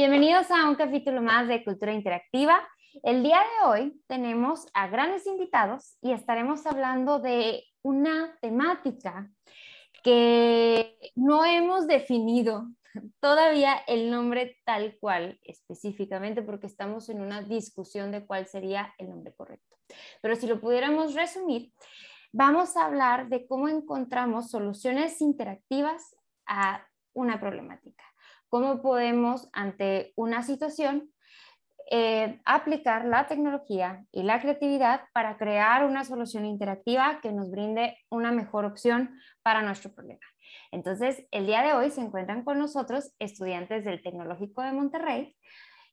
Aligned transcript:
Bienvenidos 0.00 0.50
a 0.50 0.66
un 0.66 0.76
capítulo 0.76 1.20
más 1.20 1.46
de 1.46 1.62
Cultura 1.62 1.92
Interactiva. 1.92 2.66
El 3.02 3.22
día 3.22 3.36
de 3.36 3.68
hoy 3.68 4.02
tenemos 4.06 4.66
a 4.72 4.88
grandes 4.88 5.26
invitados 5.26 5.98
y 6.00 6.12
estaremos 6.12 6.64
hablando 6.64 7.18
de 7.18 7.64
una 7.82 8.34
temática 8.40 9.30
que 10.02 10.96
no 11.16 11.44
hemos 11.44 11.86
definido 11.86 12.66
todavía 13.20 13.74
el 13.86 14.10
nombre 14.10 14.56
tal 14.64 14.96
cual 14.98 15.38
específicamente 15.42 16.40
porque 16.40 16.66
estamos 16.66 17.10
en 17.10 17.20
una 17.20 17.42
discusión 17.42 18.10
de 18.10 18.24
cuál 18.24 18.46
sería 18.46 18.94
el 18.96 19.10
nombre 19.10 19.34
correcto. 19.34 19.76
Pero 20.22 20.34
si 20.34 20.46
lo 20.46 20.62
pudiéramos 20.62 21.12
resumir, 21.12 21.74
vamos 22.32 22.74
a 22.78 22.86
hablar 22.86 23.28
de 23.28 23.46
cómo 23.46 23.68
encontramos 23.68 24.50
soluciones 24.50 25.20
interactivas 25.20 26.16
a 26.46 26.86
una 27.12 27.38
problemática 27.38 28.09
cómo 28.50 28.82
podemos 28.82 29.48
ante 29.52 30.12
una 30.16 30.42
situación 30.42 31.10
eh, 31.92 32.40
aplicar 32.44 33.04
la 33.06 33.26
tecnología 33.26 34.04
y 34.12 34.22
la 34.22 34.40
creatividad 34.40 35.02
para 35.12 35.36
crear 35.38 35.84
una 35.84 36.04
solución 36.04 36.44
interactiva 36.44 37.20
que 37.20 37.32
nos 37.32 37.50
brinde 37.50 37.96
una 38.10 38.30
mejor 38.30 38.64
opción 38.64 39.18
para 39.42 39.62
nuestro 39.62 39.92
problema. 39.92 40.20
Entonces, 40.70 41.26
el 41.30 41.46
día 41.46 41.62
de 41.62 41.72
hoy 41.72 41.90
se 41.90 42.00
encuentran 42.00 42.44
con 42.44 42.58
nosotros 42.58 43.12
estudiantes 43.18 43.84
del 43.84 44.02
Tecnológico 44.02 44.62
de 44.62 44.72
Monterrey 44.72 45.36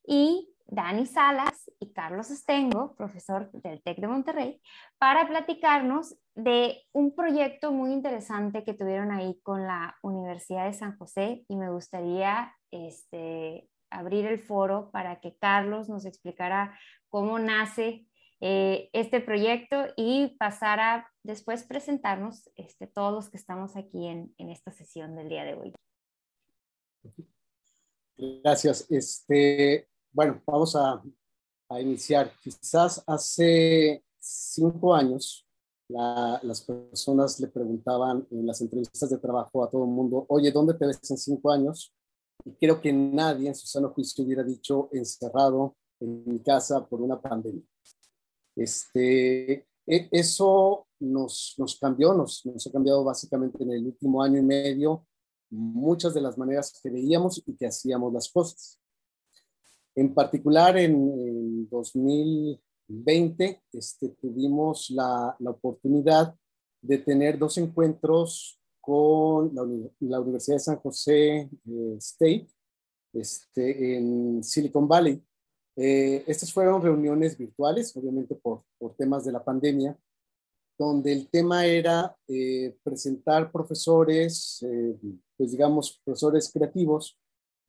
y 0.06 0.54
Dani 0.68 1.06
Salas 1.06 1.72
y 1.80 1.94
Carlos 1.94 2.30
Estengo, 2.30 2.94
profesor 2.96 3.50
del 3.52 3.82
TEC 3.82 4.00
de 4.00 4.08
Monterrey, 4.08 4.62
para 4.98 5.28
platicarnos 5.28 6.18
de 6.36 6.84
un 6.92 7.16
proyecto 7.16 7.72
muy 7.72 7.92
interesante 7.92 8.64
que 8.64 8.74
tuvieron 8.74 9.12
ahí 9.12 9.40
con 9.44 9.66
la 9.66 9.96
Universidad 10.02 10.66
de 10.66 10.74
San 10.74 10.98
José 10.98 11.46
y 11.48 11.56
me 11.56 11.72
gustaría 11.72 12.54
este, 12.72 13.70
abrir 13.90 14.26
el 14.26 14.40
foro 14.40 14.90
para 14.92 15.20
que 15.20 15.36
Carlos 15.38 15.90
nos 15.90 16.06
explicara 16.06 16.78
cómo 17.10 17.40
nace 17.40 18.08
eh, 18.40 18.90
este 18.94 19.20
proyecto 19.20 19.86
y 19.96 20.36
pasar 20.38 20.80
a 20.80 21.08
después 21.24 21.64
presentarnos 21.64 22.50
este, 22.56 22.88
todos 22.88 23.14
los 23.14 23.30
que 23.30 23.38
estamos 23.38 23.76
aquí 23.76 24.08
en, 24.08 24.34
en 24.38 24.50
esta 24.50 24.72
sesión 24.72 25.16
del 25.16 25.30
día 25.30 25.44
de 25.44 25.56
hoy. 25.56 25.74
Gracias. 28.18 28.86
Este, 28.90 29.88
bueno, 30.12 30.42
vamos 30.46 30.76
a, 30.76 31.02
iniciar. 31.80 32.32
Quizás 32.42 33.04
hace 33.06 34.04
cinco 34.20 34.96
años 34.96 35.46
las 35.90 36.62
personas 36.62 37.40
le 37.40 37.48
preguntaban 37.48 38.26
en 38.32 38.48
las 38.48 38.62
entrevistas 38.62 39.10
de 39.10 39.18
trabajo 39.18 39.64
a 39.64 39.70
todo 39.70 39.84
el 39.84 39.90
mundo, 39.90 40.26
oye, 40.30 40.52
¿dónde 40.52 40.74
te 40.74 40.86
ves 40.86 41.00
en 41.12 41.18
cinco 41.18 41.52
años? 41.52 41.94
Y 42.48 42.54
creo 42.54 42.80
que 42.80 42.94
nadie 42.94 43.50
en 43.50 43.56
su 43.56 43.68
sano 43.68 43.90
juicio 43.90 44.24
hubiera 44.24 44.42
dicho 44.42 44.88
encerrado 44.94 45.76
en 46.00 46.24
mi 46.26 46.40
casa 46.40 46.88
por 46.88 47.02
una 47.02 47.22
pandemia. 47.22 47.64
Este, 48.56 49.68
e, 49.86 50.08
eso 50.12 50.88
nos, 51.00 51.56
nos 51.58 51.78
cambió, 51.78 52.14
nos, 52.14 52.46
nos 52.46 52.66
ha 52.66 52.72
cambiado 52.72 53.04
básicamente 53.04 53.62
en 53.64 53.74
el 53.74 53.86
último 53.88 54.24
año 54.24 54.40
y 54.40 54.44
medio 54.44 55.06
muchas 55.50 56.14
de 56.14 56.22
las 56.22 56.38
maneras 56.38 56.80
que 56.82 56.90
veíamos 56.90 57.44
y 57.46 57.54
que 57.54 57.68
hacíamos 57.68 58.14
las 58.14 58.30
cosas. 58.30 58.80
En 59.94 60.14
particular, 60.14 60.78
en, 60.78 61.68
2020 61.70 63.62
este, 63.74 64.10
tuvimos 64.22 64.90
la, 64.92 65.36
la, 65.40 65.52
oportunidad 65.52 66.34
de 66.82 66.98
tener 67.00 67.38
dos 67.38 67.58
encuentros 67.58 68.58
con 68.88 69.54
la, 69.54 69.64
Universidad 70.22 70.56
de 70.56 70.60
San 70.62 70.78
José 70.78 71.40
eh, 71.42 71.96
State 71.98 72.48
este, 73.12 73.98
en 73.98 74.42
Silicon 74.42 74.88
Valley. 74.88 75.22
Eh, 75.76 76.24
estas 76.26 76.54
fueron 76.54 76.82
reuniones 76.82 77.38
virtuales, 77.38 77.94
obviamente 77.98 78.34
por, 78.36 78.64
por, 78.78 78.96
temas 78.96 79.26
de 79.26 79.34
la 79.34 79.44
pandemia, 79.44 80.00
donde 80.80 81.12
el 81.12 81.28
tema 81.28 81.66
era 81.66 82.16
eh, 82.30 82.78
presentar 82.82 83.52
profesores, 83.52 84.66
pues 85.36 85.52
digamos, 85.52 86.00
profesores 86.06 86.50
creativos 86.50 87.20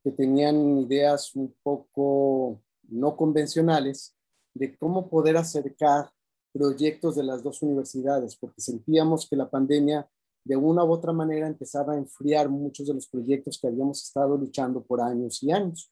que 0.01 0.11
tenían 0.11 0.79
ideas 0.79 1.35
un 1.35 1.53
poco 1.61 2.61
no 2.83 3.17
convencionales 3.17 4.15
de 4.53 4.77
cómo 4.77 5.09
poder 5.09 5.35
acercar 5.35 6.09
proyectos 6.53 7.17
de 7.17 7.23
las 7.23 7.43
dos 7.43 7.61
universidades, 7.61 8.37
porque 8.37 8.61
sentíamos 8.61 9.27
que 9.27 9.35
la 9.35 9.49
pandemia 9.49 10.09
de 10.43 10.55
una 10.55 10.83
u 10.83 10.91
otra 10.91 11.13
manera 11.13 11.47
empezaba 11.47 11.93
a 11.93 11.97
enfriar 11.97 12.49
muchos 12.49 12.87
de 12.87 12.93
los 12.93 13.07
proyectos 13.07 13.59
que 13.59 13.67
habíamos 13.67 14.03
estado 14.03 14.37
luchando 14.37 14.83
por 14.83 15.01
años 15.01 15.41
y 15.43 15.51
años. 15.51 15.91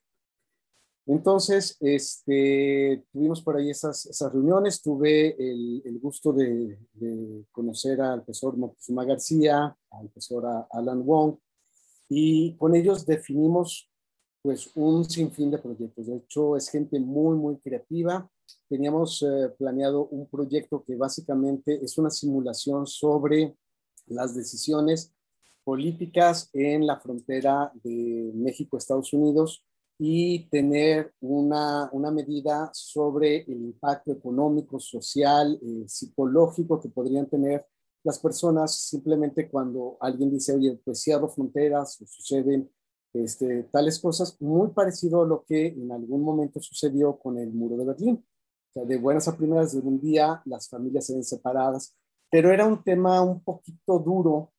Entonces, 1.06 1.78
este, 1.80 3.06
tuvimos 3.14 3.42
por 3.42 3.56
ahí 3.56 3.70
esas, 3.70 4.06
esas 4.08 4.34
reuniones, 4.34 4.82
tuve 4.82 5.36
el, 5.40 5.82
el 5.86 6.00
gusto 6.00 6.34
de, 6.34 6.78
de, 6.94 7.46
conocer 7.52 8.02
al 8.02 8.24
profesor 8.24 8.58
Moctezuma 8.58 9.06
García, 9.06 9.78
al 9.92 10.10
profesor 10.10 10.68
Alan 10.70 11.06
Wong, 11.06 11.38
y 12.10 12.56
con 12.58 12.76
ellos 12.76 13.06
definimos 13.06 13.90
pues 14.42 14.70
un 14.76 15.06
sinfín 15.06 15.52
de 15.52 15.58
proyectos. 15.58 16.08
De 16.08 16.18
hecho, 16.18 16.58
es 16.58 16.70
gente 16.70 17.00
muy, 17.00 17.38
muy 17.38 17.58
creativa. 17.58 18.30
Teníamos 18.70 19.22
eh, 19.24 19.50
planeado 19.58 20.08
un 20.08 20.28
proyecto 20.28 20.84
que 20.86 20.96
básicamente 20.96 21.84
es 21.84 21.98
una 21.98 22.10
simulación 22.10 22.86
sobre 22.86 23.56
las 24.08 24.36
decisiones 24.36 25.14
políticas 25.64 26.50
en 26.54 26.88
la 26.88 27.00
frontera 27.00 27.72
de 27.84 28.32
México-Estados 28.34 29.12
Unidos 29.14 29.64
y 30.00 30.48
tener 30.50 31.14
una, 31.20 31.90
una, 31.92 32.12
medida 32.12 32.70
sobre 32.74 33.42
el 33.42 33.64
impacto 33.64 34.12
económico, 34.12 34.80
social, 34.80 35.60
eh, 35.62 35.84
psicológico 35.88 36.80
que 36.80 36.90
podrían 36.90 37.28
tener 37.28 37.66
las 38.04 38.20
personas 38.20 38.76
simplemente 38.76 39.50
cuando 39.50 39.98
alguien 40.00 40.32
dice, 40.32 40.56
oye, 40.56 40.80
pues 40.86 41.02
cierro 41.02 41.28
fronteras 41.28 42.00
o 42.02 42.06
suceden 42.06 42.70
este, 43.14 43.64
tales 43.64 44.00
cosas, 44.00 44.40
muy 44.40 44.70
parecido 44.70 45.24
a 45.24 45.28
lo 45.28 45.44
que 45.44 45.68
en 45.68 45.92
algún 45.92 46.22
momento 46.22 46.62
sucedió 46.62 47.18
con 47.18 47.38
el 47.38 47.52
muro 47.52 47.76
de 47.76 47.86
Berlín. 47.86 48.26
O 48.76 48.86
de 48.86 48.98
buenas 48.98 49.28
a 49.28 49.36
primeras, 49.36 49.74
de 49.74 49.80
un 49.80 50.00
día 50.00 50.42
las 50.46 50.70
familias 50.70 51.08
se 51.08 51.14
ven 51.14 51.24
separadas, 51.24 51.97
pero 52.30 52.52
era 52.52 52.66
un 52.66 52.84
tema 52.84 53.22
un 53.22 53.42
poquito 53.42 54.00
duro 54.00 54.52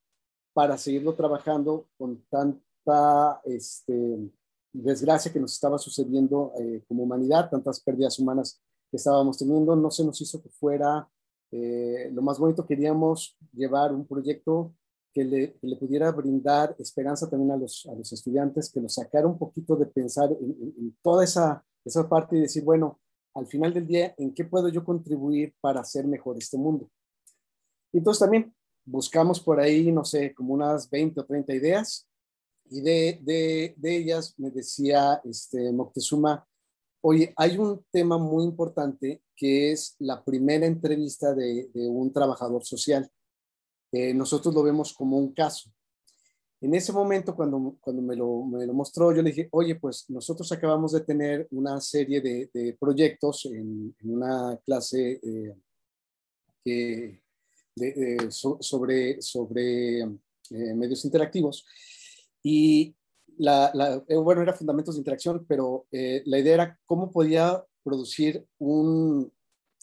para 0.53 0.77
seguirlo 0.77 1.13
trabajando 1.15 1.87
con 1.97 2.23
tanta 2.29 3.41
este, 3.45 4.29
desgracia 4.73 5.31
que 5.31 5.39
nos 5.39 5.53
estaba 5.53 5.77
sucediendo 5.77 6.53
eh, 6.59 6.83
como 6.87 7.03
humanidad, 7.03 7.49
tantas 7.49 7.79
pérdidas 7.79 8.17
humanas 8.19 8.61
que 8.89 8.97
estábamos 8.97 9.37
teniendo, 9.37 9.75
no 9.75 9.91
se 9.91 10.03
nos 10.03 10.19
hizo 10.21 10.41
que 10.41 10.49
fuera 10.49 11.07
eh, 11.51 12.09
lo 12.13 12.21
más 12.21 12.39
bonito. 12.39 12.65
Queríamos 12.65 13.37
llevar 13.53 13.93
un 13.93 14.05
proyecto 14.05 14.73
que 15.13 15.23
le, 15.23 15.75
pudiera 15.77 16.11
brindar 16.11 16.75
esperanza 16.79 17.29
también 17.29 17.51
a 17.51 17.57
los, 17.57 17.87
a 17.87 17.95
los 17.95 18.11
estudiantes, 18.13 18.71
que 18.71 18.81
los 18.81 18.93
sacara 18.93 19.27
un 19.27 19.37
poquito 19.37 19.75
de 19.75 19.87
pensar 19.87 20.29
en, 20.39 20.95
toda 21.01 21.23
esa, 21.23 21.63
esa 21.83 22.07
parte 22.07 22.37
y 22.37 22.41
decir, 22.41 22.63
bueno, 22.63 22.99
al 23.33 23.47
final 23.47 23.73
del 23.73 23.87
día, 23.87 24.13
¿en 24.17 24.33
qué 24.33 24.45
puedo 24.45 24.69
yo 24.69 24.83
contribuir 24.83 25.53
para 25.61 25.81
hacer 25.81 26.07
mejor 26.07 26.37
este 26.37 26.57
mundo? 26.57 26.89
Entonces 27.93 28.19
también 28.19 28.53
buscamos 28.85 29.39
por 29.39 29.59
ahí, 29.59 29.91
no 29.91 30.05
sé, 30.05 30.33
como 30.33 30.53
unas 30.53 30.89
20 30.89 31.19
o 31.21 31.25
30 31.25 31.53
ideas, 31.53 32.07
y 32.71 32.81
de, 32.81 33.19
de, 33.23 33.73
de 33.77 33.95
ellas 33.95 34.35
me 34.37 34.51
decía 34.51 35.21
este, 35.23 35.71
Moctezuma, 35.71 36.47
oye, 37.01 37.33
hay 37.35 37.57
un 37.57 37.83
tema 37.91 38.17
muy 38.17 38.43
importante 38.43 39.23
que 39.35 39.71
es 39.71 39.95
la 39.99 40.23
primera 40.23 40.65
entrevista 40.65 41.33
de, 41.33 41.69
de 41.73 41.87
un 41.87 42.11
trabajador 42.13 42.63
social 42.63 43.09
nosotros 44.13 44.53
lo 44.53 44.63
vemos 44.63 44.93
como 44.93 45.17
un 45.17 45.33
caso. 45.33 45.71
En 46.61 46.75
ese 46.75 46.91
momento, 46.91 47.35
cuando, 47.35 47.77
cuando 47.79 48.01
me, 48.01 48.15
lo, 48.15 48.43
me 48.43 48.65
lo 48.65 48.73
mostró, 48.73 49.13
yo 49.15 49.21
le 49.21 49.29
dije, 49.29 49.47
oye, 49.51 49.75
pues 49.75 50.09
nosotros 50.09 50.51
acabamos 50.51 50.91
de 50.91 51.01
tener 51.01 51.47
una 51.51 51.79
serie 51.79 52.19
de, 52.19 52.49
de 52.53 52.77
proyectos 52.77 53.45
en, 53.45 53.95
una 54.03 54.57
clase 54.65 55.21
eh, 55.23 55.55
que, 56.63 57.21
sobre, 58.29 59.21
sobre 59.21 59.99
eh, 60.01 60.73
medios 60.75 61.05
interactivos. 61.05 61.65
Y 62.43 62.95
eh, 63.39 64.15
bueno, 64.15 64.41
era 64.41 64.53
fundamentos 64.53 64.95
de 64.95 64.99
interacción, 64.99 65.45
pero 65.47 65.87
la 65.91 66.39
idea 66.39 66.53
era 66.53 66.79
cómo 66.85 67.11
podía 67.11 67.63
producir 67.83 68.45
un, 68.57 69.31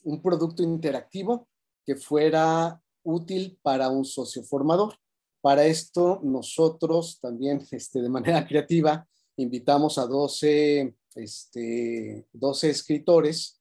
un 0.05 0.23
producto 0.23 0.63
interactivo 0.63 1.49
que 1.85 1.97
fuera 1.97 2.81
útil 3.03 3.59
para 3.63 3.89
un 3.89 4.05
socio 4.05 4.43
formador. 4.43 4.95
Para 5.41 5.65
esto, 5.65 6.21
nosotros 6.23 7.21
también, 7.21 7.63
este, 7.71 8.01
de 8.03 8.09
manera 8.09 8.47
creativa, 8.47 9.07
invitamos 9.37 9.99
a 9.99 10.07
12, 10.07 10.95
este, 11.15 12.27
12 12.33 12.71
escritores 12.71 13.61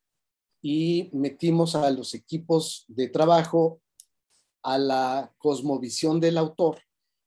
y 0.62 1.10
metimos 1.14 1.76
a 1.76 1.90
los 1.92 2.14
equipos 2.16 2.86
de 2.88 3.10
trabajo 3.10 3.82
a 4.66 4.80
la 4.80 5.32
cosmovisión 5.38 6.20
del 6.20 6.38
autor 6.40 6.80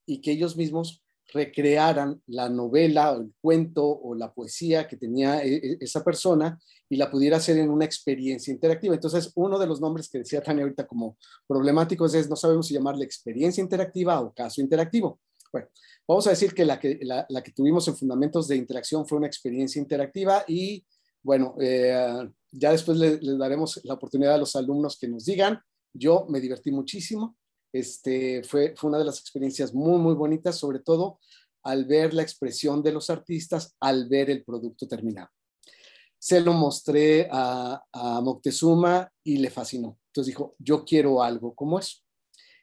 y 0.04 0.20
que 0.20 0.32
ellos 0.32 0.56
mismos 0.56 1.02
recrearan 1.32 2.20
la 2.26 2.48
novela 2.48 3.12
o 3.12 3.20
el 3.20 3.32
cuento 3.40 3.86
o 3.86 4.14
la 4.14 4.32
poesía 4.32 4.88
que 4.88 4.96
tenía 4.96 5.42
e, 5.44 5.54
e, 5.54 5.78
esa 5.80 6.02
persona 6.02 6.58
y 6.88 6.96
la 6.96 7.10
pudiera 7.10 7.36
hacer 7.36 7.58
en 7.58 7.70
una 7.70 7.84
experiencia 7.84 8.52
interactiva. 8.52 8.94
Entonces, 8.94 9.30
uno 9.36 9.58
de 9.58 9.66
los 9.66 9.80
nombres 9.80 10.08
que 10.08 10.18
decía 10.18 10.42
Tania 10.42 10.64
ahorita 10.64 10.86
como 10.86 11.16
problemáticos 11.46 12.14
es, 12.14 12.28
no 12.28 12.34
sabemos 12.34 12.66
si 12.66 12.74
llamarle 12.74 13.04
experiencia 13.04 13.62
interactiva 13.62 14.20
o 14.20 14.32
caso 14.34 14.60
interactivo. 14.60 15.20
Bueno, 15.52 15.68
vamos 16.08 16.26
a 16.26 16.30
decir 16.30 16.54
que 16.54 16.64
la 16.64 16.80
que, 16.80 16.98
la, 17.02 17.42
que 17.42 17.52
tuvimos 17.52 17.86
en 17.86 17.96
Fundamentos 17.96 18.48
de 18.48 18.56
Interacción 18.56 19.06
fue 19.06 19.18
una 19.18 19.28
experiencia 19.28 19.80
interactiva 19.80 20.44
y, 20.48 20.84
bueno, 21.22 21.54
eh, 21.60 22.28
ya 22.50 22.72
después 22.72 22.98
les 22.98 23.38
daremos 23.38 23.80
la 23.84 23.94
oportunidad 23.94 24.34
a 24.34 24.38
los 24.38 24.56
alumnos 24.56 24.98
que 24.98 25.08
nos 25.08 25.24
digan. 25.24 25.60
Yo 25.98 26.26
me 26.28 26.40
divertí 26.40 26.70
muchísimo, 26.70 27.36
este, 27.72 28.42
fue, 28.44 28.74
fue 28.76 28.88
una 28.88 28.98
de 28.98 29.04
las 29.04 29.20
experiencias 29.20 29.74
muy, 29.74 29.98
muy 29.98 30.14
bonitas, 30.14 30.56
sobre 30.56 30.78
todo 30.78 31.18
al 31.62 31.84
ver 31.84 32.14
la 32.14 32.22
expresión 32.22 32.82
de 32.82 32.92
los 32.92 33.10
artistas, 33.10 33.76
al 33.80 34.08
ver 34.08 34.30
el 34.30 34.44
producto 34.44 34.86
terminado. 34.86 35.28
Se 36.18 36.40
lo 36.40 36.52
mostré 36.52 37.28
a, 37.30 37.84
Moctezuma 38.22 39.12
y 39.22 39.36
le 39.36 39.50
fascinó. 39.50 39.98
Entonces 40.06 40.34
dijo, 40.34 40.54
yo 40.58 40.84
quiero 40.84 41.22
algo 41.22 41.54
como 41.54 41.78
eso. 41.78 41.98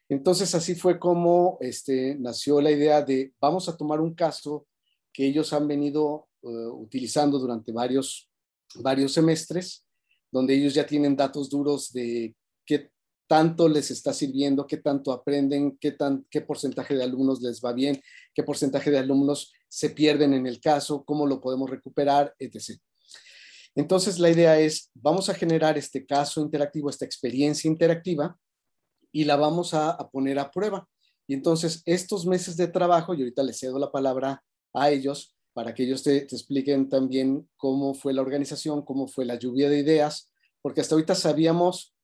Entonces 0.10 0.54
así 0.56 0.76
fue 0.76 1.00
como 1.00 1.58
este, 1.62 2.16
nació 2.16 2.62
la 2.62 2.72
idea 2.72 3.02
de 3.02 3.34
vamos 3.40 3.70
a 3.70 3.78
tomar 3.78 4.02
un 4.02 4.14
caso 4.14 4.68
que 5.12 5.26
ellos 5.26 5.54
han 5.54 5.68
venido 5.68 6.28
eh, 6.44 6.48
utilizando 6.48 7.40
durante 7.40 7.72
varios, 7.72 8.30
varios 8.76 9.14
semestres, 9.14 9.86
donde 10.32 10.54
ellos 10.56 10.74
ya 10.74 10.86
tienen 10.86 11.16
datos 11.16 11.50
duros 11.50 11.92
de 11.94 12.36
tanto 13.28 13.68
les 13.68 13.92
está 13.92 14.14
sirviendo, 14.14 14.68
qué 14.68 14.78
tanto 14.78 15.12
aprenden, 15.12 15.78
qué, 15.80 15.92
tan, 15.92 16.26
qué 16.30 16.42
porcentaje 16.42 16.96
de 16.96 17.04
alumnos 17.04 17.42
les 17.42 17.62
va 17.62 17.74
bien, 17.74 18.02
qué 18.34 18.44
porcentaje 18.44 18.92
de 18.92 19.00
alumnos 19.00 19.54
se 19.68 19.90
pierden 19.90 20.34
en 20.34 20.46
el 20.46 20.60
caso, 20.60 21.04
cómo 21.04 21.26
lo 21.26 21.42
podemos 21.42 21.70
recuperar, 21.70 22.34
etc. 22.40 22.80
Entonces, 23.74 24.20
la 24.20 24.30
idea 24.30 24.60
es, 24.60 24.92
vamos 24.94 25.30
a 25.30 25.34
generar 25.34 25.78
este 25.78 26.06
caso 26.06 26.42
interactivo, 26.42 26.90
esta 26.90 27.06
experiencia 27.06 27.70
interactiva, 27.70 28.38
y 29.12 29.24
la 29.24 29.36
vamos 29.36 29.74
a, 29.74 29.98
poner 30.12 30.40
a 30.40 30.52
prueba. 30.52 30.88
Y 31.28 31.34
entonces, 31.34 31.82
estos 31.86 32.26
meses 32.26 32.58
de 32.58 32.68
trabajo, 32.68 33.14
y 33.14 33.20
ahorita 33.20 33.44
les 33.44 33.60
cedo 33.60 33.80
la 33.80 33.92
palabra 33.92 34.44
a 34.74 34.90
ellos 34.92 35.36
para 35.54 35.74
que 35.74 35.84
ellos 35.84 36.04
te, 36.04 36.22
te 36.22 36.36
expliquen 36.36 36.90
también 36.90 37.50
cómo 37.56 37.94
fue 37.94 38.14
la 38.14 38.22
organización, 38.22 38.84
cómo 38.84 39.08
fue 39.08 39.26
la 39.26 39.40
lluvia 39.40 39.70
de 39.70 39.80
ideas, 39.80 40.32
porque 40.62 40.82
hasta 40.82 40.96
ahorita 40.96 41.16
sabíamos 41.16 41.95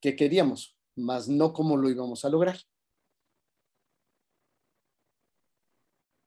que 0.00 0.16
queríamos, 0.16 0.76
más 0.96 1.28
no 1.28 1.52
cómo 1.52 1.76
lo 1.76 1.90
íbamos 1.90 2.24
a 2.24 2.30
lograr. 2.30 2.56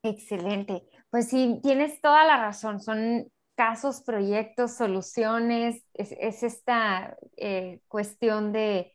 Excelente. 0.04 0.84
Pues 1.10 1.30
sí, 1.30 1.60
tienes 1.64 2.02
toda 2.02 2.26
la 2.26 2.38
razón. 2.38 2.82
Son 2.82 3.32
casos, 3.56 4.02
proyectos, 4.02 4.76
soluciones. 4.76 5.84
Es, 5.94 6.44
esta 6.44 7.18
eh, 7.38 7.80
cuestión 7.88 8.52
de, 8.52 8.94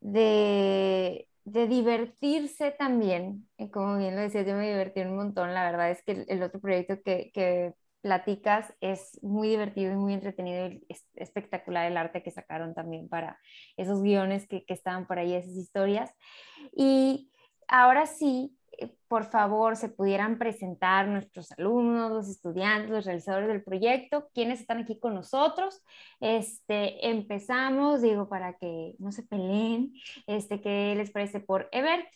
de, 0.00 1.28
divertirse 1.44 2.72
también. 2.72 3.48
como 3.72 3.96
bien 3.98 4.14
lo 4.14 4.22
decías, 4.22 4.46
yo 4.46 4.54
me 4.54 4.68
divertí 4.68 5.00
un 5.00 5.16
montón. 5.16 5.54
La 5.54 5.64
verdad 5.70 5.90
es 5.90 6.02
que 6.04 6.24
el, 6.28 6.42
otro 6.42 6.60
proyecto 6.60 7.00
que, 7.02 7.30
que 7.32 7.74
platicas, 8.02 8.74
es 8.80 9.18
muy 9.22 9.48
divertido 9.48 9.92
y 9.92 9.96
muy 9.96 10.14
entretenido 10.14 10.66
y 10.68 10.84
es 10.88 11.06
espectacular 11.14 11.86
el 11.90 11.96
arte 11.96 12.22
que 12.22 12.30
sacaron 12.30 12.74
también 12.74 13.08
para 13.08 13.38
esos 13.76 14.02
guiones 14.02 14.46
que, 14.48 14.64
que 14.64 14.74
estaban 14.74 15.06
por 15.06 15.18
ahí, 15.18 15.34
esas 15.34 15.56
historias. 15.56 16.12
Y 16.76 17.30
ahora 17.68 18.06
sí, 18.06 18.56
eh, 18.78 18.94
por 19.08 19.24
favor, 19.24 19.76
se 19.76 19.88
pudieran 19.88 20.38
presentar 20.38 21.06
nuestros 21.08 21.52
alumnos, 21.52 22.10
los 22.10 22.28
estudiantes, 22.28 22.90
los 22.90 23.04
realizadores 23.04 23.48
del 23.48 23.62
proyecto, 23.62 24.28
quienes 24.34 24.60
están 24.60 24.78
aquí 24.78 24.98
con 24.98 25.14
nosotros. 25.14 25.82
Este, 26.20 27.08
empezamos, 27.08 28.02
digo, 28.02 28.28
para 28.28 28.54
que 28.58 28.94
no 28.98 29.12
se 29.12 29.22
peleen, 29.24 29.92
este, 30.26 30.60
¿qué 30.60 30.94
les 30.96 31.10
parece 31.10 31.40
por 31.40 31.68
Ebert? 31.72 32.06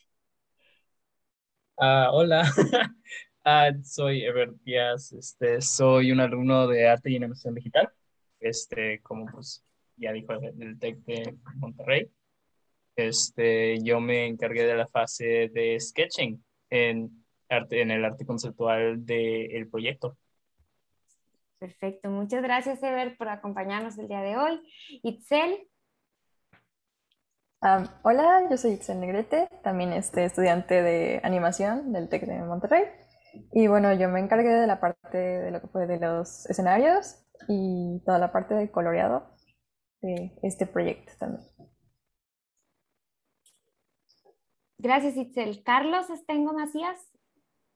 Uh, 1.79 2.09
hola, 2.11 2.43
Ah, 3.49 3.71
soy 3.85 4.25
Ever 4.25 4.53
Díaz, 4.65 5.13
este, 5.13 5.61
soy 5.61 6.11
un 6.11 6.19
alumno 6.19 6.67
de 6.67 6.89
Arte 6.89 7.11
y 7.11 7.17
Animación 7.17 7.55
Digital, 7.55 7.89
este, 8.41 9.01
como 9.03 9.25
pues 9.27 9.65
ya 9.95 10.11
dijo 10.11 10.33
el 10.33 10.77
TEC 10.81 10.97
de 11.05 11.37
Monterrey. 11.55 12.11
Este, 12.97 13.81
yo 13.85 14.01
me 14.01 14.27
encargué 14.27 14.67
de 14.67 14.75
la 14.75 14.89
fase 14.89 15.49
de 15.55 15.79
sketching 15.79 16.45
en, 16.71 17.25
arte, 17.49 17.83
en 17.83 17.93
el 17.93 18.05
arte 18.05 18.27
conceptual 18.27 19.07
del 19.07 19.69
proyecto. 19.71 20.19
Perfecto, 21.61 22.11
muchas 22.11 22.43
gracias 22.43 22.83
Ever 22.83 23.17
por 23.17 23.29
acompañarnos 23.29 23.97
el 23.97 24.09
día 24.09 24.23
de 24.23 24.37
hoy. 24.37 24.61
Itzel. 25.05 25.69
hola, 28.03 28.49
yo 28.51 28.57
soy 28.57 28.73
Itzel 28.73 28.99
Negrete, 28.99 29.49
también 29.63 29.93
este, 29.93 30.25
estudiante 30.25 30.83
de 30.83 31.21
animación 31.23 31.93
del 31.93 32.09
TEC 32.09 32.27
de 32.27 32.43
Monterrey. 32.43 33.06
Y 33.53 33.67
bueno, 33.67 33.93
yo 33.95 34.09
me 34.09 34.21
encargué 34.21 34.51
de 34.51 34.67
la 34.67 34.81
parte 34.81 35.19
de 35.19 35.51
lo 35.51 35.61
que 35.61 35.69
fue 35.69 35.87
de 35.87 35.99
los 35.99 36.47
escenarios 36.47 37.25
y 37.49 38.01
toda 38.05 38.19
la 38.19 38.33
parte 38.33 38.55
de 38.55 38.71
coloreado 38.71 39.31
de 40.03 40.33
este 40.43 40.67
proyecto 40.67 41.13
también. 41.19 41.45
Gracias, 44.79 45.17
Itzel. 45.17 45.63
Carlos 45.63 46.11
Estengo 46.11 46.53
Macías. 46.53 47.11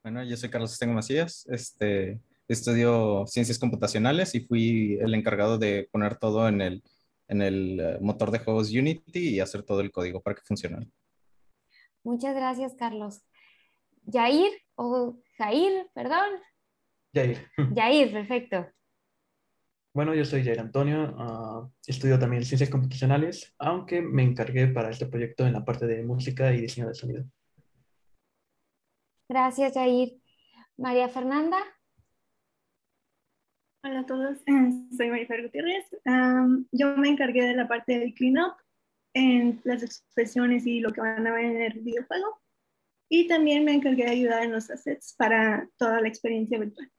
Bueno, 0.02 0.22
yo 0.22 0.36
soy 0.36 0.50
Carlos 0.50 0.72
Estengo 0.72 0.94
Macías. 0.94 1.46
Este, 1.48 2.20
estudio 2.52 3.26
ciencias 3.26 3.58
computacionales 3.58 4.34
y 4.34 4.40
fui 4.40 4.98
el 5.00 5.14
encargado 5.14 5.58
de 5.58 5.88
poner 5.90 6.16
todo 6.16 6.48
en 6.48 6.60
el, 6.60 6.82
en 7.28 7.42
el 7.42 7.80
eh, 7.80 7.98
motor 8.00 8.30
de 8.30 8.40
juegos 8.40 8.70
Unity 8.70 9.36
y 9.36 9.40
hacer 9.40 9.62
todo 9.62 9.80
el 9.80 9.90
código 9.90 10.20
para 10.20 10.36
que 10.36 10.42
funcione. 10.42 10.90
Muchas 12.02 12.34
gracias, 12.34 12.74
Carlos. 12.74 13.22
Yair 14.02 14.50
o 14.76 15.20
Jair, 15.36 15.88
perdón. 15.94 16.40
Jair. 17.14 17.46
Jair, 17.74 18.12
perfecto. 18.12 18.66
Bueno, 19.92 20.14
yo 20.14 20.24
soy 20.24 20.44
Jair 20.44 20.60
Antonio, 20.60 21.14
ah, 21.18 21.68
estudio 21.84 22.18
también 22.18 22.44
ciencias 22.44 22.70
computacionales, 22.70 23.54
aunque 23.58 24.00
me 24.00 24.22
encargué 24.22 24.68
para 24.68 24.90
este 24.90 25.06
proyecto 25.06 25.46
en 25.46 25.52
la 25.52 25.64
parte 25.64 25.86
de 25.86 26.04
música 26.04 26.52
y 26.54 26.60
diseño 26.60 26.86
de 26.86 26.94
sonido. 26.94 27.24
Gracias, 29.28 29.74
Jair. 29.74 30.20
María 30.76 31.08
Fernanda. 31.08 31.58
Hola 33.82 34.00
a 34.00 34.06
todos, 34.06 34.38
soy 34.96 35.10
María 35.10 35.26
Fernanda 35.26 35.48
Gutiérrez. 35.48 35.86
yo 36.70 36.96
me 36.96 37.08
encargué 37.08 37.44
de 37.44 37.56
la 37.56 37.66
parte 37.66 37.98
del 37.98 38.14
cleanup 38.14 38.54
en 39.14 39.60
las 39.64 39.82
expresiones 39.82 40.66
y 40.66 40.80
lo 40.80 40.92
que 40.92 41.00
van 41.00 41.26
a 41.26 41.32
ver 41.32 41.44
en 41.44 41.62
el 41.62 41.80
videojuego 41.80 42.40
y 43.10 43.26
también 43.26 43.64
me 43.64 43.74
encargué 43.74 44.04
de 44.04 44.12
ayudar 44.12 44.44
en 44.44 44.52
los 44.52 44.70
assets 44.70 45.14
para 45.18 45.68
toda 45.76 46.00
la 46.00 46.08
experiencia 46.08 46.58
virtual. 46.58 46.90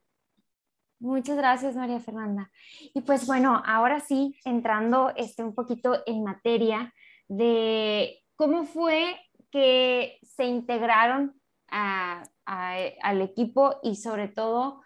Muchas 0.99 1.37
gracias, 1.37 1.75
María 1.75 1.99
Fernanda. 1.99 2.51
Y 2.93 3.01
pues 3.01 3.25
bueno, 3.25 3.63
ahora 3.65 4.01
sí, 4.01 4.35
entrando 4.45 5.11
este, 5.15 5.41
un 5.41 5.55
poquito 5.55 6.03
en 6.05 6.23
materia 6.23 6.93
de 7.27 8.19
cómo 8.35 8.65
fue 8.65 9.15
que 9.51 10.19
se 10.21 10.45
integraron 10.45 11.33
al 11.69 13.21
equipo 13.21 13.79
y 13.81 13.95
sobre 13.95 14.27
todo, 14.27 14.81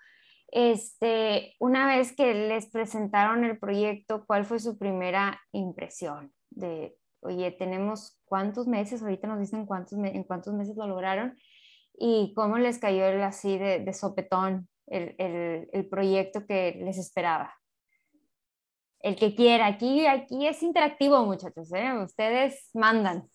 este, 0.50 1.56
una 1.60 1.88
vez 1.88 2.16
que 2.16 2.34
les 2.36 2.70
presentaron 2.70 3.44
el 3.44 3.58
proyecto, 3.58 4.26
¿cuál 4.28 4.46
fue 4.46 4.60
su 4.60 4.78
primera 4.78 5.42
impresión 5.52 6.32
de, 6.52 6.96
oye, 7.26 7.52
tenemos 7.52 8.18
cuántos 8.26 8.68
meses, 8.68 9.02
ahorita 9.02 9.28
nos 9.28 9.40
dicen 9.40 9.66
cuántos, 9.66 9.98
en 9.98 10.24
cuántos 10.24 10.54
meses 10.54 10.76
lo 10.76 10.88
lograron 10.88 11.38
y 11.98 12.34
cómo 12.36 12.58
les 12.58 12.78
cayó 12.78 13.06
el, 13.06 13.22
así 13.22 13.58
de, 13.58 13.92
sopetón 13.94 14.68
el, 14.88 15.16
el, 15.18 15.90
proyecto 15.90 16.46
que 16.46 16.80
les 16.84 16.98
esperaba. 16.98 17.54
El 19.00 19.16
que 19.16 19.36
quiera, 19.36 19.68
aquí, 19.68 20.06
aquí 20.06 20.48
es 20.48 20.64
interactivo 20.64 21.26
muchachos, 21.26 21.72
¿eh? 21.74 21.92
ustedes 22.04 22.70
mandan. 22.74 23.30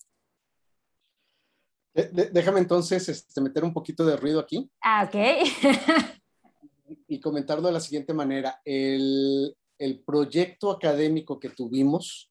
Déjame 1.92 2.60
entonces 2.60 3.08
este, 3.08 3.40
meter 3.40 3.64
un 3.64 3.72
poquito 3.72 4.04
de 4.04 4.16
ruido 4.16 4.40
aquí. 4.40 4.70
Ah, 4.80 5.08
ok. 5.08 6.20
y 7.08 7.20
comentarlo 7.20 7.66
de 7.66 7.72
la 7.72 7.80
siguiente 7.80 8.14
manera. 8.14 8.60
El, 8.64 9.56
el 9.78 10.00
proyecto 10.04 10.70
académico 10.70 11.40
que 11.40 11.50
tuvimos 11.50 12.29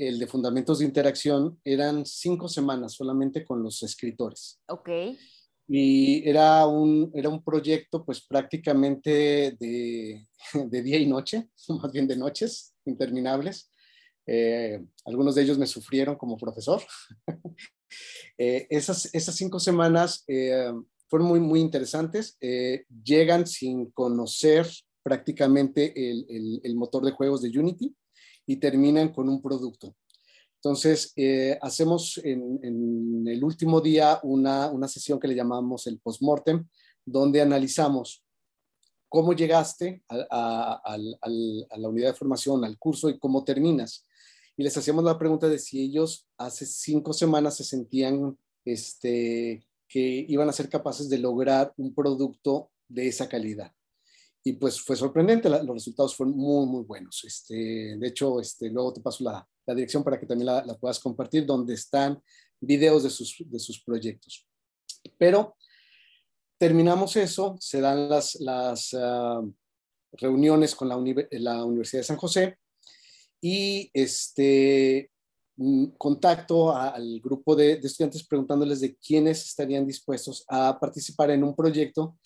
el 0.00 0.18
de 0.18 0.26
Fundamentos 0.26 0.78
de 0.78 0.86
Interacción, 0.86 1.60
eran 1.62 2.06
cinco 2.06 2.48
semanas 2.48 2.94
solamente 2.94 3.44
con 3.44 3.62
los 3.62 3.82
escritores. 3.82 4.58
Ok. 4.68 4.88
Y 5.68 6.28
era 6.28 6.66
un, 6.66 7.12
era 7.14 7.28
un 7.28 7.44
proyecto 7.44 8.04
pues 8.04 8.26
prácticamente 8.26 9.56
de, 9.60 10.26
de 10.54 10.82
día 10.82 10.98
y 10.98 11.06
noche, 11.06 11.50
más 11.68 11.92
bien 11.92 12.08
de 12.08 12.16
noches 12.16 12.74
interminables. 12.84 13.70
Eh, 14.26 14.82
algunos 15.04 15.34
de 15.34 15.42
ellos 15.42 15.58
me 15.58 15.66
sufrieron 15.66 16.16
como 16.16 16.36
profesor. 16.36 16.82
Eh, 18.38 18.68
esas, 18.70 19.12
esas 19.12 19.34
cinco 19.34 19.58
semanas 19.58 20.22
eh, 20.28 20.72
fueron 21.08 21.26
muy, 21.26 21.40
muy 21.40 21.58
interesantes. 21.58 22.38
Llegan 23.02 23.44
sin 23.44 23.90
conocer 23.90 24.64
prácticamente 25.02 25.92
el, 25.96 26.60
el, 26.62 26.76
motor 26.76 27.04
de 27.04 27.10
juegos 27.10 27.42
de 27.42 27.48
Unity 27.58 27.92
y 28.50 28.56
terminan 28.56 29.10
con 29.12 29.28
un 29.28 29.40
producto. 29.40 29.94
Entonces, 30.56 31.12
eh, 31.14 31.56
hacemos 31.62 32.20
en, 32.24 33.24
el 33.24 33.44
último 33.44 33.80
día 33.80 34.18
una, 34.24 34.68
una 34.72 34.88
sesión 34.88 35.20
que 35.20 35.28
le 35.28 35.36
llamamos 35.36 35.86
el 35.86 36.00
postmortem, 36.00 36.66
donde 37.04 37.40
analizamos 37.40 38.24
cómo 39.08 39.34
llegaste 39.34 40.02
a, 40.08 40.82
a, 40.84 40.98
la 40.98 41.88
unidad 41.88 42.08
de 42.08 42.18
formación, 42.18 42.64
al 42.64 42.76
curso 42.76 43.08
y 43.08 43.20
cómo 43.20 43.44
terminas. 43.44 44.04
Y 44.56 44.64
les 44.64 44.76
hacíamos 44.76 45.04
la 45.04 45.16
pregunta 45.16 45.48
de 45.48 45.60
si 45.60 45.80
ellos 45.80 46.26
hace 46.36 46.66
cinco 46.66 47.12
semanas 47.12 47.56
se 47.56 47.62
sentían 47.62 48.36
este, 48.64 49.64
que 49.86 50.26
iban 50.28 50.48
a 50.48 50.52
ser 50.52 50.68
capaces 50.68 51.08
de 51.08 51.18
lograr 51.18 51.72
un 51.76 51.94
producto 51.94 52.72
de 52.88 53.06
esa 53.06 53.28
calidad. 53.28 53.72
Y 54.42 54.54
pues 54.54 54.80
fue 54.80 54.96
sorprendente, 54.96 55.50
los 55.50 55.66
resultados 55.66 56.16
fueron 56.16 56.36
muy, 56.36 56.66
muy 56.66 56.82
buenos. 56.84 57.22
Este, 57.24 57.96
de 57.98 58.08
hecho, 58.08 58.40
este, 58.40 58.70
luego 58.70 58.94
te 58.94 59.00
paso 59.02 59.22
la, 59.24 59.46
la 59.66 59.74
dirección 59.74 60.02
para 60.02 60.18
que 60.18 60.26
también 60.26 60.46
la, 60.46 60.64
la, 60.64 60.74
puedas 60.74 60.98
compartir, 60.98 61.44
donde 61.44 61.74
están 61.74 62.22
videos 62.58 63.02
de 63.02 63.10
sus, 63.10 63.36
de 63.38 63.58
sus 63.58 63.82
proyectos. 63.82 64.46
Pero 65.18 65.56
terminamos 66.58 67.16
eso, 67.16 67.56
se 67.60 67.80
dan 67.80 68.08
las, 68.08 68.34
las 68.40 68.92
uh, 68.92 69.52
reuniones 70.12 70.74
con 70.74 70.88
la, 70.88 70.96
la, 71.32 71.64
Universidad 71.64 72.00
de 72.00 72.04
San 72.04 72.16
José 72.16 72.56
y 73.40 73.90
este, 73.94 75.10
mm, 75.56 75.86
contacto 75.96 76.74
al 76.74 77.20
grupo 77.20 77.56
de, 77.56 77.76
de, 77.76 77.86
estudiantes 77.86 78.26
preguntándoles 78.26 78.80
de 78.80 78.94
quiénes 78.96 79.42
estarían 79.44 79.86
dispuestos 79.86 80.44
a 80.48 80.78
participar 80.78 81.30
en 81.30 81.44
un 81.44 81.54
proyecto 81.54 82.18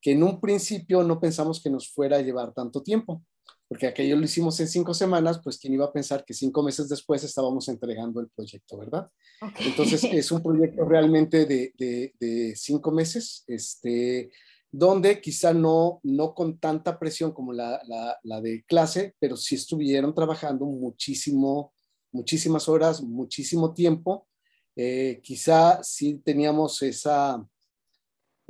que 0.00 0.12
en 0.12 0.22
un 0.22 0.40
principio 0.40 1.02
no 1.02 1.20
pensamos 1.20 1.62
que 1.62 1.70
nos 1.70 1.88
fuera 1.88 2.16
a 2.16 2.22
llevar 2.22 2.52
tanto 2.52 2.82
tiempo, 2.82 3.22
porque 3.68 3.86
aquello 3.86 4.16
lo 4.16 4.24
hicimos 4.24 4.58
en 4.58 4.66
cinco 4.66 4.94
semanas, 4.94 5.40
pues 5.44 5.58
quién 5.58 5.74
iba 5.74 5.84
a 5.84 5.92
pensar 5.92 6.24
que 6.24 6.34
cinco 6.34 6.62
meses 6.62 6.88
después 6.88 7.22
estábamos 7.22 7.68
entregando 7.68 8.20
el 8.20 8.28
proyecto, 8.28 8.78
¿verdad? 8.78 9.08
Okay. 9.40 9.68
Entonces 9.68 10.02
es 10.04 10.32
un 10.32 10.42
proyecto 10.42 10.84
realmente 10.84 11.46
de, 11.46 11.72
de, 11.78 12.12
de, 12.18 12.56
cinco 12.56 12.90
meses, 12.90 13.44
este, 13.46 14.32
donde 14.72 15.20
quizá 15.20 15.52
no, 15.52 16.00
no 16.02 16.34
con 16.34 16.58
tanta 16.58 16.98
presión 16.98 17.32
como 17.32 17.52
la, 17.52 17.80
la, 17.86 18.18
la 18.24 18.40
de 18.40 18.64
clase, 18.64 19.14
pero 19.20 19.36
sí 19.36 19.54
estuvieron 19.54 20.14
trabajando 20.14 20.64
muchísimo, 20.66 21.72
muchísimas 22.10 22.68
horas, 22.68 23.02
muchísimo 23.02 23.72
tiempo. 23.72 24.26
Eh, 24.74 25.20
quizá 25.22 25.82
sí 25.82 26.20
teníamos 26.24 26.82
esa, 26.82 27.44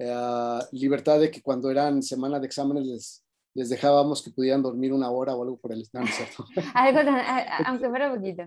eh, 0.03 0.59
libertad 0.73 1.21
de 1.21 1.31
que 1.31 1.43
cuando 1.43 1.71
eran 1.71 2.03
semana 2.03 2.41
de 2.41 2.47
exámenes 2.47 2.87
les, 2.87 3.25
les 3.55 3.69
dejábamos 3.69 4.23
que 4.23 4.31
pudieran 4.31 4.63
dormir 4.63 4.95
una 4.95 5.11
hora 5.11 5.35
o 5.35 5.43
algo 5.43 5.59
por 5.59 5.73
el 5.73 5.83
estilo, 5.83 6.07
¿cierto? 6.07 6.47
algo, 6.75 7.01
aunque 7.67 7.89
fuera 7.91 8.15
poquito. 8.15 8.45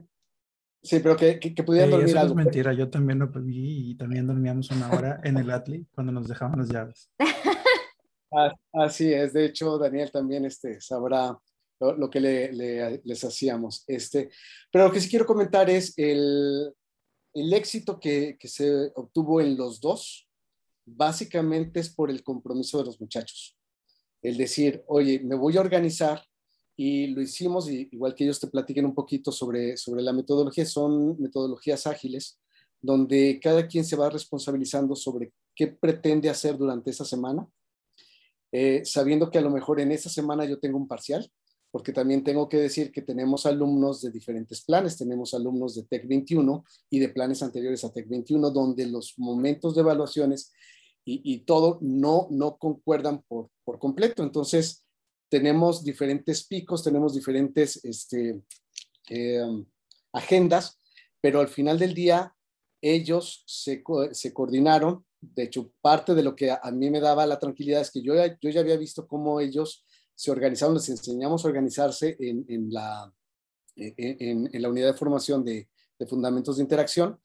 Sí, 0.82 1.00
pero 1.00 1.16
que, 1.16 1.40
que, 1.40 1.54
que 1.54 1.64
pudieran 1.64 1.90
sí, 1.90 1.92
dormir 1.92 2.10
eso 2.10 2.20
algo. 2.20 2.32
es 2.40 2.46
mentira, 2.46 2.74
yo 2.74 2.90
también 2.90 3.20
lo 3.20 3.32
pedí 3.32 3.92
y 3.92 3.96
también 3.96 4.26
dormíamos 4.26 4.72
una 4.72 4.92
hora 4.92 5.22
en 5.24 5.38
el 5.38 5.52
Atli 5.52 5.86
cuando 5.94 6.12
nos 6.12 6.28
dejaban 6.28 6.58
las 6.58 6.70
llaves. 6.70 7.12
Así 8.74 9.14
es, 9.14 9.32
de 9.34 9.46
hecho 9.46 9.78
Daniel 9.78 10.12
también 10.12 10.46
este, 10.46 10.82
sabrá 10.82 11.38
lo, 11.80 11.96
lo 11.96 12.10
que 12.10 12.20
le, 12.20 12.52
le, 12.52 13.00
les 13.04 13.24
hacíamos. 13.24 13.84
Este, 13.86 14.32
pero 14.72 14.86
lo 14.86 14.92
que 14.92 15.00
sí 15.00 15.08
quiero 15.08 15.28
comentar 15.28 15.70
es 15.70 15.94
el, 15.98 16.74
el 17.36 17.54
éxito 17.54 18.00
que, 18.00 18.38
que 18.40 18.48
se 18.48 18.92
obtuvo 18.96 19.40
en 19.40 19.56
los 19.56 19.80
dos, 19.80 20.23
básicamente 20.86 21.80
es 21.80 21.90
por 21.90 22.10
el 22.10 22.24
compromiso 22.24 22.78
de 22.78 22.86
los 22.86 23.00
muchachos. 23.00 23.58
El 24.22 24.38
decir, 24.38 24.84
oye, 24.88 25.20
me 25.20 25.36
voy 25.36 25.58
a 25.58 25.62
organizar 25.62 26.24
y 26.76 27.08
lo 27.08 27.22
hicimos, 27.22 27.70
y 27.70 27.90
igual 27.92 28.16
que 28.16 28.24
ellos 28.24 28.40
te 28.40 28.48
platiquen 28.48 28.86
un 28.86 28.96
poquito 28.96 29.32
sobre, 29.32 29.78
sobre 29.78 30.02
la 30.02 30.14
metodología, 30.14 30.66
son 30.66 31.22
metodologías 31.22 31.86
ágiles, 31.86 32.40
donde 32.82 33.40
cada 33.42 33.68
quien 33.68 33.86
se 33.86 33.96
va 33.96 34.10
responsabilizando 34.10 34.96
sobre 34.96 35.32
qué 35.56 35.68
pretende 35.68 36.30
hacer 36.30 36.58
durante 36.58 36.90
esa 36.90 37.06
semana, 37.06 37.48
eh, 38.52 38.84
sabiendo 38.86 39.30
que 39.30 39.38
a 39.38 39.42
lo 39.42 39.52
mejor 39.52 39.80
en 39.80 39.92
esa 39.92 40.10
semana 40.10 40.46
yo 40.46 40.60
tengo 40.60 40.78
un 40.78 40.88
parcial, 40.88 41.32
porque 41.74 41.92
también 41.92 42.24
tengo 42.24 42.48
que 42.48 42.58
decir 42.58 42.92
que 42.92 43.02
tenemos 43.02 43.48
alumnos 43.48 44.00
de 44.04 44.12
diferentes 44.12 44.62
planes, 44.62 44.96
tenemos 44.96 45.34
alumnos 45.34 45.74
de 45.74 45.82
TEC 45.82 46.08
21 46.08 46.64
y 46.92 47.00
de 47.00 47.10
planes 47.10 47.42
anteriores 47.42 47.84
a 47.84 47.92
TEC 47.92 48.08
21, 48.08 48.52
donde 48.52 48.86
los 48.86 49.18
momentos 49.18 49.74
de 49.74 49.82
evaluaciones 49.82 50.54
y, 51.04 51.22
y 51.24 51.40
todo 51.46 51.80
no, 51.82 52.28
no 52.30 52.58
concuerdan 52.58 53.24
por, 53.24 53.50
por, 53.66 53.80
completo. 53.80 54.22
Entonces, 54.22 54.86
tenemos 55.30 55.84
diferentes 55.84 56.46
picos, 56.46 56.84
tenemos 56.84 57.16
diferentes 57.16 57.84
este, 57.84 58.44
eh, 59.10 59.42
agendas, 60.12 60.80
pero 61.22 61.40
al 61.40 61.48
final 61.48 61.80
del 61.80 61.96
día 61.96 62.36
ellos 62.84 63.44
se, 63.48 63.82
se, 64.12 64.32
coordinaron. 64.32 65.04
De 65.20 65.46
hecho, 65.46 65.72
parte 65.82 66.14
de 66.14 66.22
lo 66.22 66.36
que 66.36 66.52
a, 66.52 66.70
mí 66.72 66.92
me 66.92 67.00
daba 67.00 67.26
la 67.26 67.40
tranquilidad 67.40 67.82
es 67.82 67.90
que 67.90 68.04
yo, 68.04 68.14
yo 68.40 68.50
ya 68.52 68.60
había 68.60 68.78
visto 68.78 69.08
cómo 69.08 69.40
ellos 69.40 69.84
se 70.16 70.32
organizaron, 70.32 70.76
les 70.76 70.90
enseñamos 70.90 71.44
a 71.44 71.48
organizarse 71.48 72.16
en, 72.20 72.46
en 72.48 72.72
la, 72.72 73.12
en, 73.76 74.50
en, 74.54 74.62
la 74.62 74.70
unidad 74.70 74.88
de 74.88 74.98
formación 74.98 75.44
de, 75.44 75.70
de, 75.98 76.08
fundamentos 76.08 76.58
de 76.58 76.64
interacción 76.64 77.20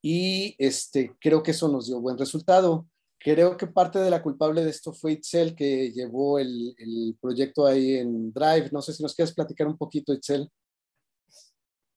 y 0.00 0.54
este, 0.58 1.16
creo 1.20 1.42
que 1.42 1.52
eso 1.52 1.68
nos 1.68 1.86
dio 1.86 2.00
buen 2.00 2.18
resultado. 2.18 2.86
Creo 3.18 3.56
que 3.56 3.68
parte 3.68 4.00
de 4.00 4.10
la 4.10 4.20
culpable 4.20 4.64
de 4.64 4.70
esto 4.70 4.92
fue 4.92 5.12
Itzel, 5.12 5.54
que 5.54 5.92
llevó 5.92 6.40
el, 6.40 6.74
el 6.76 7.16
proyecto 7.20 7.64
ahí 7.64 7.94
en 7.94 8.32
Drive. 8.32 8.70
No 8.72 8.82
sé 8.82 8.92
si 8.92 9.02
nos 9.02 9.14
quieres 9.14 9.32
platicar 9.32 9.68
un 9.68 9.78
poquito, 9.78 10.12
Itzel. 10.12 10.50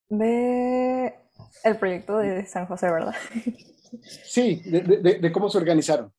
De 0.07 1.15
el 1.63 1.77
proyecto 1.77 2.19
de 2.19 2.45
San 2.45 2.67
José, 2.67 2.91
¿verdad? 2.91 3.15
Sí, 4.23 4.61
de, 4.65 4.81
de, 4.81 5.19
de 5.19 5.31
cómo 5.31 5.49
se 5.49 5.57
organizaron. 5.57 6.13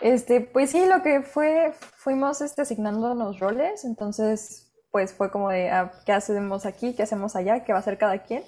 Este, 0.00 0.40
pues 0.40 0.70
sí, 0.70 0.84
lo 0.86 1.02
que 1.02 1.22
fue, 1.22 1.72
fuimos 1.96 2.40
este, 2.42 2.62
asignando 2.62 3.14
los 3.14 3.38
roles, 3.38 3.84
entonces, 3.84 4.72
pues 4.90 5.14
fue 5.14 5.30
como 5.30 5.48
de, 5.50 5.70
ah, 5.70 5.92
¿qué 6.04 6.12
hacemos 6.12 6.66
aquí? 6.66 6.94
¿Qué 6.94 7.02
hacemos 7.02 7.34
allá? 7.36 7.64
¿Qué 7.64 7.72
va 7.72 7.78
a 7.78 7.80
hacer 7.80 7.98
cada 7.98 8.22
quien? 8.22 8.44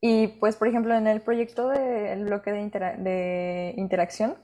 Y 0.00 0.28
pues, 0.38 0.56
por 0.56 0.68
ejemplo, 0.68 0.94
en 0.94 1.06
el 1.06 1.20
proyecto 1.20 1.68
del 1.68 2.24
bloque 2.24 2.52
de, 2.52 2.60
intera 2.60 2.96
de, 2.96 3.74
interacción, 3.76 4.36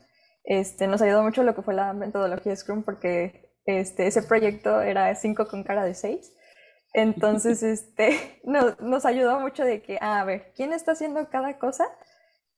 este, 0.45 0.87
nos 0.87 1.03
ayudó 1.03 1.23
mucho 1.23 1.43
lo 1.43 1.55
que 1.55 1.63
fue 1.63 1.75
la 1.75 1.93
metodología 1.93 2.55
Scrum, 2.55 2.83
porque 2.83 3.53
este, 3.67 4.07
ese 4.07 4.23
proyecto 4.23 4.81
era 4.83 5.15
5 5.15 5.47
con 5.49 5.65
cara 5.65 5.85
de 5.85 5.95
6. 5.95 6.33
Entonces, 6.93 7.63
este, 7.65 8.41
nos, 8.45 8.81
nos 8.81 9.05
ayudó 9.05 9.41
mucho 9.41 9.65
de 9.65 9.83
que, 9.83 9.99
ah, 10.01 10.21
a 10.21 10.25
ver, 10.25 10.53
¿quién 10.57 10.73
está 10.73 10.93
haciendo 10.93 11.29
cada 11.31 11.59
cosa? 11.59 11.87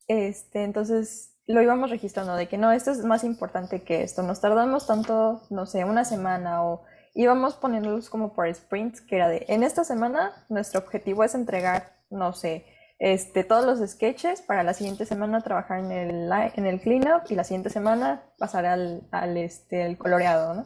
Este, 0.09 0.65
entonces, 0.65 1.36
lo 1.47 1.62
íbamos 1.62 1.91
registrando 1.91 2.35
de 2.35 2.49
que 2.49 2.59
no, 2.59 2.73
esto 2.73 2.91
es 2.91 3.05
más 3.05 3.25
importante 3.25 3.83
que 3.83 4.03
esto. 4.03 4.23
Nos 4.23 4.41
tardamos 4.41 4.87
tanto, 4.87 5.43
no 5.50 5.67
sé, 5.67 5.85
una 5.85 6.05
semana 6.05 6.65
o 6.65 6.85
íbamos 7.15 7.55
poniéndolos 7.55 8.11
como 8.11 8.33
por 8.33 8.53
sprints, 8.53 9.00
que 9.00 9.17
era 9.17 9.29
de, 9.29 9.47
en 9.49 9.62
esta 9.62 9.85
semana 9.85 10.33
nuestro 10.49 10.81
objetivo 10.81 11.25
es 11.25 11.35
entregar, 11.35 11.93
no 12.11 12.33
sé, 12.33 12.67
este, 12.99 13.45
todos 13.45 13.65
los 13.65 13.91
sketches 13.91 14.43
para 14.43 14.62
la 14.62 14.75
siguiente 14.75 15.05
semana 15.07 15.43
trabajar 15.43 15.81
en 15.81 15.93
el, 15.93 16.31
en 16.33 16.67
el 16.67 16.81
cleanup 16.81 17.31
y 17.31 17.35
la 17.35 17.45
siguiente 17.45 17.71
semana 17.71 18.23
pasar 18.38 18.67
al, 18.67 19.07
al 19.11 19.37
este, 19.37 19.85
el 19.85 19.99
coloreado, 19.99 20.55
¿no? 20.55 20.65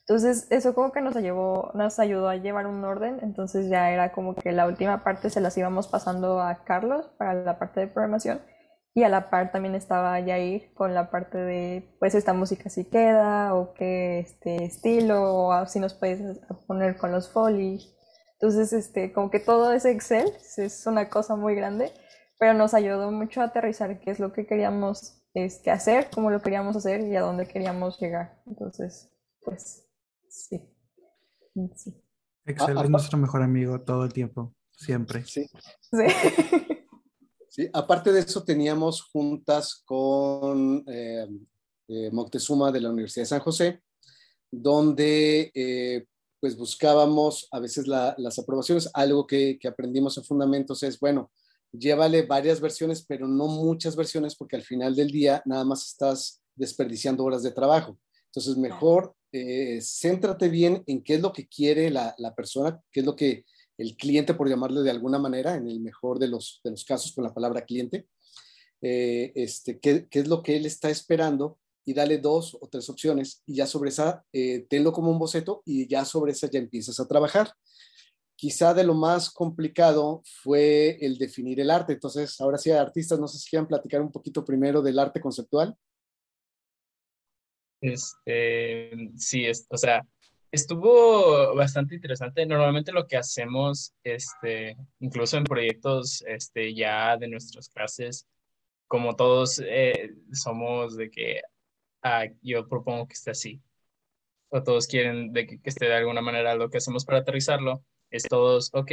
Entonces, 0.00 0.48
eso 0.50 0.74
como 0.74 0.90
que 0.90 1.00
nos, 1.00 1.14
ayudó 1.14 2.28
a 2.28 2.36
llevar 2.36 2.66
un 2.66 2.84
orden, 2.84 3.20
entonces 3.22 3.68
ya 3.68 3.90
era 3.92 4.10
como 4.10 4.34
que 4.34 4.50
la 4.50 4.66
última 4.66 5.04
parte 5.04 5.30
se 5.30 5.40
las 5.40 5.56
íbamos 5.56 5.86
pasando 5.86 6.40
a 6.40 6.64
Carlos 6.64 7.08
para 7.16 7.34
la 7.34 7.60
parte 7.60 7.78
de 7.78 7.86
programación 7.86 8.40
y 8.94 9.04
a 9.04 9.08
la 9.08 9.30
par 9.30 9.52
también 9.52 9.74
estaba 9.74 10.18
Yair 10.18 10.72
con 10.74 10.94
la 10.94 11.10
parte 11.10 11.38
de, 11.38 11.96
pues 12.00 12.14
esta 12.14 12.32
música 12.32 12.68
si 12.70 12.84
queda, 12.84 13.54
o 13.54 13.72
qué 13.74 14.18
este 14.18 14.64
estilo, 14.64 15.46
o 15.46 15.66
si 15.66 15.78
nos 15.78 15.94
puedes 15.94 16.40
poner 16.66 16.96
con 16.96 17.12
los 17.12 17.28
folies. 17.28 17.94
Entonces, 18.32 18.72
este, 18.72 19.12
como 19.12 19.30
que 19.30 19.38
todo 19.38 19.72
ese 19.72 19.90
Excel 19.92 20.32
es 20.56 20.86
una 20.86 21.08
cosa 21.08 21.36
muy 21.36 21.54
grande, 21.54 21.92
pero 22.38 22.54
nos 22.54 22.74
ayudó 22.74 23.12
mucho 23.12 23.42
a 23.42 23.44
aterrizar 23.44 24.00
qué 24.00 24.10
es 24.10 24.18
lo 24.18 24.32
que 24.32 24.46
queríamos 24.46 25.22
este, 25.34 25.70
hacer, 25.70 26.08
cómo 26.12 26.30
lo 26.30 26.42
queríamos 26.42 26.74
hacer 26.74 27.02
y 27.02 27.14
a 27.14 27.20
dónde 27.20 27.46
queríamos 27.46 28.00
llegar. 28.00 28.42
Entonces, 28.46 29.12
pues, 29.42 29.86
sí. 30.28 30.74
sí. 31.76 32.02
Excel 32.46 32.78
es 32.78 32.90
nuestro 32.90 33.18
mejor 33.18 33.42
amigo 33.42 33.80
todo 33.82 34.04
el 34.04 34.12
tiempo, 34.12 34.54
siempre. 34.72 35.22
Sí. 35.24 35.46
Sí. 35.92 36.76
Sí, 37.50 37.68
aparte 37.72 38.12
de 38.12 38.20
eso 38.20 38.44
teníamos 38.44 39.02
juntas 39.02 39.82
con 39.84 40.84
eh, 40.86 41.26
eh, 41.88 42.08
Moctezuma 42.12 42.70
de 42.70 42.80
la 42.80 42.90
Universidad 42.90 43.24
de 43.24 43.28
San 43.28 43.40
José, 43.40 43.82
donde 44.48 45.50
eh, 45.52 46.06
pues 46.38 46.56
buscábamos 46.56 47.48
a 47.50 47.58
veces 47.58 47.88
la, 47.88 48.14
las 48.18 48.38
aprobaciones. 48.38 48.88
Algo 48.94 49.26
que, 49.26 49.58
que, 49.58 49.66
aprendimos 49.66 50.16
en 50.16 50.22
Fundamentos 50.22 50.84
es, 50.84 51.00
bueno, 51.00 51.32
llévale 51.72 52.22
varias 52.22 52.60
versiones, 52.60 53.04
pero 53.04 53.26
no 53.26 53.48
muchas 53.48 53.96
versiones, 53.96 54.36
porque 54.36 54.54
al 54.54 54.62
final 54.62 54.94
del 54.94 55.10
día 55.10 55.42
nada 55.44 55.64
más 55.64 55.84
estás 55.88 56.44
desperdiciando 56.54 57.24
horas 57.24 57.42
de 57.42 57.50
trabajo. 57.50 57.98
Entonces, 58.26 58.56
mejor 58.58 59.16
eh, 59.32 59.80
céntrate 59.82 60.48
bien 60.48 60.84
en 60.86 61.02
qué 61.02 61.14
es 61.14 61.20
lo 61.20 61.32
que 61.32 61.48
quiere 61.48 61.90
la, 61.90 62.14
la, 62.18 62.32
persona, 62.32 62.80
qué 62.92 63.00
es 63.00 63.06
lo 63.06 63.16
que 63.16 63.44
el 63.80 63.96
cliente, 63.96 64.34
por 64.34 64.48
llamarle 64.48 64.82
de 64.82 64.90
alguna 64.90 65.18
manera, 65.18 65.54
en 65.54 65.66
el 65.66 65.80
mejor 65.80 66.18
de 66.18 66.28
los, 66.28 66.60
de 66.62 66.70
los 66.70 66.84
casos 66.84 67.12
con 67.12 67.24
la 67.24 67.32
palabra 67.32 67.64
cliente, 67.64 68.06
eh, 68.82 69.32
este, 69.34 69.78
qué, 69.80 70.06
qué, 70.08 70.20
es 70.20 70.28
lo 70.28 70.42
que 70.42 70.56
él 70.56 70.66
está 70.66 70.90
esperando 70.90 71.58
y 71.84 71.94
dale 71.94 72.18
dos 72.18 72.58
o 72.60 72.68
tres 72.68 72.90
opciones 72.90 73.42
y 73.46 73.54
ya 73.54 73.66
sobre 73.66 73.88
esa, 73.88 74.22
eh, 74.32 74.66
tenlo 74.68 74.92
como 74.92 75.10
un 75.10 75.18
boceto 75.18 75.62
y 75.64 75.88
ya 75.88 76.04
sobre 76.04 76.32
esa 76.32 76.50
ya 76.50 76.58
empiezas 76.58 77.00
a 77.00 77.08
trabajar. 77.08 77.54
Quizá 78.36 78.74
de 78.74 78.84
lo 78.84 78.94
más 78.94 79.30
complicado 79.30 80.22
fue 80.42 80.98
el 81.00 81.16
definir 81.16 81.58
el 81.60 81.70
arte. 81.70 81.94
Entonces, 81.94 82.38
ahora 82.40 82.58
sí, 82.58 82.70
artistas, 82.70 83.18
no 83.18 83.28
sé 83.28 83.38
si 83.38 83.48
quieran 83.48 83.68
platicar 83.68 84.02
un 84.02 84.12
poquito 84.12 84.44
primero 84.44 84.82
del 84.82 84.98
arte 84.98 85.20
conceptual. 85.20 85.74
Este, 87.80 89.10
sí, 89.16 89.46
es, 89.46 89.66
o 89.70 89.76
sea, 89.78 90.06
estuvo 90.50 91.54
bastante 91.54 91.94
interesante. 91.94 92.46
Normalmente 92.46 92.92
lo 92.92 93.06
que 93.06 93.16
hacemos, 93.16 93.94
este, 94.04 94.76
incluso 95.00 95.36
en 95.36 95.44
proyectos 95.44 96.22
este, 96.26 96.74
ya 96.74 97.16
de 97.16 97.28
nuestras 97.28 97.68
clases, 97.68 98.26
como 98.86 99.14
todos 99.16 99.62
eh, 99.64 100.10
somos 100.32 100.96
de 100.96 101.10
que 101.10 101.40
ah, 102.02 102.26
yo 102.42 102.66
propongo 102.68 103.06
que 103.06 103.14
esté 103.14 103.30
así, 103.32 103.62
o 104.48 104.62
todos 104.62 104.86
quieren 104.86 105.32
de 105.32 105.46
que, 105.46 105.60
que, 105.60 105.70
esté 105.70 105.86
de 105.86 105.94
alguna 105.94 106.22
manera, 106.22 106.54
lo 106.56 106.70
que 106.70 106.78
hacemos 106.78 107.04
para 107.04 107.18
aterrizarlo 107.18 107.84
es 108.10 108.24
todos, 108.24 108.70
ok, 108.74 108.92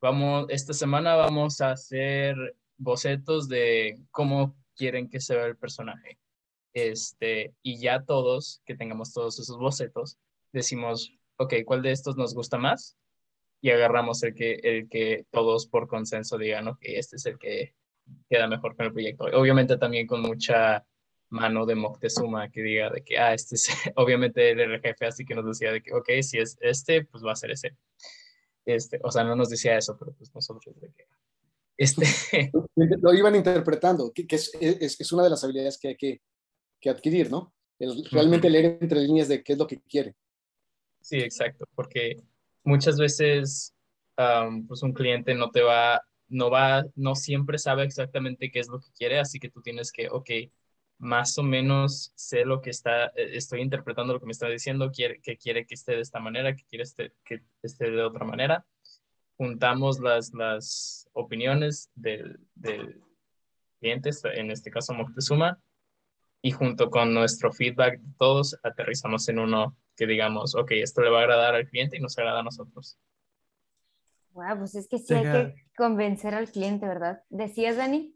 vamos, 0.00 0.46
esta 0.50 0.72
semana 0.72 1.16
vamos 1.16 1.60
a 1.60 1.72
hacer 1.72 2.36
bocetos 2.76 3.48
de 3.48 3.98
cómo 4.10 4.56
quieren 4.76 5.08
que 5.08 5.20
se 5.20 5.34
vea 5.34 5.46
el 5.46 5.56
personaje. 5.56 6.18
Este, 6.72 7.54
y 7.62 7.78
ya 7.78 8.04
todos, 8.04 8.60
que 8.66 8.76
tengamos 8.76 9.12
todos 9.12 9.38
esos 9.38 9.58
bocetos, 9.58 10.18
decimos, 10.54 11.12
ok, 11.36 11.54
¿cuál 11.66 11.82
de 11.82 11.92
estos 11.92 12.16
nos 12.16 12.34
gusta 12.34 12.56
más? 12.56 12.96
Y 13.60 13.70
agarramos 13.70 14.22
el 14.22 14.34
que, 14.34 14.54
el 14.62 14.88
que 14.88 15.26
todos 15.30 15.66
por 15.66 15.88
consenso 15.88 16.38
digan, 16.38 16.68
ok, 16.68 16.78
este 16.82 17.16
es 17.16 17.26
el 17.26 17.38
que 17.38 17.74
queda 18.28 18.46
mejor 18.46 18.76
con 18.76 18.86
el 18.86 18.92
proyecto. 18.92 19.24
Obviamente 19.24 19.76
también 19.76 20.06
con 20.06 20.22
mucha 20.22 20.84
mano 21.30 21.66
de 21.66 21.74
Moctezuma 21.74 22.50
que 22.50 22.62
diga 22.62 22.90
de 22.90 23.02
que, 23.02 23.18
ah, 23.18 23.34
este 23.34 23.56
es, 23.56 23.68
obviamente 23.96 24.50
él 24.50 24.60
era 24.60 24.74
el 24.74 24.80
jefe, 24.80 25.06
así 25.06 25.24
que 25.24 25.34
nos 25.34 25.46
decía 25.46 25.72
de 25.72 25.82
que, 25.82 25.92
ok, 25.92 26.08
si 26.22 26.38
es 26.38 26.56
este, 26.60 27.04
pues 27.04 27.24
va 27.24 27.32
a 27.32 27.36
ser 27.36 27.50
ese. 27.50 27.76
Este, 28.64 28.98
o 29.02 29.10
sea, 29.10 29.24
no 29.24 29.36
nos 29.36 29.50
decía 29.50 29.76
eso, 29.76 29.96
pero 29.98 30.14
pues 30.14 30.34
nosotros 30.34 30.80
de 30.80 30.92
que, 30.92 31.04
este... 31.76 32.06
Lo 33.02 33.12
iban 33.12 33.34
interpretando, 33.34 34.12
que, 34.12 34.26
que 34.26 34.36
es, 34.36 34.52
es, 34.60 35.00
es, 35.00 35.12
una 35.12 35.24
de 35.24 35.30
las 35.30 35.42
habilidades 35.42 35.78
que 35.78 35.88
hay 35.88 35.96
que, 35.96 36.22
que 36.80 36.90
adquirir, 36.90 37.30
¿no? 37.30 37.52
El, 37.78 38.04
realmente 38.10 38.48
leer 38.48 38.78
entre 38.80 39.00
líneas 39.00 39.28
de 39.28 39.42
qué 39.42 39.54
es 39.54 39.58
lo 39.58 39.66
que 39.66 39.80
quiere. 39.82 40.14
Sí, 41.04 41.18
exacto, 41.18 41.66
porque 41.74 42.16
muchas 42.62 42.98
veces 42.98 43.74
um, 44.16 44.66
pues 44.66 44.82
un 44.82 44.94
cliente 44.94 45.34
no 45.34 45.50
te 45.50 45.60
va 45.60 46.00
no 46.28 46.48
va, 46.50 46.82
no 46.96 47.14
siempre 47.14 47.58
sabe 47.58 47.84
exactamente 47.84 48.50
qué 48.50 48.60
es 48.60 48.68
lo 48.68 48.80
que 48.80 48.90
quiere, 48.96 49.20
así 49.20 49.38
que 49.38 49.50
tú 49.50 49.60
tienes 49.60 49.92
que, 49.92 50.08
ok, 50.08 50.30
más 50.98 51.36
o 51.36 51.42
menos 51.42 52.12
sé 52.14 52.46
lo 52.46 52.62
que 52.62 52.70
está, 52.70 53.08
eh, 53.08 53.32
estoy 53.34 53.60
interpretando 53.60 54.14
lo 54.14 54.20
que 54.20 54.26
me 54.26 54.32
está 54.32 54.48
diciendo, 54.48 54.90
quiere, 54.90 55.20
que 55.20 55.36
quiere 55.36 55.66
que 55.66 55.74
esté 55.74 55.92
de 55.92 56.00
esta 56.00 56.20
manera, 56.20 56.56
que 56.56 56.64
quiere 56.64 56.84
este, 56.84 57.12
que 57.22 57.42
esté 57.62 57.90
de 57.90 58.02
otra 58.02 58.24
manera. 58.24 58.64
Juntamos 59.36 60.00
las, 60.00 60.32
las 60.32 61.06
opiniones 61.12 61.90
del, 61.94 62.40
del 62.54 63.02
cliente, 63.78 64.08
en 64.34 64.50
este 64.50 64.70
caso 64.70 64.94
Moctezuma, 64.94 65.60
y 66.40 66.52
junto 66.52 66.88
con 66.88 67.12
nuestro 67.12 67.52
feedback 67.52 68.00
de 68.00 68.14
todos, 68.18 68.56
aterrizamos 68.62 69.28
en 69.28 69.40
uno 69.40 69.76
que 69.96 70.06
digamos, 70.06 70.54
ok, 70.54 70.72
esto 70.72 71.02
le 71.02 71.10
va 71.10 71.20
a 71.20 71.22
agradar 71.22 71.54
al 71.54 71.68
cliente 71.68 71.96
y 71.96 72.00
nos 72.00 72.16
agrada 72.18 72.40
a 72.40 72.44
nosotros. 72.44 72.98
Wow, 74.32 74.58
pues 74.58 74.74
es 74.74 74.88
que 74.88 74.98
sí 74.98 75.14
hay 75.14 75.22
que 75.22 75.54
convencer 75.76 76.34
al 76.34 76.50
cliente, 76.50 76.86
¿verdad? 76.86 77.22
¿Decías, 77.28 77.76
Dani? 77.76 78.14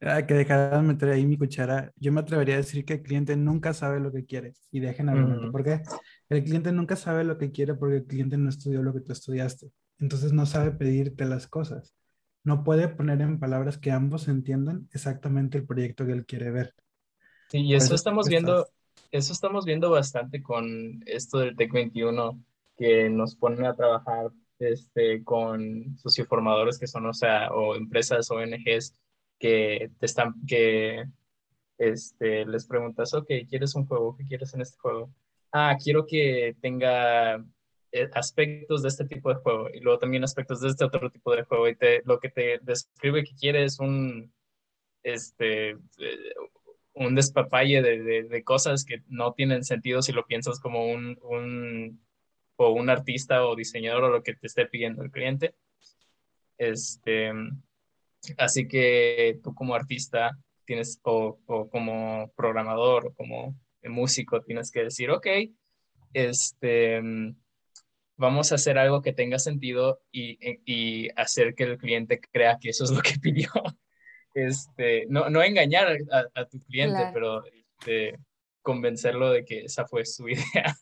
Ah, 0.00 0.24
que 0.24 0.34
dejaran 0.34 0.86
meter 0.86 1.08
ahí 1.08 1.26
mi 1.26 1.36
cuchara. 1.36 1.92
Yo 1.96 2.12
me 2.12 2.20
atrevería 2.20 2.54
a 2.54 2.58
decir 2.58 2.84
que 2.84 2.94
el 2.94 3.02
cliente 3.02 3.36
nunca 3.36 3.74
sabe 3.74 3.98
lo 3.98 4.12
que 4.12 4.24
quiere. 4.24 4.54
Y 4.70 4.78
dejen 4.78 5.08
argumento. 5.08 5.48
Mm. 5.48 5.52
¿Por 5.52 5.64
qué? 5.64 5.82
El 6.28 6.44
cliente 6.44 6.70
nunca 6.70 6.94
sabe 6.94 7.24
lo 7.24 7.36
que 7.36 7.50
quiere 7.50 7.74
porque 7.74 7.96
el 7.96 8.06
cliente 8.06 8.36
no 8.36 8.48
estudió 8.48 8.82
lo 8.82 8.92
que 8.92 9.00
tú 9.00 9.12
estudiaste. 9.12 9.72
Entonces 9.98 10.32
no 10.32 10.46
sabe 10.46 10.70
pedirte 10.70 11.24
las 11.24 11.48
cosas. 11.48 11.96
No 12.44 12.62
puede 12.62 12.86
poner 12.86 13.20
en 13.20 13.40
palabras 13.40 13.78
que 13.78 13.90
ambos 13.90 14.28
entiendan 14.28 14.88
exactamente 14.92 15.58
el 15.58 15.66
proyecto 15.66 16.06
que 16.06 16.12
él 16.12 16.24
quiere 16.24 16.52
ver. 16.52 16.74
Sí, 17.50 17.58
y 17.58 17.74
eso 17.74 17.96
estamos 17.96 18.28
viendo, 18.28 18.68
eso 19.10 19.32
estamos 19.32 19.64
viendo 19.64 19.90
bastante 19.90 20.42
con 20.42 21.02
esto 21.06 21.38
del 21.38 21.56
TEC 21.56 21.72
21, 21.72 22.42
que 22.76 23.08
nos 23.10 23.36
ponen 23.36 23.64
a 23.66 23.74
trabajar 23.74 24.30
este, 24.58 25.22
con 25.24 25.96
socioformadores 25.98 26.78
que 26.78 26.86
son, 26.86 27.06
o 27.06 27.14
sea, 27.14 27.50
o 27.50 27.76
empresas, 27.76 28.30
ONGs 28.30 28.94
que 29.38 29.90
te 29.98 30.06
están, 30.06 30.34
que 30.46 31.04
este, 31.78 32.44
les 32.46 32.66
preguntas, 32.66 33.14
ok, 33.14 33.28
¿quieres 33.48 33.74
un 33.74 33.86
juego? 33.86 34.16
¿Qué 34.16 34.24
quieres 34.24 34.52
en 34.54 34.62
este 34.62 34.78
juego? 34.78 35.10
Ah, 35.52 35.76
quiero 35.82 36.06
que 36.06 36.56
tenga 36.60 37.36
eh, 37.92 38.10
aspectos 38.14 38.82
de 38.82 38.88
este 38.88 39.06
tipo 39.06 39.30
de 39.30 39.36
juego 39.36 39.68
y 39.72 39.80
luego 39.80 39.98
también 39.98 40.24
aspectos 40.24 40.60
de 40.60 40.68
este 40.68 40.84
otro 40.84 41.10
tipo 41.10 41.34
de 41.34 41.44
juego 41.44 41.68
y 41.68 41.76
te, 41.76 42.02
lo 42.04 42.18
que 42.18 42.28
te 42.28 42.58
describe 42.62 43.24
que 43.24 43.34
quieres 43.34 43.78
un, 43.78 44.32
este, 45.02 45.70
eh, 45.70 46.34
un 46.98 47.14
despapalle 47.14 47.82
de, 47.82 48.24
de, 48.24 48.44
cosas 48.44 48.84
que 48.84 49.02
no 49.08 49.32
tienen 49.32 49.64
sentido 49.64 50.02
si 50.02 50.12
lo 50.12 50.26
piensas 50.26 50.60
como 50.60 50.86
un, 50.86 51.18
un 51.22 52.00
o 52.56 52.70
un 52.70 52.90
artista 52.90 53.46
o 53.46 53.54
diseñador 53.54 54.04
o 54.04 54.10
lo 54.10 54.22
que 54.22 54.34
te 54.34 54.46
esté 54.46 54.66
pidiendo 54.66 55.02
el 55.02 55.10
cliente. 55.10 55.54
Este, 56.58 57.32
así 58.36 58.66
que 58.66 59.38
tú 59.42 59.54
como 59.54 59.74
artista 59.74 60.36
tienes, 60.64 61.00
o, 61.04 61.38
o 61.46 61.70
como 61.70 62.32
programador 62.36 63.06
o 63.06 63.14
como 63.14 63.56
músico, 63.84 64.42
tienes 64.42 64.70
que 64.70 64.84
decir, 64.84 65.10
ok, 65.10 65.26
este, 66.12 67.00
vamos 68.16 68.52
a 68.52 68.56
hacer 68.56 68.76
algo 68.76 69.00
que 69.00 69.12
tenga 69.12 69.38
sentido 69.38 70.00
y, 70.10 70.38
y, 70.66 71.08
hacer 71.16 71.54
que 71.54 71.64
el 71.64 71.78
cliente 71.78 72.20
crea 72.20 72.58
que 72.60 72.70
eso 72.70 72.84
es 72.84 72.90
lo 72.90 73.00
que 73.00 73.14
pidió. 73.22 73.50
Este, 74.46 75.06
no, 75.08 75.28
no 75.30 75.42
engañar 75.42 75.96
a, 76.12 76.40
a 76.40 76.44
tu 76.46 76.60
cliente, 76.60 76.96
claro. 76.96 77.10
pero 77.12 77.44
este, 77.46 78.18
convencerlo 78.62 79.30
de 79.30 79.44
que 79.44 79.64
esa 79.64 79.86
fue 79.86 80.04
su 80.04 80.28
idea. 80.28 80.76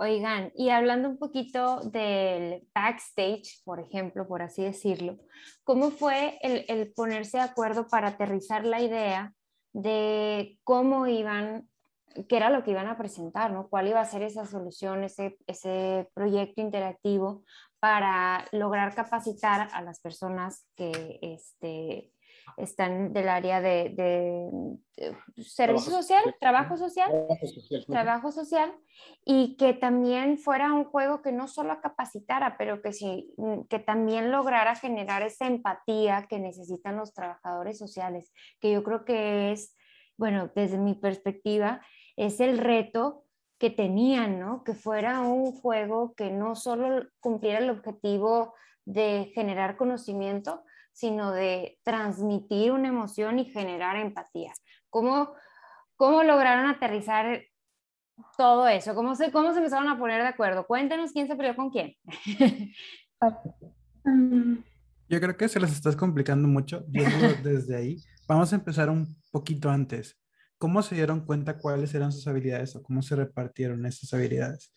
Oigan, 0.00 0.52
y 0.54 0.70
hablando 0.70 1.08
un 1.08 1.18
poquito 1.18 1.80
del 1.80 2.68
backstage, 2.72 3.62
por 3.64 3.80
ejemplo, 3.80 4.28
por 4.28 4.42
así 4.42 4.62
decirlo, 4.62 5.18
¿cómo 5.64 5.90
fue 5.90 6.38
el, 6.40 6.64
el 6.68 6.92
ponerse 6.92 7.38
de 7.38 7.44
acuerdo 7.44 7.88
para 7.88 8.08
aterrizar 8.08 8.64
la 8.64 8.80
idea 8.80 9.32
de 9.72 10.58
cómo 10.62 11.08
iban, 11.08 11.68
qué 12.28 12.36
era 12.36 12.48
lo 12.50 12.62
que 12.62 12.70
iban 12.70 12.86
a 12.86 12.96
presentar, 12.96 13.52
¿no? 13.52 13.68
¿Cuál 13.68 13.88
iba 13.88 14.00
a 14.00 14.04
ser 14.04 14.22
esa 14.22 14.46
solución, 14.46 15.02
ese, 15.02 15.36
ese 15.46 16.08
proyecto 16.14 16.60
interactivo 16.60 17.42
para 17.80 18.44
lograr 18.52 18.94
capacitar 18.94 19.68
a 19.72 19.82
las 19.82 20.00
personas 20.00 20.64
que 20.76 21.18
este, 21.22 22.12
están 22.56 23.12
del 23.12 23.28
área 23.28 23.60
de, 23.60 23.94
de, 23.96 24.50
de 24.96 25.44
servicio 25.44 25.92
social, 25.92 26.22
trabajo 26.40 26.76
social, 26.76 27.10
trabajo 27.10 27.46
social, 27.46 27.84
trabajo 27.86 28.32
social, 28.32 28.72
y 29.24 29.56
que 29.56 29.74
también 29.74 30.38
fuera 30.38 30.72
un 30.72 30.84
juego 30.84 31.22
que 31.22 31.32
no 31.32 31.48
solo 31.48 31.80
capacitara, 31.80 32.56
pero 32.56 32.82
que, 32.82 32.92
sí, 32.92 33.34
que 33.68 33.78
también 33.78 34.30
lograra 34.30 34.74
generar 34.74 35.22
esa 35.22 35.46
empatía 35.46 36.26
que 36.28 36.38
necesitan 36.38 36.96
los 36.96 37.14
trabajadores 37.14 37.78
sociales, 37.78 38.32
que 38.60 38.72
yo 38.72 38.82
creo 38.82 39.04
que 39.04 39.52
es, 39.52 39.76
bueno, 40.16 40.50
desde 40.54 40.78
mi 40.78 40.94
perspectiva, 40.94 41.80
es 42.16 42.40
el 42.40 42.58
reto 42.58 43.24
que 43.58 43.70
tenían, 43.70 44.38
¿no? 44.38 44.62
Que 44.64 44.74
fuera 44.74 45.20
un 45.20 45.52
juego 45.52 46.14
que 46.14 46.30
no 46.30 46.54
solo 46.54 47.06
cumpliera 47.20 47.58
el 47.58 47.70
objetivo 47.70 48.54
de 48.84 49.30
generar 49.34 49.76
conocimiento, 49.76 50.62
sino 50.98 51.30
de 51.30 51.78
transmitir 51.84 52.72
una 52.72 52.88
emoción 52.88 53.38
y 53.38 53.44
generar 53.44 53.96
empatía. 53.96 54.52
¿Cómo, 54.90 55.32
cómo 55.94 56.24
lograron 56.24 56.68
aterrizar 56.68 57.40
todo 58.36 58.66
eso? 58.66 58.96
¿Cómo 58.96 59.14
se, 59.14 59.30
¿Cómo 59.30 59.52
se 59.52 59.58
empezaron 59.58 59.86
a 59.88 59.96
poner 59.96 60.22
de 60.22 60.28
acuerdo? 60.28 60.66
Cuéntenos 60.66 61.12
quién 61.12 61.28
se 61.28 61.36
peleó 61.36 61.54
con 61.54 61.70
quién. 61.70 61.94
Yo 65.08 65.20
creo 65.20 65.36
que 65.36 65.48
se 65.48 65.60
les 65.60 65.70
estás 65.70 65.94
complicando 65.94 66.48
mucho 66.48 66.84
desde 66.88 67.76
ahí. 67.76 68.02
Vamos 68.26 68.52
a 68.52 68.56
empezar 68.56 68.90
un 68.90 69.16
poquito 69.30 69.70
antes. 69.70 70.18
¿Cómo 70.58 70.82
se 70.82 70.96
dieron 70.96 71.24
cuenta 71.24 71.58
cuáles 71.58 71.94
eran 71.94 72.10
sus 72.10 72.26
habilidades 72.26 72.74
o 72.74 72.82
cómo 72.82 73.02
se 73.02 73.14
repartieron 73.14 73.86
esas 73.86 74.12
habilidades? 74.14 74.72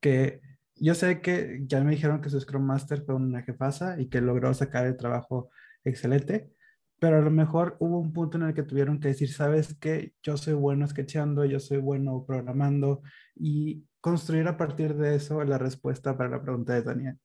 Que 0.00 0.42
yo 0.76 0.94
sé 0.94 1.22
que 1.22 1.62
ya 1.64 1.80
me 1.80 1.92
dijeron 1.92 2.20
que 2.20 2.28
su 2.28 2.38
Scrum 2.38 2.62
Master 2.62 3.02
fue 3.06 3.14
una 3.14 3.40
jefasa 3.40 3.98
y 3.98 4.10
que 4.10 4.20
logró 4.20 4.52
sacar 4.52 4.84
el 4.84 4.98
trabajo 4.98 5.48
excelente, 5.84 6.52
pero 6.98 7.18
a 7.18 7.20
lo 7.20 7.30
mejor 7.30 7.76
hubo 7.80 7.98
un 7.98 8.12
punto 8.12 8.36
en 8.38 8.44
el 8.44 8.54
que 8.54 8.62
tuvieron 8.62 9.00
que 9.00 9.08
decir, 9.08 9.32
sabes 9.32 9.74
que 9.74 10.14
yo 10.22 10.36
soy 10.36 10.54
bueno 10.54 10.86
sketchando, 10.86 11.44
yo 11.44 11.58
soy 11.58 11.78
bueno 11.78 12.24
programando 12.26 13.02
y 13.34 13.84
construir 14.00 14.46
a 14.48 14.56
partir 14.56 14.94
de 14.96 15.16
eso 15.16 15.42
la 15.44 15.58
respuesta 15.58 16.16
para 16.16 16.30
la 16.30 16.42
pregunta 16.42 16.74
de 16.74 16.82
Daniel. 16.82 17.18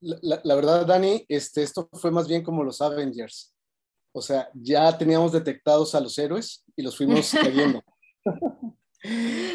La, 0.00 0.40
la, 0.44 0.54
verdad, 0.54 0.86
Dani, 0.86 1.24
este, 1.28 1.62
esto 1.62 1.88
fue 1.92 2.10
más 2.10 2.28
bien 2.28 2.42
como 2.42 2.62
los 2.62 2.80
Avengers. 2.82 3.54
O 4.12 4.20
sea, 4.20 4.48
ya 4.54 4.96
teníamos 4.96 5.32
detectados 5.32 5.94
a 5.94 6.00
los 6.00 6.18
héroes 6.18 6.64
y 6.74 6.82
los 6.82 6.96
fuimos 6.96 7.30
cayendo. 7.42 7.82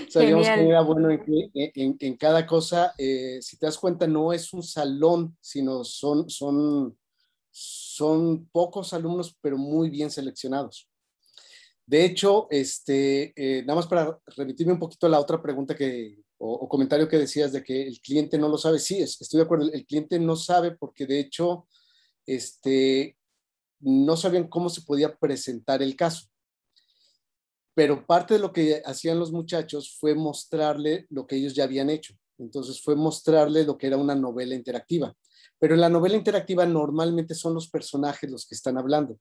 Sabíamos 0.10 0.48
que 0.48 0.68
era 0.68 0.82
bueno 0.82 1.10
en, 1.10 1.52
en, 1.54 1.98
en 2.00 2.18
cada 2.18 2.46
cosa. 2.46 2.94
Eh, 2.98 3.40
si 3.42 3.58
te 3.58 3.66
das 3.66 3.78
cuenta, 3.78 4.08
no 4.08 4.34
es 4.34 4.54
un 4.54 4.64
salón, 4.64 5.36
sino 5.42 5.84
son, 5.84 6.30
son, 6.30 6.98
son 8.02 8.50
pocos 8.52 8.94
alumnos, 8.94 9.38
pero 9.42 9.60
muy 9.60 9.92
bien 9.92 10.10
seleccionados. 10.10 10.90
De 11.86 12.04
hecho, 12.04 12.48
este, 12.50 13.32
eh, 13.36 13.62
nada 13.62 13.76
más 13.76 13.86
para 13.86 14.20
remitirme 14.36 14.74
un 14.74 14.80
poquito 14.80 15.06
a 15.06 15.10
la 15.10 15.20
otra 15.20 15.40
pregunta 15.40 15.76
que, 15.76 16.18
o, 16.40 16.68
comentario 16.68 17.08
que 17.08 17.20
decías 17.20 17.52
de 17.52 17.64
que 17.64 17.84
el 17.84 18.02
cliente 18.02 18.40
no 18.40 18.50
lo 18.50 18.58
sabe. 18.58 18.80
Sí, 18.80 19.00
estoy 19.04 19.38
de 19.38 19.44
acuerdo. 19.44 19.70
El, 19.72 19.86
cliente 19.86 20.20
no 20.20 20.36
sabe 20.36 20.72
porque 20.72 21.06
de 21.06 21.20
hecho 21.20 21.68
este, 22.26 23.20
no 23.82 24.18
sabían 24.18 24.48
cómo 24.48 24.68
se 24.70 24.82
podía 24.82 25.16
presentar 25.16 25.84
el 25.84 25.96
caso. 25.96 26.28
Pero 27.76 28.08
parte 28.08 28.34
de 28.34 28.40
lo 28.40 28.52
que 28.52 28.82
hacían 28.84 29.20
los 29.20 29.32
muchachos 29.32 29.96
fue 30.00 30.16
mostrarle 30.16 31.06
lo 31.12 31.28
que 31.28 31.36
ellos 31.36 31.54
ya 31.54 31.66
habían 31.66 31.92
hecho. 31.92 32.16
Entonces 32.40 32.82
fue 32.82 32.96
mostrarle 32.96 33.64
lo 33.64 33.78
que 33.78 33.86
era 33.86 33.98
una 33.98 34.16
novela 34.16 34.56
interactiva. 34.56 35.16
Pero 35.62 35.76
en 35.76 35.82
la 35.82 35.90
novela 35.90 36.16
interactiva 36.16 36.66
normalmente 36.66 37.36
son 37.36 37.54
los 37.54 37.70
personajes 37.70 38.32
los 38.32 38.48
que 38.48 38.56
están 38.56 38.80
hablando. 38.80 39.20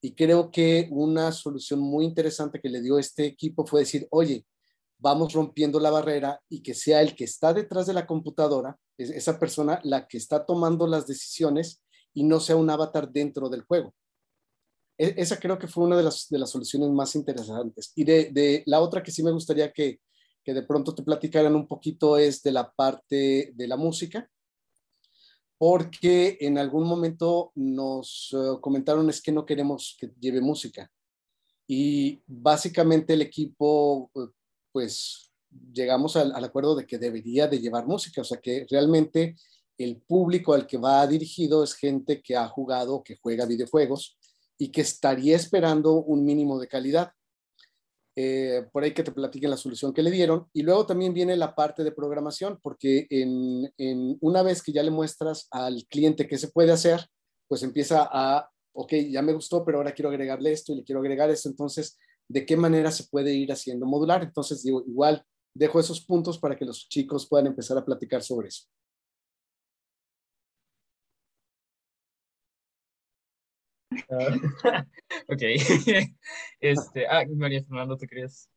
Y 0.00 0.14
creo 0.14 0.52
que 0.52 0.88
una 0.92 1.32
solución 1.32 1.80
muy 1.80 2.04
interesante 2.04 2.60
que 2.60 2.68
le 2.68 2.80
dio 2.80 2.96
este 2.96 3.26
equipo 3.26 3.66
fue 3.66 3.80
decir, 3.80 4.06
oye, 4.12 4.46
vamos 4.98 5.32
rompiendo 5.32 5.80
la 5.80 5.90
barrera 5.90 6.40
y 6.48 6.62
que 6.62 6.74
sea 6.74 7.02
el 7.02 7.16
que 7.16 7.24
está 7.24 7.52
detrás 7.52 7.88
de 7.88 7.94
la 7.94 8.06
computadora, 8.06 8.78
esa 8.98 9.40
persona 9.40 9.80
la 9.82 10.06
que 10.06 10.16
está 10.16 10.46
tomando 10.46 10.86
las 10.86 11.08
decisiones 11.08 11.82
y 12.14 12.22
no 12.22 12.38
sea 12.38 12.54
un 12.54 12.70
avatar 12.70 13.10
dentro 13.10 13.48
del 13.48 13.62
juego. 13.62 13.92
E, 14.96 15.14
esa 15.16 15.40
creo 15.40 15.58
que 15.58 15.66
fue 15.66 15.82
una 15.82 15.96
de 15.96 16.04
las, 16.04 16.28
de 16.28 16.38
las 16.38 16.50
soluciones 16.50 16.88
más 16.90 17.16
interesantes. 17.16 17.90
Y 17.96 18.04
de, 18.04 18.62
la 18.66 18.78
otra 18.78 19.02
que 19.02 19.10
sí 19.10 19.24
me 19.24 19.32
gustaría 19.32 19.72
que, 19.72 19.98
que 20.44 20.54
de 20.54 20.62
pronto 20.62 20.94
te 20.94 21.02
platicaran 21.02 21.56
un 21.56 21.66
poquito 21.66 22.16
es 22.16 22.44
de 22.44 22.52
la 22.52 22.70
parte 22.70 23.50
de 23.56 23.66
la 23.66 23.76
música, 23.76 24.30
porque 25.60 26.38
en 26.40 26.56
algún 26.56 26.84
momento 26.86 27.52
nos 27.54 28.32
uh, 28.32 28.58
comentaron 28.62 29.10
es 29.10 29.20
que 29.20 29.30
no 29.30 29.44
queremos 29.44 29.94
que 30.00 30.10
lleve 30.18 30.40
música. 30.40 30.90
Y 31.68 32.22
básicamente 32.26 33.12
el 33.12 33.20
equipo, 33.20 34.10
pues 34.72 35.30
llegamos 35.70 36.16
al, 36.16 36.34
al, 36.34 36.44
acuerdo 36.44 36.76
de 36.76 36.86
que 36.86 36.96
debería 36.96 37.46
de 37.46 37.60
llevar 37.60 37.86
música, 37.86 38.22
o 38.22 38.24
sea 38.24 38.40
que 38.40 38.66
realmente 38.70 39.36
el 39.76 39.98
público 40.00 40.54
al 40.54 40.66
que 40.66 40.78
va 40.78 41.06
dirigido 41.06 41.62
es 41.62 41.74
gente 41.74 42.22
que 42.22 42.36
ha 42.36 42.48
jugado, 42.48 43.02
que 43.02 43.18
juega 43.20 43.44
videojuegos 43.44 44.16
y 44.56 44.70
que 44.70 44.80
estaría 44.80 45.36
esperando 45.36 45.92
un 45.92 46.24
mínimo 46.24 46.58
de 46.58 46.68
calidad. 46.68 47.12
Eh, 48.22 48.66
por 48.70 48.84
ahí 48.84 48.92
que 48.92 49.02
te 49.02 49.12
platiquen 49.12 49.48
la 49.48 49.56
solución 49.56 49.94
que 49.94 50.02
le 50.02 50.10
dieron. 50.10 50.46
Y 50.52 50.62
luego 50.62 50.84
también 50.84 51.14
viene 51.14 51.36
la 51.36 51.54
parte 51.54 51.82
de 51.82 51.90
programación, 51.90 52.58
porque 52.62 53.06
en, 53.08 53.72
en, 53.78 54.18
una 54.20 54.42
vez 54.42 54.62
que 54.62 54.72
ya 54.72 54.82
le 54.82 54.90
muestras 54.90 55.48
al 55.50 55.86
cliente 55.88 56.28
qué 56.28 56.36
se 56.36 56.48
puede 56.48 56.70
hacer, 56.70 57.06
pues 57.48 57.62
empieza 57.62 58.06
a, 58.12 58.46
ok, 58.74 58.92
ya 59.10 59.22
me 59.22 59.32
gustó, 59.32 59.64
pero 59.64 59.78
ahora 59.78 59.92
quiero 59.92 60.10
agregarle 60.10 60.52
esto 60.52 60.72
y 60.72 60.76
le 60.76 60.84
quiero 60.84 61.00
agregar 61.00 61.30
esto. 61.30 61.48
Entonces, 61.48 61.98
¿de 62.28 62.44
qué 62.44 62.58
manera 62.58 62.90
se 62.90 63.04
puede 63.04 63.32
ir 63.32 63.52
haciendo 63.52 63.86
modular? 63.86 64.22
Entonces, 64.22 64.62
digo, 64.62 64.84
igual 64.86 65.24
dejo 65.54 65.80
esos 65.80 66.04
puntos 66.04 66.38
para 66.38 66.58
que 66.58 66.66
los 66.66 66.90
chicos 66.90 67.26
puedan 67.26 67.46
empezar 67.46 67.78
a 67.78 67.84
platicar 67.86 68.22
sobre 68.22 68.48
eso. 68.48 68.64
Uh, 73.90 73.96
ok. 75.32 75.42
este, 76.60 77.06
ah, 77.06 77.24
María 77.36 77.62
Fernanda, 77.64 77.96
¿te 77.96 78.06
querías? 78.06 78.48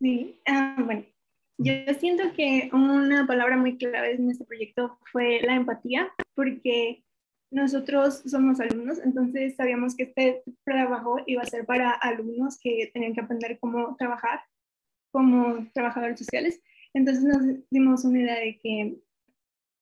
Sí, 0.00 0.40
uh, 0.48 0.84
bueno, 0.84 1.04
yo 1.58 1.72
siento 1.98 2.32
que 2.34 2.70
una 2.72 3.26
palabra 3.26 3.56
muy 3.56 3.76
clave 3.78 4.12
en 4.12 4.30
este 4.30 4.44
proyecto 4.44 4.98
fue 5.10 5.40
la 5.42 5.56
empatía, 5.56 6.08
porque 6.34 7.04
nosotros 7.50 8.22
somos 8.26 8.60
alumnos, 8.60 8.98
entonces 8.98 9.56
sabíamos 9.56 9.96
que 9.96 10.04
este 10.04 10.42
trabajo 10.64 11.16
iba 11.26 11.42
a 11.42 11.46
ser 11.46 11.64
para 11.64 11.90
alumnos 11.90 12.58
que 12.60 12.90
tenían 12.92 13.14
que 13.14 13.22
aprender 13.22 13.58
cómo 13.58 13.96
trabajar 13.96 14.40
como 15.10 15.66
trabajadores 15.72 16.18
sociales. 16.18 16.60
Entonces 16.94 17.24
nos 17.24 17.42
dimos 17.70 18.04
una 18.04 18.20
idea 18.20 18.38
de 18.38 18.58
que 18.60 18.98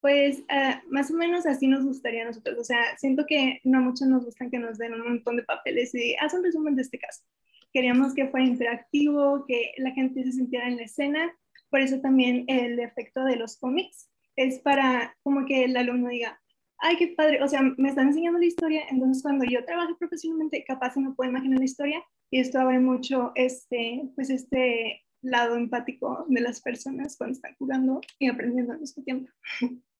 pues 0.07 0.39
uh, 0.39 0.89
más 0.89 1.11
o 1.11 1.15
menos 1.15 1.47
así 1.47 1.67
nos 1.67 1.85
gustaría 1.85 2.23
a 2.23 2.27
nosotros. 2.27 2.57
O 2.61 2.63
sea, 2.63 2.97
siento 2.97 3.27
que 3.27 3.61
no 3.65 3.79
a 3.79 3.81
muchos 3.81 4.07
nos 4.07 4.25
gustan 4.25 4.53
que 4.53 4.59
nos 4.61 4.79
den 4.79 4.95
un 4.95 5.03
montón 5.03 5.35
de 5.35 5.43
papeles 5.43 5.93
y 5.97 6.15
haz 6.21 6.33
un 6.33 6.45
resumen 6.45 6.77
de 6.77 6.83
este 6.83 6.97
caso. 6.97 7.25
Queríamos 7.73 8.15
que 8.15 8.29
fuera 8.29 8.47
interactivo, 8.47 9.45
que 9.49 9.73
la 9.79 9.91
gente 9.91 10.23
se 10.23 10.31
sintiera 10.31 10.69
en 10.69 10.77
la 10.77 10.85
escena. 10.85 11.37
Por 11.71 11.81
eso 11.81 12.01
también 12.01 12.45
el 12.47 12.79
efecto 12.79 13.25
de 13.25 13.35
los 13.35 13.57
cómics 13.57 14.09
es 14.37 14.61
para 14.61 15.17
como 15.25 15.45
que 15.45 15.65
el 15.65 15.77
alumno 15.77 16.09
diga, 16.09 16.41
ay, 16.79 16.95
qué 16.99 17.09
padre, 17.09 17.43
o 17.43 17.49
sea, 17.49 17.63
me 17.77 17.89
están 17.89 18.07
enseñando 18.07 18.39
la 18.39 18.47
historia, 18.47 18.83
entonces 18.89 19.25
cuando 19.25 19.45
yo 19.45 19.65
trabaje 19.65 19.97
profesionalmente, 19.99 20.63
capaz 20.63 20.97
no 20.99 21.17
puedo 21.17 21.31
imaginar 21.31 21.59
la 21.59 21.65
historia 21.65 22.01
y 22.31 22.39
esto 22.39 22.61
abre 22.61 22.79
mucho 22.79 23.33
este, 23.35 24.09
pues 24.15 24.31
este 24.31 25.03
lado 25.21 25.57
empático 25.57 26.27
de 26.29 26.43
las 26.43 26.61
personas 26.61 27.17
cuando 27.17 27.33
están 27.33 27.57
jugando 27.59 28.01
y 28.21 28.29
aprendiendo 28.29 28.73
al 28.73 28.79
mismo 28.79 29.03
tiempo. 29.03 29.33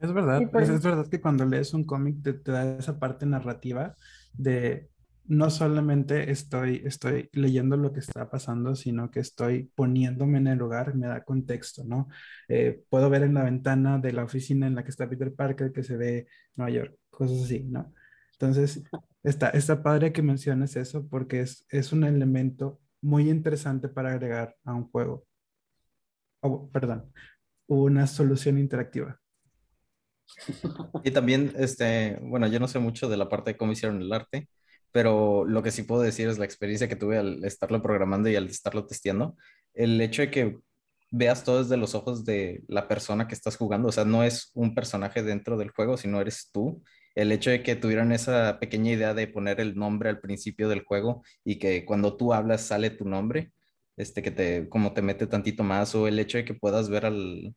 Es 0.00 0.12
verdad, 0.12 0.42
es, 0.42 0.68
es, 0.68 0.82
verdad 0.82 1.08
que 1.08 1.20
cuando 1.20 1.44
lees 1.44 1.74
un 1.74 1.84
cómic 1.84 2.22
te, 2.22 2.32
te, 2.34 2.52
da 2.52 2.78
esa 2.78 2.98
parte 2.98 3.26
narrativa 3.26 3.96
de 4.32 4.88
no 5.28 5.50
solamente 5.50 6.30
estoy, 6.30 6.82
estoy 6.86 7.28
leyendo 7.32 7.76
lo 7.76 7.92
que 7.92 8.00
está 8.00 8.30
pasando, 8.30 8.74
sino 8.74 9.10
que 9.10 9.20
estoy 9.20 9.70
poniéndome 9.74 10.38
en 10.38 10.46
el 10.46 10.58
lugar, 10.58 10.94
me 10.94 11.06
da 11.06 11.22
contexto, 11.22 11.84
¿no? 11.84 12.08
Eh, 12.48 12.82
puedo 12.88 13.10
ver 13.10 13.22
en 13.24 13.34
la 13.34 13.42
ventana 13.42 13.98
de 13.98 14.12
la 14.12 14.24
oficina 14.24 14.66
en 14.66 14.74
la 14.74 14.84
que 14.84 14.90
está 14.90 15.08
Peter 15.08 15.34
Parker 15.34 15.70
que 15.72 15.82
se 15.82 15.96
ve 15.96 16.28
Nueva 16.56 16.70
York, 16.70 16.96
cosas 17.10 17.42
así, 17.44 17.64
¿no? 17.64 17.92
Entonces, 18.32 18.82
está, 19.22 19.50
está 19.50 19.82
padre 19.82 20.12
que 20.12 20.22
menciones 20.22 20.76
eso 20.76 21.06
porque 21.08 21.40
es, 21.40 21.66
es 21.68 21.92
un 21.92 22.04
elemento 22.04 22.80
muy 23.02 23.28
interesante 23.28 23.88
para 23.88 24.12
agregar 24.12 24.56
a 24.64 24.74
un 24.74 24.88
juego. 24.90 25.26
Oh, 26.40 26.70
perdón, 26.70 27.12
una 27.66 28.06
solución 28.06 28.58
interactiva. 28.58 29.20
Y 31.04 31.10
también, 31.10 31.52
este, 31.56 32.18
bueno, 32.22 32.46
yo 32.46 32.60
no 32.60 32.68
sé 32.68 32.78
mucho 32.78 33.08
de 33.08 33.16
la 33.16 33.28
parte 33.28 33.52
de 33.52 33.56
cómo 33.56 33.72
hicieron 33.72 34.00
el 34.02 34.12
arte, 34.12 34.48
pero 34.92 35.44
lo 35.44 35.62
que 35.62 35.70
sí 35.70 35.82
puedo 35.82 36.02
decir 36.02 36.28
es 36.28 36.38
la 36.38 36.44
experiencia 36.44 36.88
que 36.88 36.96
tuve 36.96 37.18
al 37.18 37.44
estarlo 37.44 37.82
programando 37.82 38.28
y 38.28 38.36
al 38.36 38.46
estarlo 38.46 38.86
testeando. 38.86 39.36
El 39.74 40.00
hecho 40.00 40.22
de 40.22 40.30
que 40.30 40.58
veas 41.10 41.44
todo 41.44 41.62
desde 41.62 41.76
los 41.76 41.94
ojos 41.94 42.24
de 42.24 42.62
la 42.68 42.88
persona 42.88 43.28
que 43.28 43.34
estás 43.34 43.56
jugando, 43.56 43.88
o 43.88 43.92
sea, 43.92 44.04
no 44.04 44.24
es 44.24 44.50
un 44.54 44.74
personaje 44.74 45.22
dentro 45.22 45.56
del 45.56 45.70
juego, 45.70 45.96
sino 45.96 46.20
eres 46.20 46.50
tú. 46.52 46.82
El 47.14 47.32
hecho 47.32 47.50
de 47.50 47.62
que 47.62 47.76
tuvieran 47.76 48.12
esa 48.12 48.58
pequeña 48.60 48.92
idea 48.92 49.14
de 49.14 49.26
poner 49.26 49.60
el 49.60 49.74
nombre 49.76 50.08
al 50.10 50.20
principio 50.20 50.68
del 50.68 50.84
juego 50.84 51.22
y 51.44 51.58
que 51.58 51.84
cuando 51.84 52.16
tú 52.16 52.32
hablas 52.32 52.62
sale 52.62 52.90
tu 52.90 53.04
nombre, 53.04 53.52
este 53.96 54.22
que 54.22 54.30
te 54.30 54.68
como 54.68 54.92
te 54.92 55.02
mete 55.02 55.26
tantito 55.26 55.64
más 55.64 55.94
o 55.94 56.06
el 56.08 56.18
hecho 56.18 56.38
de 56.38 56.44
que 56.44 56.54
puedas 56.54 56.88
ver 56.88 57.06
al, 57.06 57.54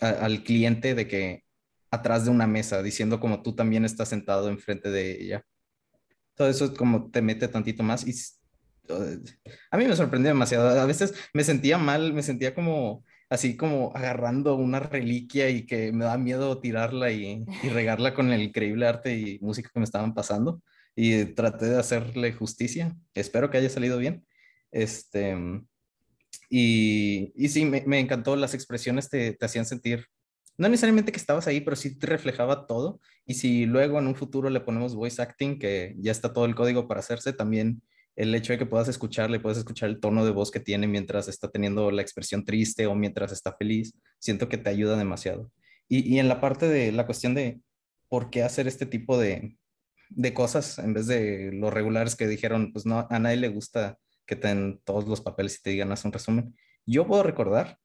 al 0.00 0.42
cliente 0.44 0.94
de 0.94 1.08
que 1.08 1.45
atrás 1.96 2.24
de 2.24 2.30
una 2.30 2.46
mesa, 2.46 2.82
diciendo 2.82 3.20
como 3.20 3.42
tú 3.42 3.54
también 3.54 3.84
estás 3.84 4.08
sentado 4.08 4.48
enfrente 4.48 4.90
de 4.90 5.22
ella. 5.22 5.42
Todo 6.34 6.48
eso 6.48 6.74
como 6.74 7.10
te 7.10 7.22
mete 7.22 7.48
tantito 7.48 7.82
más 7.82 8.06
y 8.06 8.12
a 9.70 9.76
mí 9.76 9.84
me 9.86 9.96
sorprendió 9.96 10.30
demasiado. 10.30 10.80
A 10.80 10.86
veces 10.86 11.14
me 11.32 11.44
sentía 11.44 11.78
mal, 11.78 12.12
me 12.12 12.22
sentía 12.22 12.54
como 12.54 13.04
así 13.28 13.56
como 13.56 13.92
agarrando 13.94 14.54
una 14.54 14.80
reliquia 14.80 15.50
y 15.50 15.66
que 15.66 15.92
me 15.92 16.04
da 16.04 16.16
miedo 16.16 16.60
tirarla 16.60 17.10
y, 17.10 17.44
y 17.62 17.68
regarla 17.68 18.14
con 18.14 18.32
el 18.32 18.42
increíble 18.42 18.86
arte 18.86 19.16
y 19.16 19.38
música 19.40 19.70
que 19.72 19.80
me 19.80 19.84
estaban 19.84 20.14
pasando. 20.14 20.62
Y 20.94 21.24
traté 21.26 21.66
de 21.66 21.78
hacerle 21.78 22.32
justicia. 22.32 22.96
Espero 23.14 23.50
que 23.50 23.58
haya 23.58 23.68
salido 23.68 23.98
bien. 23.98 24.24
Este, 24.70 25.36
y, 26.48 27.32
y 27.36 27.48
sí, 27.48 27.64
me, 27.66 28.00
encantó. 28.00 28.36
Las 28.36 28.54
expresiones 28.54 29.10
te, 29.10 29.34
te 29.34 29.44
hacían 29.46 29.66
sentir 29.66 30.06
no 30.58 30.68
necesariamente 30.68 31.12
que 31.12 31.18
estabas 31.18 31.46
ahí, 31.46 31.60
pero 31.60 31.76
sí 31.76 31.98
te 31.98 32.06
reflejaba 32.06 32.66
todo. 32.66 33.00
Y 33.26 33.34
si 33.34 33.66
luego 33.66 33.98
en 33.98 34.06
un 34.06 34.14
futuro 34.14 34.50
le 34.50 34.60
ponemos 34.60 34.94
voice 34.94 35.20
acting, 35.20 35.58
que 35.58 35.94
ya 35.98 36.12
está 36.12 36.32
todo 36.32 36.44
el 36.44 36.54
código 36.54 36.88
para 36.88 37.00
hacerse, 37.00 37.32
también 37.32 37.82
el 38.16 38.34
hecho 38.34 38.52
de 38.52 38.58
que 38.58 38.66
puedas 38.66 38.88
escucharle, 38.88 39.40
puedes 39.40 39.58
escuchar 39.58 39.90
el 39.90 40.00
tono 40.00 40.24
de 40.24 40.30
voz 40.30 40.50
que 40.50 40.60
tiene 40.60 40.86
mientras 40.86 41.28
está 41.28 41.48
teniendo 41.48 41.90
la 41.90 42.02
expresión 42.02 42.44
triste 42.44 42.86
o 42.86 42.94
mientras 42.94 43.30
está 43.32 43.54
feliz, 43.56 43.94
siento 44.18 44.48
que 44.48 44.56
te 44.56 44.70
ayuda 44.70 44.96
demasiado. 44.96 45.52
Y, 45.88 46.14
y 46.14 46.18
en 46.18 46.28
la 46.28 46.40
parte 46.40 46.66
de 46.68 46.92
la 46.92 47.04
cuestión 47.04 47.34
de 47.34 47.60
por 48.08 48.30
qué 48.30 48.42
hacer 48.42 48.66
este 48.66 48.86
tipo 48.86 49.18
de, 49.18 49.58
de 50.08 50.34
cosas 50.34 50.78
en 50.78 50.94
vez 50.94 51.06
de 51.06 51.50
los 51.52 51.72
regulares 51.72 52.16
que 52.16 52.26
dijeron, 52.26 52.72
pues 52.72 52.86
no, 52.86 53.06
a 53.10 53.18
nadie 53.18 53.36
le 53.36 53.48
gusta 53.48 53.98
que 54.26 54.36
te 54.36 54.48
den 54.48 54.80
todos 54.84 55.06
los 55.06 55.20
papeles 55.20 55.58
y 55.58 55.62
te 55.62 55.70
digan, 55.70 55.92
haz 55.92 56.04
un 56.04 56.12
resumen. 56.12 56.56
Yo 56.84 57.06
puedo 57.06 57.22
recordar, 57.22 57.78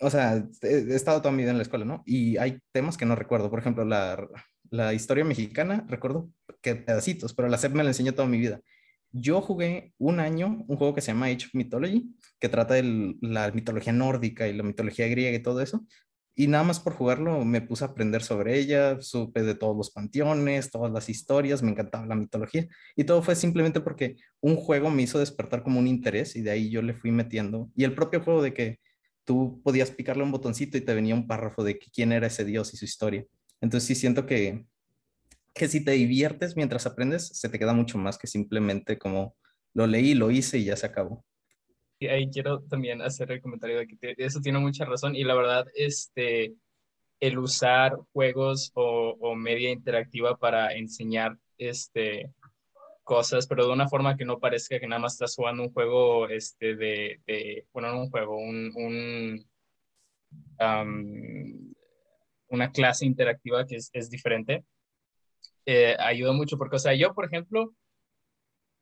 o 0.00 0.10
sea, 0.10 0.44
he, 0.62 0.94
estado 0.94 1.22
toda 1.22 1.32
mi 1.32 1.42
vida 1.42 1.50
en 1.50 1.58
la 1.58 1.62
escuela, 1.62 1.84
¿no? 1.84 2.02
Y 2.06 2.36
hay 2.36 2.58
temas 2.72 2.96
que 2.96 3.06
no 3.06 3.14
recuerdo. 3.14 3.50
Por 3.50 3.60
ejemplo, 3.60 3.84
la, 3.84 4.26
la 4.70 4.94
historia 4.94 5.24
mexicana, 5.24 5.84
recuerdo 5.88 6.30
que 6.60 6.74
pedacitos, 6.76 7.34
pero 7.34 7.48
la 7.48 7.58
SEP 7.58 7.74
me 7.74 7.84
la 7.84 7.90
enseñó 7.90 8.14
toda 8.14 8.28
mi 8.28 8.38
vida. 8.38 8.60
Yo 9.12 9.42
jugué 9.42 9.92
un 9.98 10.20
año 10.20 10.64
un 10.66 10.76
juego 10.76 10.94
que 10.94 11.02
se 11.02 11.08
llama 11.08 11.26
Age 11.26 11.46
of 11.46 11.54
Mythology, 11.54 12.14
que 12.40 12.48
trata 12.48 12.74
de 12.74 13.14
la 13.20 13.50
mitología 13.52 13.92
nórdica 13.92 14.48
y 14.48 14.54
la 14.54 14.62
mitología 14.62 15.06
griega 15.08 15.36
y 15.36 15.42
todo 15.42 15.60
eso. 15.60 15.84
Y 16.34 16.46
nada 16.46 16.64
más 16.64 16.80
por 16.80 16.94
jugarlo 16.94 17.44
me 17.44 17.60
puse 17.60 17.84
a 17.84 17.88
aprender 17.88 18.22
sobre 18.22 18.58
ella, 18.58 18.98
supe 19.02 19.42
de 19.42 19.54
todos 19.54 19.76
los 19.76 19.90
panteones, 19.90 20.70
todas 20.70 20.90
las 20.90 21.10
historias, 21.10 21.62
me 21.62 21.70
encantaba 21.72 22.06
la 22.06 22.14
mitología. 22.14 22.66
Y 22.96 23.04
todo 23.04 23.22
fue 23.22 23.36
simplemente 23.36 23.80
porque 23.80 24.16
un 24.40 24.56
juego 24.56 24.90
me 24.90 25.02
hizo 25.02 25.18
despertar 25.18 25.62
como 25.62 25.78
un 25.78 25.86
interés 25.86 26.34
y 26.34 26.40
de 26.40 26.50
ahí 26.52 26.70
yo 26.70 26.80
le 26.80 26.94
fui 26.94 27.10
metiendo. 27.10 27.70
Y 27.76 27.84
el 27.84 27.94
propio 27.94 28.22
juego 28.22 28.42
de 28.42 28.54
que 28.54 28.78
tú 29.24 29.60
podías 29.62 29.90
picarle 29.90 30.22
un 30.22 30.32
botoncito 30.32 30.76
y 30.78 30.82
te 30.82 30.94
venía 30.94 31.14
un 31.14 31.26
párrafo 31.26 31.64
de 31.64 31.78
quién 31.78 32.12
era 32.12 32.26
ese 32.26 32.44
dios 32.44 32.72
y 32.74 32.76
su 32.76 32.84
historia. 32.84 33.26
Entonces 33.60 33.86
sí 33.86 33.94
siento 33.94 34.26
que, 34.26 34.66
que 35.54 35.68
si 35.68 35.84
te 35.84 35.92
diviertes 35.92 36.56
mientras 36.56 36.86
aprendes, 36.86 37.28
se 37.28 37.48
te 37.48 37.58
queda 37.58 37.72
mucho 37.72 37.98
más 37.98 38.18
que 38.18 38.26
simplemente 38.26 38.98
como 38.98 39.36
lo 39.74 39.86
leí, 39.86 40.14
lo 40.14 40.30
hice 40.30 40.58
y 40.58 40.64
ya 40.64 40.76
se 40.76 40.86
acabó 40.86 41.24
ahí 42.08 42.28
quiero 42.30 42.60
también 42.62 43.02
hacer 43.02 43.30
el 43.30 43.40
comentario 43.40 43.78
de 43.78 43.86
que 43.86 44.14
eso 44.18 44.40
tiene 44.40 44.58
mucha 44.58 44.84
razón 44.84 45.14
y 45.14 45.24
la 45.24 45.34
verdad, 45.34 45.66
este, 45.74 46.54
el 47.20 47.38
usar 47.38 47.96
juegos 48.12 48.70
o, 48.74 49.16
o, 49.20 49.34
media 49.34 49.70
interactiva 49.70 50.36
para 50.36 50.72
enseñar 50.74 51.38
este, 51.58 52.32
cosas, 53.02 53.46
pero 53.46 53.66
de 53.66 53.72
una 53.72 53.88
forma 53.88 54.16
que 54.16 54.24
no 54.24 54.38
parezca 54.38 54.78
que 54.80 54.86
nada 54.86 55.00
más 55.00 55.14
estás 55.14 55.34
jugando 55.34 55.62
un 55.64 55.72
juego 55.72 56.28
este, 56.28 56.76
de, 56.76 57.20
de 57.26 57.66
bueno, 57.72 57.92
no 57.92 58.02
un 58.02 58.10
juego, 58.10 58.36
un, 58.38 58.72
un 58.74 59.46
una 62.48 62.70
clase 62.70 63.06
interactiva 63.06 63.66
que 63.66 63.76
es, 63.76 63.90
es 63.92 64.10
diferente, 64.10 64.64
eh, 65.66 65.96
ayuda 65.98 66.32
mucho 66.32 66.58
porque, 66.58 66.76
o 66.76 66.78
sea, 66.78 66.94
yo, 66.94 67.14
por 67.14 67.24
ejemplo, 67.24 67.74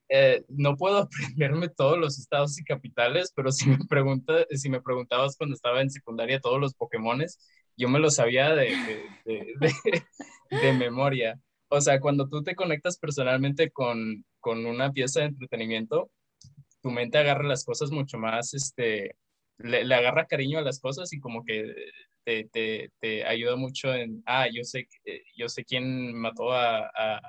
eh, 0.09 0.45
no 0.49 0.77
puedo 0.77 0.99
aprenderme 1.39 1.69
todos 1.69 1.99
los 1.99 2.19
estados 2.19 2.59
y 2.59 2.65
capitales, 2.65 3.33
pero 3.35 3.53
si 3.53 3.71
me, 3.71 3.79
pregunta, 3.89 4.45
si 4.51 4.69
me 4.69 4.83
preguntabas 4.83 5.37
cuando 5.37 5.55
estaba 5.55 5.81
en 5.81 5.91
secundaria 5.91 6.41
todos 6.41 6.61
los 6.61 6.75
Pokémones, 6.75 7.39
yo 7.77 7.89
me 7.89 8.01
los 8.01 8.17
sabía 8.17 8.55
de, 8.55 8.75
de, 9.25 9.55
de, 10.51 10.73
memoria. 10.79 11.41
O 11.73 11.81
sea, 11.81 12.01
cuando 12.01 12.29
tú 12.29 12.43
te 12.43 12.57
conectas 12.57 12.99
personalmente 12.99 13.71
con, 13.71 14.25
con, 14.41 14.67
una 14.67 14.93
pieza 14.93 15.21
de 15.21 15.27
entretenimiento, 15.27 16.11
tu 16.83 16.91
mente 16.91 17.19
agarra 17.19 17.45
las 17.47 17.65
cosas 17.65 17.93
mucho 17.93 18.19
más, 18.19 18.55
este, 18.55 19.15
le, 19.59 19.95
agarra 19.95 20.27
cariño 20.27 20.59
a 20.59 20.63
las 20.63 20.81
cosas 20.81 21.13
y 21.13 21.21
como 21.21 21.45
que 21.45 21.73
te, 22.25 22.49
te, 22.53 22.91
te 23.01 23.25
ayuda 23.25 23.55
mucho 23.55 23.95
en, 23.95 24.21
ah, 24.27 24.49
yo 24.53 24.65
sé, 24.65 24.89
eh, 25.05 25.23
yo 25.37 25.49
sé 25.49 25.65
quién 25.65 26.13
mató 26.13 26.53
a, 26.53 26.91
a, 26.93 27.21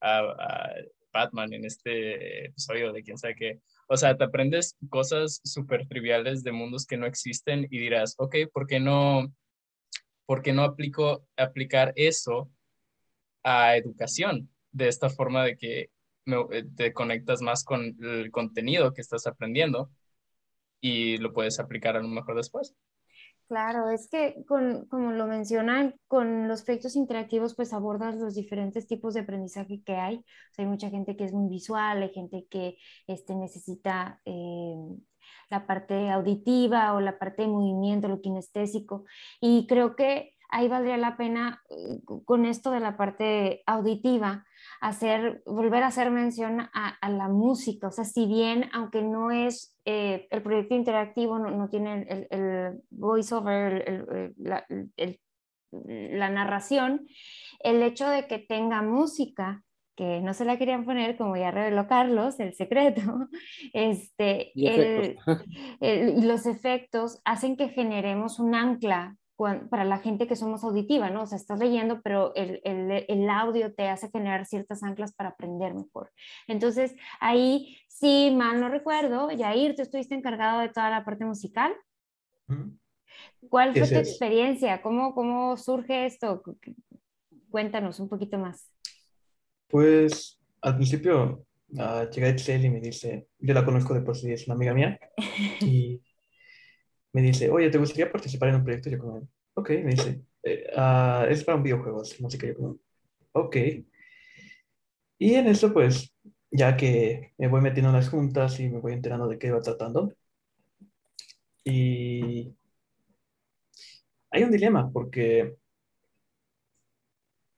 a 0.00 0.70
Batman 1.12 1.52
en 1.52 1.66
este 1.66 2.46
episodio 2.46 2.92
de 2.92 3.02
quién 3.02 3.18
sabe 3.18 3.36
qué. 3.36 3.60
O 3.88 3.96
sea, 3.98 4.16
te 4.16 4.24
aprendes 4.24 4.74
cosas 4.88 5.40
súper 5.44 5.86
triviales 5.86 6.42
de 6.42 6.52
mundos 6.52 6.86
que 6.86 6.96
no 6.96 7.04
existen 7.04 7.66
y 7.70 7.78
dirás, 7.78 8.14
ok, 8.16 8.36
¿por 8.54 8.66
qué 8.66 8.80
no, 8.80 9.34
por 10.24 10.40
qué 10.40 10.54
no 10.54 10.62
aplico, 10.62 11.26
aplicar 11.36 11.92
eso 11.94 12.50
a 13.46 13.76
educación? 13.76 14.50
De 14.72 14.88
esta 14.88 15.08
forma 15.08 15.44
de 15.44 15.56
que 15.56 15.90
eh, 16.26 16.64
te 16.76 16.92
conectas 16.92 17.40
más 17.40 17.64
con 17.64 17.96
el 18.02 18.30
contenido 18.32 18.92
que 18.92 19.00
estás 19.00 19.26
aprendiendo 19.26 19.90
y 20.80 21.18
lo 21.18 21.32
puedes 21.32 21.60
aplicar 21.60 21.96
a 21.96 22.02
lo 22.02 22.08
mejor 22.08 22.36
después. 22.36 22.74
Claro, 23.48 23.90
es 23.90 24.08
que 24.10 24.44
con, 24.48 24.86
como 24.86 25.12
lo 25.12 25.28
mencionan, 25.28 25.94
con 26.08 26.48
los 26.48 26.64
proyectos 26.64 26.96
interactivos 26.96 27.54
pues 27.54 27.72
abordas 27.72 28.16
los 28.16 28.34
diferentes 28.34 28.88
tipos 28.88 29.14
de 29.14 29.20
aprendizaje 29.20 29.82
que 29.84 29.94
hay. 29.94 30.24
hay 30.58 30.66
mucha 30.66 30.90
gente 30.90 31.16
que 31.16 31.24
es 31.24 31.32
muy 31.32 31.48
visual, 31.48 32.02
hay 32.02 32.10
gente 32.10 32.46
que 32.50 32.76
este, 33.06 33.36
necesita 33.36 34.20
eh, 34.24 34.74
la 35.48 35.64
parte 35.64 36.10
auditiva 36.10 36.92
o 36.94 37.00
la 37.00 37.20
parte 37.20 37.42
de 37.42 37.48
movimiento, 37.48 38.08
lo 38.08 38.20
kinestésico. 38.20 39.04
Y 39.40 39.68
creo 39.68 39.94
que 39.94 40.35
ahí 40.48 40.68
valdría 40.68 40.96
la 40.96 41.16
pena 41.16 41.62
eh, 41.70 42.00
con 42.24 42.44
esto 42.44 42.70
de 42.70 42.80
la 42.80 42.96
parte 42.96 43.62
auditiva 43.66 44.44
hacer, 44.80 45.42
volver 45.46 45.82
a 45.82 45.88
hacer 45.88 46.10
mención 46.10 46.68
a, 46.72 46.98
la 47.08 47.28
música. 47.28 47.88
O 47.88 47.90
sea, 47.90 48.04
si 48.04 48.26
bien, 48.26 48.68
aunque 48.72 49.02
no 49.02 49.30
es 49.30 49.76
eh, 49.84 50.26
el 50.30 50.42
proyecto 50.42 50.74
interactivo, 50.74 51.38
no, 51.38 51.68
tiene 51.68 52.06
el, 52.08 52.26
el 52.30 52.82
voiceover, 52.90 54.34
la, 54.36 54.66
la 55.70 56.30
narración, 56.30 57.06
el 57.60 57.82
hecho 57.82 58.08
de 58.08 58.26
que 58.26 58.38
tenga 58.38 58.82
música 58.82 59.62
que 59.96 60.20
no 60.20 60.34
se 60.34 60.44
la 60.44 60.58
querían 60.58 60.84
poner, 60.84 61.16
como 61.16 61.36
ya 61.36 61.50
reveló 61.50 61.88
Carlos, 61.88 62.38
el 62.38 62.54
secreto, 62.54 63.28
este, 63.72 64.52
y 64.54 66.22
los 66.22 66.46
efectos 66.46 67.20
hacen 67.24 67.56
que 67.56 67.70
generemos 67.70 68.38
un 68.38 68.54
ancla 68.54 69.16
para 69.36 69.84
la 69.84 69.98
gente 69.98 70.26
que 70.26 70.36
somos 70.36 70.64
auditiva, 70.64 71.10
¿no? 71.10 71.22
O 71.22 71.26
sea, 71.26 71.36
estás 71.36 71.58
leyendo, 71.58 72.00
pero 72.00 72.34
el, 72.34 72.60
el, 72.64 73.04
el, 73.06 73.30
audio 73.30 73.74
te 73.74 73.88
hace 73.88 74.08
generar 74.08 74.46
ciertas 74.46 74.82
anclas 74.82 75.14
para 75.14 75.30
aprender 75.30 75.74
mejor. 75.74 76.10
Entonces, 76.46 76.94
ahí, 77.20 77.78
si 77.88 78.30
mal 78.30 78.60
no 78.60 78.68
recuerdo, 78.68 79.30
Yair, 79.30 79.74
tú 79.76 79.82
estuviste 79.82 80.14
encargado 80.14 80.60
de 80.60 80.70
toda 80.70 80.90
la 80.90 81.04
parte 81.04 81.24
musical. 81.24 81.74
¿Cuál 83.48 83.74
fue 83.74 83.88
tu 83.88 83.96
experiencia? 83.96 84.80
¿Cómo, 84.80 85.14
¿Cómo 85.14 85.56
surge 85.56 86.06
esto? 86.06 86.42
Cuéntanos 87.50 88.00
un 88.00 88.08
poquito 88.08 88.38
más. 88.38 88.70
Pues, 89.68 90.40
al 90.62 90.76
principio, 90.76 91.44
uh, 91.70 92.10
llega 92.10 92.28
Excel 92.28 92.64
y 92.64 92.70
me 92.70 92.80
dice, 92.80 93.28
yo 93.38 93.52
la 93.52 93.64
conozco 93.64 93.92
de 93.94 94.00
por 94.00 94.16
sí, 94.16 94.32
es 94.32 94.46
una 94.46 94.54
amiga 94.54 94.72
mía, 94.74 94.98
y 95.60 96.00
me 97.16 97.22
dice, 97.22 97.48
oye, 97.48 97.70
¿te 97.70 97.78
gustaría 97.78 98.12
participar 98.12 98.50
en 98.50 98.56
un 98.56 98.64
proyecto? 98.64 98.90
Yo 98.90 98.98
como, 98.98 99.26
ok, 99.54 99.70
me 99.70 99.92
dice, 99.92 100.20
eh, 100.42 100.66
ah, 100.76 101.26
es 101.30 101.42
para 101.44 101.56
un 101.56 101.62
videojuego, 101.62 102.02
es 102.02 102.20
música. 102.20 102.46
Yo 102.46 102.54
como, 102.54 102.76
ok. 103.32 103.56
Y 105.18 105.34
en 105.34 105.46
eso, 105.46 105.72
pues, 105.72 106.14
ya 106.50 106.76
que 106.76 107.32
me 107.38 107.48
voy 107.48 107.62
metiendo 107.62 107.88
en 107.88 107.96
las 107.96 108.10
juntas 108.10 108.60
y 108.60 108.68
me 108.68 108.80
voy 108.80 108.92
enterando 108.92 109.28
de 109.28 109.38
qué 109.38 109.50
va 109.50 109.62
tratando. 109.62 110.12
Y 111.64 112.54
hay 114.30 114.42
un 114.42 114.50
dilema, 114.50 114.90
porque, 114.92 115.56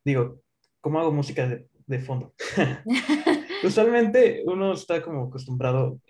digo, 0.04 0.40
¿cómo 0.80 1.00
hago 1.00 1.10
música 1.10 1.48
de, 1.48 1.68
de 1.86 1.98
fondo? 1.98 2.32
Usualmente 3.64 4.44
uno 4.46 4.72
está 4.74 5.02
como 5.02 5.24
acostumbrado 5.24 6.00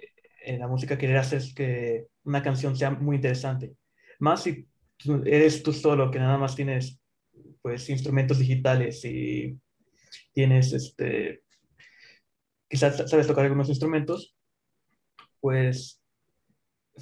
en 0.45 0.61
la 0.61 0.69
música 0.69 0.99
querer 0.99 1.17
hacer 1.17 1.43
que 1.57 2.09
una 2.29 2.43
canción 2.43 2.77
sea 2.77 2.91
muy 2.91 3.17
interesante. 3.17 3.75
Más 4.21 4.43
si 4.43 4.69
eres 5.25 5.63
tú 5.63 5.73
solo, 5.73 6.11
que 6.11 6.19
nada 6.19 6.39
más 6.39 6.55
tienes 6.55 7.01
pues 7.63 7.89
instrumentos 7.89 8.39
digitales 8.39 9.05
y 9.05 9.59
tienes 10.33 10.73
este 10.73 11.43
quizás 12.69 13.09
sabes 13.11 13.27
tocar 13.27 13.45
algunos 13.45 13.69
instrumentos, 13.69 14.37
pues 15.41 16.03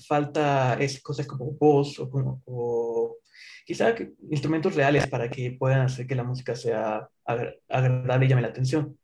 falta 0.06 0.74
es 0.74 1.02
cosas 1.02 1.26
como 1.26 1.52
voz 1.52 1.98
o, 1.98 2.08
como, 2.08 2.42
o 2.44 3.16
quizá 3.64 3.94
instrumentos 4.30 4.74
reales 4.74 5.06
para 5.08 5.28
que 5.28 5.56
puedan 5.58 5.80
hacer 5.80 6.06
que 6.06 6.14
la 6.14 6.24
música 6.24 6.54
sea 6.54 7.08
agradable 7.24 8.26
y 8.26 8.28
llame 8.28 8.42
la 8.42 8.48
atención. 8.48 8.98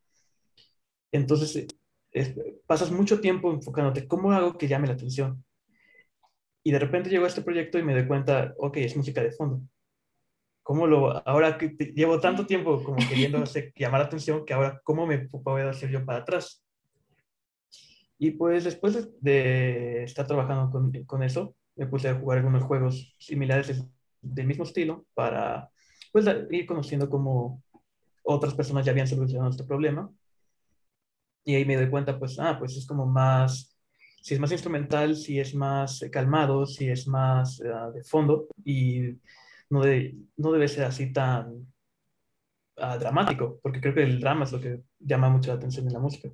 Entonces, 1.11 1.66
pasas 2.66 2.90
mucho 2.90 3.20
tiempo 3.20 3.52
enfocándote, 3.52 4.06
¿cómo 4.06 4.32
hago 4.32 4.56
que 4.56 4.68
llame 4.68 4.87
la 4.87 4.94
atención? 4.94 5.44
Y 6.64 6.70
de 6.70 6.79
repente 6.79 7.11
llegó 7.11 7.27
este 7.27 7.42
proyecto 7.42 7.79
y 7.79 7.83
me 7.83 7.92
doy 7.92 8.07
cuenta, 8.07 8.55
ok, 8.59 8.77
es 8.79 8.96
música 8.96 9.22
de 9.22 9.33
fondo. 9.33 9.61
¿Cómo 10.62 10.87
lo, 10.87 11.27
ahora 11.27 11.59
que 11.59 11.70
llevo 11.94 12.20
tanto 12.20 12.46
tiempo 12.46 12.83
como 12.85 12.96
queriendo 13.09 13.42
llamar 13.75 14.01
la 14.01 14.07
atención, 14.07 14.44
que 14.44 14.55
ahora, 14.55 14.81
¿cómo 14.85 15.07
me 15.07 15.18
puedo 15.18 15.68
hacer 15.68 15.90
yo 15.90 16.05
para 16.05 16.20
atrás? 16.20 16.64
Y 18.18 18.31
pues 18.33 18.62
después 18.62 19.11
de 19.20 20.05
estar 20.05 20.27
trabajando 20.27 20.70
con, 20.70 20.92
con 21.05 21.22
eso, 21.25 21.57
me 21.75 21.87
puse 21.87 22.09
a 22.09 22.14
jugar 22.14 22.38
algunos 22.38 22.62
juegos 22.62 23.16
similares 23.18 23.85
del 24.20 24.46
mismo 24.46 24.64
estilo 24.64 25.05
para 25.14 25.70
pues, 26.12 26.27
ir 26.51 26.66
conociendo 26.66 27.11
cómo 27.11 27.62
otras 28.22 28.55
personas 28.55 28.85
ya 28.85 28.92
habían 28.92 29.09
solucionado 29.09 29.51
este 29.51 29.64
problema. 29.64 30.11
Y 31.44 31.57
ahí 31.57 31.64
me 31.64 31.77
doy 31.77 31.90
cuenta, 31.90 32.18
pues, 32.18 32.38
ah, 32.38 32.57
pues 32.59 32.77
es 32.77 32.87
como 32.87 33.05
más 33.05 33.71
si 34.22 34.35
es 34.35 34.40
más 34.40 34.52
instrumental, 34.52 35.16
si 35.16 35.40
es 35.40 35.54
más 35.54 36.04
calmado, 36.11 36.64
si 36.64 36.88
es 36.88 37.08
más 37.08 37.61
uh, 37.61 37.92
de 37.92 38.04
fondo 38.04 38.46
y 38.64 39.18
no, 39.68 39.82
de, 39.82 40.14
no 40.37 40.52
debe 40.52 40.68
ser 40.68 40.85
así 40.85 41.12
tan, 41.12 41.66
ah, 42.76 42.96
dramático, 42.98 43.58
porque 43.62 43.80
creo 43.80 43.94
que 43.94 44.04
el 44.04 44.20
drama 44.20 44.44
es 44.44 44.52
lo 44.52 44.61
que 44.61 44.82
llama 45.00 45.28
mucho 45.28 45.50
la 45.50 45.56
atención 45.56 45.87
en 45.87 45.92
la 45.92 45.98
música. 45.98 46.30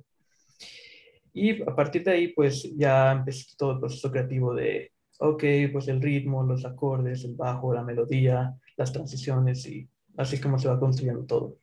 Y 1.33 1.61
a 1.63 1.75
partir 1.75 2.03
de 2.03 2.11
ahí, 2.11 2.27
pues 2.29 2.63
ya 2.75 3.11
empezó 3.11 3.55
todo 3.57 3.71
el 3.73 3.79
proceso 3.79 4.11
creativo 4.11 4.53
de, 4.53 4.91
ok, 5.19 5.43
pues 5.71 5.87
el 5.87 6.01
ritmo, 6.01 6.43
los 6.43 6.65
acordes, 6.65 7.23
el 7.23 7.35
bajo, 7.35 7.73
la 7.73 7.83
melodía, 7.83 8.55
las 8.77 8.93
transiciones 8.93 9.65
y 9.65 9.89
así 10.17 10.39
como 10.39 10.59
se 10.59 10.67
va 10.67 10.79
construyendo 10.79 11.25
todo. 11.25 11.57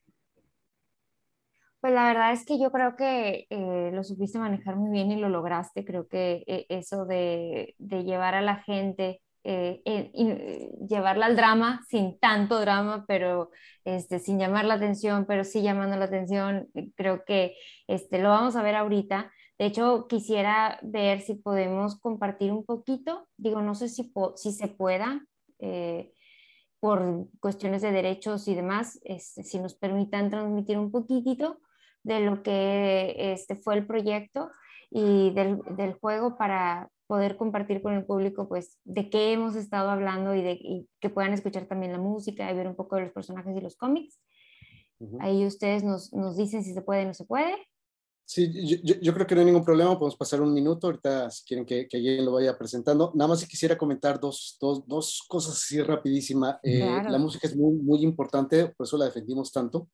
Pues 1.86 1.94
la 1.94 2.08
verdad 2.08 2.32
es 2.32 2.44
que 2.44 2.58
yo 2.58 2.72
creo 2.72 2.96
que 2.96 3.46
eh, 3.48 3.90
lo 3.92 4.02
supiste 4.02 4.40
manejar 4.40 4.74
muy 4.74 4.90
bien 4.90 5.12
y 5.12 5.20
lo 5.20 5.28
lograste. 5.28 5.84
Creo 5.84 6.08
que 6.08 6.42
eh, 6.48 6.66
eso 6.68 7.06
de, 7.06 7.76
llevar 7.78 8.34
a 8.34 8.40
la 8.42 8.56
gente, 8.56 9.22
eh, 9.44 10.72
llevarla 10.88 11.26
al 11.26 11.36
drama 11.36 11.82
sin 11.88 12.18
tanto 12.18 12.58
drama, 12.58 13.04
pero 13.06 13.50
este, 13.84 14.18
sin 14.18 14.40
llamar 14.40 14.64
la 14.64 14.74
atención, 14.74 15.26
pero 15.28 15.44
sí 15.44 15.62
llamando 15.62 15.96
la 15.96 16.06
atención, 16.06 16.68
creo 16.96 17.24
que 17.24 17.54
este, 17.86 18.18
lo 18.18 18.30
vamos 18.30 18.56
a 18.56 18.64
ver 18.64 18.74
ahorita. 18.74 19.30
De 19.56 19.66
hecho, 19.66 20.08
quisiera 20.08 20.80
ver 20.82 21.20
si 21.20 21.34
podemos 21.34 22.00
compartir 22.00 22.50
un 22.50 22.64
poquito, 22.64 23.28
digo, 23.36 23.62
no 23.62 23.76
sé 23.76 23.88
si, 23.88 24.12
si 24.34 24.50
se 24.50 24.66
pueda, 24.66 25.24
por 26.80 27.28
cuestiones 27.38 27.80
de 27.82 27.92
derechos 27.92 28.48
y 28.48 28.56
demás, 28.56 28.98
este, 29.04 29.44
si 29.44 29.60
nos 29.60 29.74
permitan 29.74 30.30
transmitir 30.30 30.78
un 30.78 30.90
poquitito 30.90 31.60
de 32.06 32.20
lo 32.20 32.42
que 32.42 33.14
este, 33.18 33.56
fue 33.56 33.74
el 33.74 33.86
proyecto 33.86 34.50
y 34.90 35.30
del, 35.30 35.58
del, 35.76 35.94
juego 35.94 36.36
para 36.36 36.88
poder 37.08 37.36
compartir 37.36 37.82
con 37.82 37.94
el 37.94 38.04
público, 38.04 38.48
pues, 38.48 38.78
de 38.84 39.10
qué 39.10 39.32
hemos 39.32 39.56
estado 39.56 39.90
hablando 39.90 40.32
y, 40.32 40.42
de, 40.42 40.52
y 40.52 40.88
que 41.00 41.10
puedan 41.10 41.32
escuchar 41.32 41.66
también 41.66 41.90
la 41.90 41.98
música 41.98 42.48
y 42.48 42.54
ver 42.54 42.68
un 42.68 42.76
poco 42.76 42.94
de 42.94 43.02
los 43.02 43.12
personajes 43.12 43.56
y 43.56 43.60
los 43.60 43.76
cómics. 43.76 44.20
Ahí 45.18 45.44
ustedes 45.44 45.82
nos, 45.82 46.12
nos 46.12 46.36
dicen 46.36 46.62
si 46.62 46.72
se 46.72 46.80
puede 46.80 47.02
o 47.02 47.08
no 47.08 47.14
se 47.14 47.24
puede. 47.24 47.54
Sí, 48.24 48.50
yo, 48.82 48.94
yo, 49.00 49.12
creo 49.12 49.26
que 49.26 49.34
no 49.34 49.40
hay 49.40 49.46
ningún 49.46 49.64
problema, 49.64 49.98
podemos 49.98 50.16
pasar 50.16 50.40
un 50.40 50.54
minuto, 50.54 50.86
ahorita 50.86 51.30
si 51.30 51.44
quieren 51.44 51.66
que, 51.66 51.86
que 51.86 51.96
alguien 51.96 52.24
lo 52.24 52.32
vaya 52.32 52.56
presentando. 52.56 53.12
Nada 53.14 53.28
más 53.28 53.40
si 53.40 53.46
quisiera 53.46 53.76
comentar 53.76 54.18
dos, 54.18 54.56
dos, 54.60 54.86
dos 54.86 55.24
cosas 55.28 55.54
así 55.54 55.82
rapidísima. 55.82 56.58
Eh, 56.62 57.02
La 57.08 57.18
música 57.18 57.46
es 57.46 57.56
muy, 57.56 57.74
muy 57.74 58.00
importante, 58.02 58.68
por 58.68 58.86
eso 58.86 58.96
la 58.96 59.06
defendimos 59.06 59.52
tanto. 59.52 59.88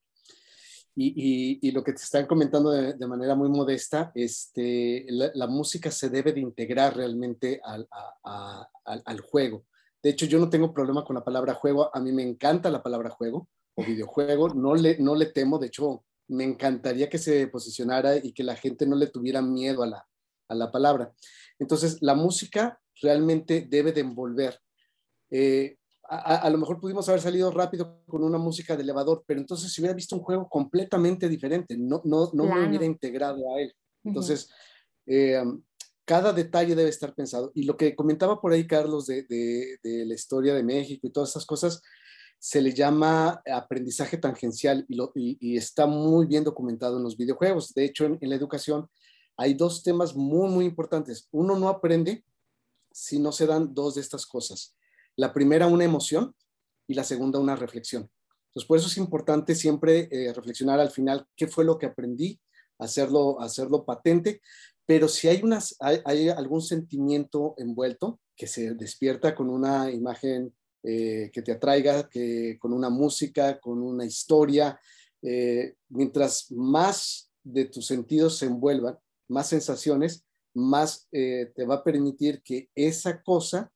Y, 0.95 1.71
lo 1.71 1.83
que 1.83 1.93
te 1.93 2.03
están 2.03 2.27
comentando 2.27 2.71
de, 2.71 3.07
manera 3.07 3.35
muy 3.35 3.49
modesta, 3.49 4.13
este, 4.15 5.07
la, 5.09 5.31
la, 5.35 5.47
música 5.47 5.91
se 5.91 6.11
debe 6.11 6.33
de 6.33 6.41
integrar 6.41 6.97
realmente 6.97 7.61
al 7.65 9.21
juego. 9.21 9.65
De 10.03 10.11
hecho, 10.11 10.27
yo 10.27 10.39
no 10.39 10.51
tengo 10.51 10.75
problema 10.75 11.05
con 11.05 11.15
la 11.15 11.25
palabra 11.25 11.55
juego, 11.55 11.95
a 11.95 12.01
mí 12.01 12.13
me 12.13 12.23
encanta 12.23 12.71
la 12.71 12.83
palabra 12.83 13.11
juego 13.11 13.49
o 13.75 13.85
videojuego, 13.85 14.51
no 14.51 14.75
le, 14.75 14.99
no 14.99 15.15
le 15.15 15.27
temo, 15.27 15.59
de 15.59 15.69
hecho, 15.69 16.05
me 16.29 16.45
encantaría 16.45 17.09
que 17.09 17.19
se 17.19 17.47
posicionara 17.47 18.17
y 18.17 18.33
que 18.33 18.45
la 18.45 18.57
gente 18.57 18.87
no 18.87 18.97
le 18.97 19.07
tuviera 19.07 19.41
miedo 19.41 19.83
a 19.83 19.87
la, 19.87 20.09
a 20.49 20.55
la 20.55 20.71
palabra. 20.71 21.13
Entonces, 21.59 21.99
la 22.01 22.15
música 22.15 22.81
realmente 23.01 23.67
debe 23.69 23.93
de 23.93 24.01
envolver. 24.01 24.61
Eh, 25.31 25.79
a, 26.09 26.37
a, 26.37 26.51
lo 26.51 26.59
mejor 26.59 26.81
pudimos 26.81 27.09
haber 27.09 27.21
salido 27.21 27.51
rápido 27.51 28.03
con 28.07 28.23
una 28.23 28.39
música 28.39 28.77
de 28.77 28.83
elevador, 28.83 29.25
pero 29.27 29.41
entonces 29.41 29.73
si 29.73 29.81
hubiera 29.81 29.95
visto 29.95 30.17
un 30.17 30.23
juego 30.23 30.49
completamente 30.49 31.29
diferente, 31.29 31.77
no, 31.79 32.03
no, 32.05 32.31
no 32.33 32.45
claro. 32.45 32.61
me 32.61 32.69
hubiera 32.69 32.85
integrado 32.85 33.55
a 33.55 33.61
él. 33.61 33.75
Entonces, 34.05 34.49
uh 35.07 35.11
-huh. 35.11 35.15
eh, 35.15 35.45
cada 36.05 36.33
detalle 36.33 36.75
debe 36.75 36.91
estar 36.91 37.15
pensado. 37.15 37.53
Y 37.55 37.65
lo 37.65 37.77
que 37.77 37.95
comentaba 37.95 38.41
por 38.41 38.53
ahí 38.53 38.67
Carlos 38.67 39.07
de, 39.07 39.23
de, 39.23 39.79
de 39.83 40.05
la 40.05 40.15
historia 40.15 40.55
de 40.55 40.63
México 40.63 41.07
y 41.07 41.11
todas 41.11 41.31
esas 41.31 41.47
cosas, 41.47 41.81
se 42.39 42.61
le 42.61 42.75
llama 42.75 43.41
aprendizaje 43.47 44.19
tangencial 44.19 44.85
y, 44.89 44.97
lo, 44.97 45.13
y, 45.15 45.39
y, 45.41 45.57
está 45.57 45.87
muy 45.87 46.27
bien 46.27 46.43
documentado 46.43 46.97
en 46.97 47.05
los 47.05 47.17
videojuegos. 47.17 47.73
De 47.73 47.85
hecho, 47.85 48.05
en, 48.05 48.19
en, 48.21 48.31
la 48.31 48.35
educación 48.35 48.91
hay 49.37 49.55
dos 49.55 49.85
temas 49.85 50.17
muy, 50.17 50.51
muy 50.51 50.65
importantes. 50.65 51.29
Uno 51.31 51.57
no 51.57 51.69
aprende 51.69 52.25
si 52.91 53.21
no 53.21 53.31
se 53.31 53.47
dan 53.47 53.73
dos 53.73 53.95
de 53.95 54.01
estas 54.01 54.27
cosas. 54.27 54.77
La 55.17 55.33
primera, 55.33 55.67
una 55.67 55.85
emoción 55.85 56.35
y 56.87 56.95
la 56.95 57.05
segunda, 57.05 57.39
una 57.39 57.57
reflexión. 57.57 58.11
Entonces, 58.53 58.69
por 58.69 58.79
eso 58.79 58.89
es 58.89 58.99
importante 58.99 59.55
siempre 59.55 60.09
eh, 60.11 60.31
reflexionar 60.35 60.79
al 60.79 60.91
final 60.91 61.27
qué 61.37 61.47
fue 61.47 61.65
lo 61.65 61.79
que 61.79 61.87
aprendí, 61.87 62.39
hacerlo, 62.79 63.41
hacerlo 63.41 63.87
patente, 63.87 64.43
pero 64.85 65.09
si 65.09 65.29
hay, 65.29 65.41
unas, 65.43 65.75
hay, 65.81 66.29
algún 66.29 66.61
sentimiento 66.61 67.55
envuelto 67.57 68.21
que 68.37 68.47
se 68.47 68.75
despierta 68.75 69.35
con 69.35 69.49
una 69.49 69.91
imagen 69.91 70.55
eh, 70.83 71.31
que 71.33 71.41
te 71.41 71.53
atraiga, 71.53 72.11
que 72.11 72.59
con 72.59 72.75
una 72.75 72.91
música, 72.91 73.59
con 73.59 73.81
una 73.81 74.05
historia. 74.05 74.79
Eh, 75.23 75.77
mientras 75.89 76.51
más 76.51 77.31
de 77.43 77.67
tus 77.67 77.87
sentidos 77.87 78.37
se 78.37 78.47
envuelvan, 78.47 78.99
más 79.29 79.49
sensaciones, 79.49 80.27
más 80.53 81.09
te 81.11 81.65
va 81.67 81.77
a 81.77 81.85
permitir 81.85 82.43
que 82.43 82.69
esa 82.75 83.23
cosa 83.23 83.73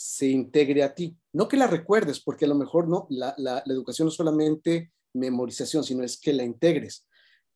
se 0.00 0.26
integre 0.26 0.82
a 0.82 0.94
ti. 0.94 1.16
No 1.32 1.48
que 1.48 1.56
la 1.56 1.66
recuerdes, 1.66 2.20
porque 2.20 2.44
a 2.44 2.48
lo 2.48 2.54
mejor 2.54 2.88
no, 2.88 3.06
la, 3.10 3.34
la, 3.36 3.62
educación 3.66 4.06
no 4.06 4.10
es 4.10 4.16
solamente 4.16 4.92
memorización, 5.14 5.84
sino 5.84 6.02
es 6.04 6.18
que 6.18 6.32
la 6.32 6.44
integres. 6.44 7.06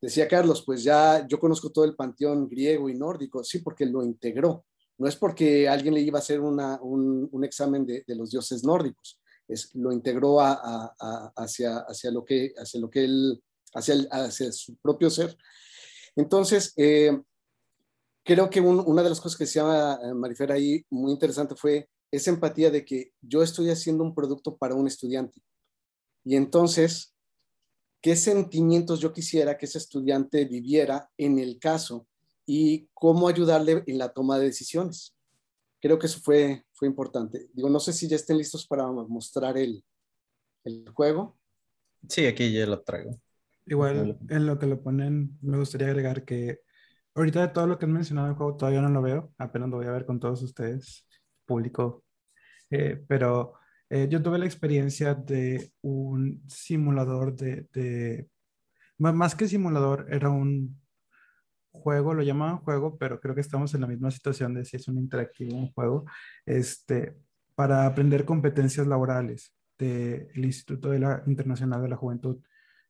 Decía 0.00 0.28
Carlos, 0.28 0.62
pues 0.66 0.82
ya 0.82 1.26
yo 1.26 1.38
conozco 1.38 1.70
todo 1.70 1.84
el 1.84 1.96
panteón 1.96 2.48
griego 2.48 2.90
y 2.90 2.94
nórdico, 2.94 3.42
sí, 3.42 3.60
porque 3.60 3.86
lo 3.86 4.02
integró 4.02 4.64
no 4.98 5.08
es 5.08 5.16
porque 5.16 5.68
alguien 5.68 5.94
le 5.94 6.00
iba 6.00 6.18
a 6.18 6.22
hacer 6.22 6.40
una, 6.40 6.80
un, 6.80 7.28
un, 7.32 7.44
examen 7.44 7.84
de, 7.84 8.04
de, 8.06 8.14
los 8.14 8.30
dioses 8.30 8.62
nórdicos, 8.64 9.20
es, 9.48 9.74
lo 9.74 9.92
integró 9.92 10.40
a, 10.40 10.52
a, 10.52 10.94
a, 11.00 11.32
hacia, 11.36 11.78
hacia, 11.78 12.10
lo 12.10 12.24
que, 12.24 12.52
hacia 12.56 12.80
lo 12.80 12.88
que 12.88 13.04
él, 13.04 13.42
hacia, 13.74 13.96
hacia 14.10 14.52
su 14.52 14.76
propio 14.76 15.10
ser. 15.10 15.36
Entonces, 16.14 16.72
eh, 16.76 17.20
creo 18.22 18.48
que 18.48 18.60
un, 18.60 18.80
una 18.86 19.02
de 19.02 19.08
las 19.08 19.20
cosas 19.20 19.36
que 19.36 19.46
se 19.46 19.58
llama 19.58 19.98
eh, 20.02 20.14
Marifer 20.14 20.52
ahí 20.52 20.84
muy 20.90 21.10
interesante 21.10 21.56
fue 21.56 21.88
esa 22.16 22.30
empatía 22.30 22.70
de 22.70 22.84
que 22.84 23.12
yo 23.20 23.42
estoy 23.42 23.70
haciendo 23.70 24.04
un 24.04 24.14
producto 24.14 24.56
para 24.56 24.74
un 24.74 24.86
estudiante. 24.86 25.42
Y 26.24 26.36
entonces, 26.36 27.14
¿qué 28.00 28.16
sentimientos 28.16 29.00
yo 29.00 29.12
quisiera 29.12 29.58
que 29.58 29.66
ese 29.66 29.78
estudiante 29.78 30.44
viviera 30.44 31.10
en 31.16 31.38
el 31.38 31.58
caso 31.58 32.06
y 32.46 32.88
cómo 32.92 33.28
ayudarle 33.28 33.82
en 33.86 33.98
la 33.98 34.12
toma 34.12 34.38
de 34.38 34.46
decisiones. 34.46 35.16
Creo 35.80 35.98
que 35.98 36.06
eso 36.06 36.20
fue, 36.20 36.64
fue 36.72 36.88
importante. 36.88 37.48
Digo, 37.52 37.68
no 37.68 37.80
sé 37.80 37.92
si 37.92 38.08
ya 38.08 38.16
estén 38.16 38.38
listos 38.38 38.66
para 38.66 38.90
mostrar 38.90 39.56
el, 39.58 39.84
el 40.64 40.88
juego. 40.90 41.38
Sí, 42.08 42.26
aquí 42.26 42.52
ya 42.52 42.66
lo 42.66 42.82
traigo. 42.82 43.18
Igual, 43.66 44.18
en 44.28 44.46
lo 44.46 44.58
que 44.58 44.66
lo 44.66 44.82
ponen, 44.82 45.38
me 45.40 45.58
gustaría 45.58 45.88
agregar 45.88 46.24
que 46.24 46.60
ahorita 47.14 47.46
de 47.46 47.48
todo 47.48 47.66
lo 47.66 47.78
que 47.78 47.86
han 47.86 47.92
mencionado 47.92 48.28
el 48.28 48.34
juego 48.34 48.56
todavía 48.56 48.82
no 48.82 48.90
lo 48.90 49.00
veo, 49.00 49.32
apenas 49.38 49.70
lo 49.70 49.76
voy 49.76 49.86
a 49.86 49.92
ver 49.92 50.04
con 50.04 50.20
todos 50.20 50.42
ustedes, 50.42 51.06
público. 51.46 52.03
Eh, 52.70 53.02
pero 53.06 53.54
eh, 53.90 54.08
yo 54.10 54.22
tuve 54.22 54.38
la 54.38 54.46
experiencia 54.46 55.14
de 55.14 55.72
un 55.82 56.42
simulador 56.48 57.34
de, 57.36 57.68
de, 57.72 58.28
más 58.98 59.34
que 59.34 59.48
simulador, 59.48 60.06
era 60.10 60.30
un 60.30 60.80
juego, 61.70 62.14
lo 62.14 62.22
llamaban 62.22 62.58
juego, 62.58 62.96
pero 62.96 63.20
creo 63.20 63.34
que 63.34 63.40
estamos 63.40 63.74
en 63.74 63.82
la 63.82 63.86
misma 63.86 64.10
situación 64.10 64.54
de 64.54 64.64
si 64.64 64.76
es 64.76 64.88
un 64.88 64.98
interactivo, 64.98 65.56
un 65.56 65.72
juego, 65.72 66.06
este, 66.46 67.16
para 67.54 67.86
aprender 67.86 68.24
competencias 68.24 68.86
laborales 68.86 69.54
del 69.78 70.44
Instituto 70.44 70.90
de 70.90 71.00
la 71.00 71.22
Internacional 71.26 71.82
de 71.82 71.88
la 71.88 71.96
Juventud. 71.96 72.38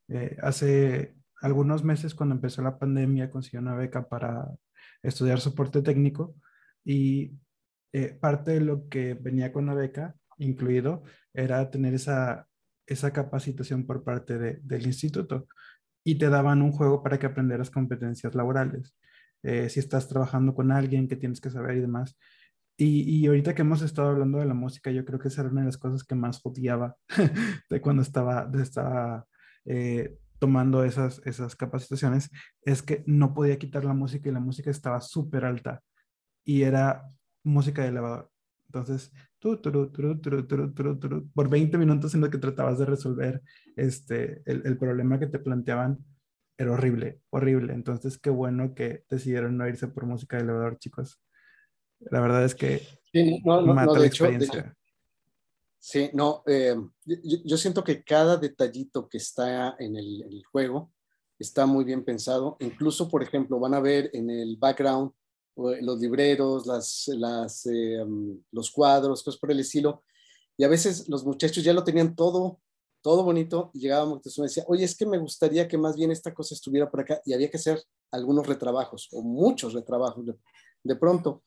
Eh, 0.08 0.36
hace 0.42 1.16
algunos 1.40 1.82
meses, 1.82 2.14
cuando 2.14 2.34
empezó 2.34 2.62
la 2.62 2.78
pandemia, 2.78 3.30
consiguió 3.30 3.60
una 3.60 3.74
beca 3.74 4.08
para 4.08 4.48
estudiar 5.02 5.40
soporte 5.40 5.82
técnico 5.82 6.34
y 6.84 7.32
eh, 7.94 8.12
parte 8.20 8.50
de 8.50 8.60
lo 8.60 8.88
que 8.88 9.14
venía 9.14 9.52
con 9.52 9.66
la 9.66 9.74
beca 9.74 10.16
incluido 10.38 11.04
era 11.32 11.70
tener 11.70 11.94
esa, 11.94 12.48
esa 12.88 13.12
capacitación 13.12 13.86
por 13.86 14.02
parte 14.02 14.36
de, 14.36 14.58
del 14.64 14.84
instituto 14.84 15.46
y 16.02 16.16
te 16.16 16.28
daban 16.28 16.60
un 16.60 16.72
juego 16.72 17.04
para 17.04 17.20
que 17.20 17.26
aprenderas 17.26 17.70
competencias 17.70 18.34
laborales. 18.34 18.96
Eh, 19.44 19.68
si 19.68 19.78
estás 19.78 20.08
trabajando 20.08 20.56
con 20.56 20.72
alguien 20.72 21.06
que 21.06 21.14
tienes 21.14 21.40
que 21.40 21.50
saber 21.50 21.76
y 21.76 21.82
demás. 21.82 22.18
Y, 22.76 23.02
y, 23.02 23.26
ahorita 23.28 23.54
que 23.54 23.62
hemos 23.62 23.80
estado 23.80 24.08
hablando 24.08 24.38
de 24.38 24.46
la 24.46 24.54
música, 24.54 24.90
yo 24.90 25.04
creo 25.04 25.20
que 25.20 25.28
esa 25.28 25.42
era 25.42 25.50
una 25.50 25.60
de 25.60 25.66
las 25.66 25.78
cosas 25.78 26.02
que 26.02 26.16
más 26.16 26.40
odiaba 26.42 26.96
de 27.70 27.80
cuando 27.80 28.02
estaba, 28.02 28.44
de 28.46 28.60
estaba 28.60 29.24
eh, 29.66 30.18
tomando 30.40 30.82
esas, 30.82 31.22
esas 31.24 31.54
capacitaciones, 31.54 32.28
es 32.62 32.82
que 32.82 33.04
no 33.06 33.34
podía 33.34 33.56
quitar 33.56 33.84
la 33.84 33.94
música 33.94 34.28
y 34.28 34.32
la 34.32 34.40
música 34.40 34.72
estaba 34.72 35.00
súper 35.00 35.44
alta 35.44 35.80
y 36.44 36.62
era 36.62 37.04
música 37.44 37.82
de 37.82 37.88
elevador. 37.88 38.30
Entonces, 38.66 39.12
tú, 39.38 39.58
tú, 39.58 39.92
tú, 39.92 41.30
por 41.32 41.48
20 41.48 41.78
minutos 41.78 42.14
en 42.14 42.22
lo 42.22 42.30
que 42.30 42.38
tratabas 42.38 42.78
de 42.78 42.86
resolver 42.86 43.42
este, 43.76 44.42
el, 44.46 44.62
el, 44.64 44.76
problema 44.76 45.20
que 45.20 45.28
te 45.28 45.38
planteaban, 45.38 46.04
era 46.58 46.72
horrible, 46.72 47.20
horrible. 47.30 47.72
Entonces, 47.72 48.18
qué 48.18 48.30
bueno 48.30 48.74
que 48.74 49.04
decidieron 49.08 49.56
no 49.56 49.68
irse 49.68 49.86
por 49.86 50.06
música 50.06 50.36
de 50.36 50.44
elevador, 50.44 50.78
chicos. 50.78 51.20
La 52.00 52.20
verdad 52.20 52.44
es 52.44 52.54
que 52.54 52.80
sí, 53.12 53.40
no, 53.44 53.60
no, 53.60 53.74
mata 53.74 53.92
no, 53.92 53.98
la 54.00 54.06
experiencia. 54.06 54.60
Hecho, 54.60 54.68
de, 54.68 54.74
Sí, 55.86 56.08
no, 56.14 56.42
eh, 56.46 56.74
yo, 57.04 57.36
yo, 57.44 57.56
siento 57.58 57.84
que 57.84 58.02
cada 58.02 58.38
detallito 58.38 59.06
que 59.06 59.18
está 59.18 59.76
en 59.78 59.96
el, 59.96 60.22
en 60.22 60.32
el, 60.32 60.42
juego 60.46 60.90
está 61.38 61.66
muy 61.66 61.84
bien 61.84 62.06
pensado. 62.06 62.56
Incluso, 62.60 63.06
por 63.06 63.22
ejemplo, 63.22 63.60
van 63.60 63.74
a 63.74 63.80
ver 63.80 64.08
en 64.14 64.30
el 64.30 64.56
background 64.56 65.12
los 65.56 66.00
libreros, 66.00 66.66
las, 66.66 67.08
las, 67.08 67.66
eh, 67.66 68.02
um, 68.02 68.40
los 68.50 68.70
cuadros, 68.70 69.22
cosas 69.22 69.38
por 69.38 69.50
el 69.50 69.60
estilo. 69.60 70.02
Y 70.56 70.64
a 70.64 70.68
veces 70.68 71.08
los 71.08 71.24
muchachos 71.24 71.64
ya 71.64 71.72
lo 71.72 71.84
tenían 71.84 72.14
todo, 72.14 72.60
todo 73.02 73.22
bonito 73.24 73.70
y 73.74 73.80
llegaba 73.80 74.06
Moctezuma 74.06 74.46
y 74.46 74.48
decía, 74.48 74.64
oye, 74.66 74.84
es 74.84 74.96
que 74.96 75.06
me 75.06 75.18
gustaría 75.18 75.68
que 75.68 75.76
más 75.76 75.96
bien 75.96 76.10
esta 76.10 76.32
cosa 76.32 76.54
estuviera 76.54 76.90
por 76.90 77.00
acá 77.00 77.20
y 77.24 77.32
había 77.32 77.50
que 77.50 77.56
hacer 77.56 77.82
algunos 78.10 78.46
retrabajos 78.46 79.08
o 79.12 79.22
muchos 79.22 79.72
retrabajos 79.74 80.24
de 80.82 80.96
pronto. 80.96 81.42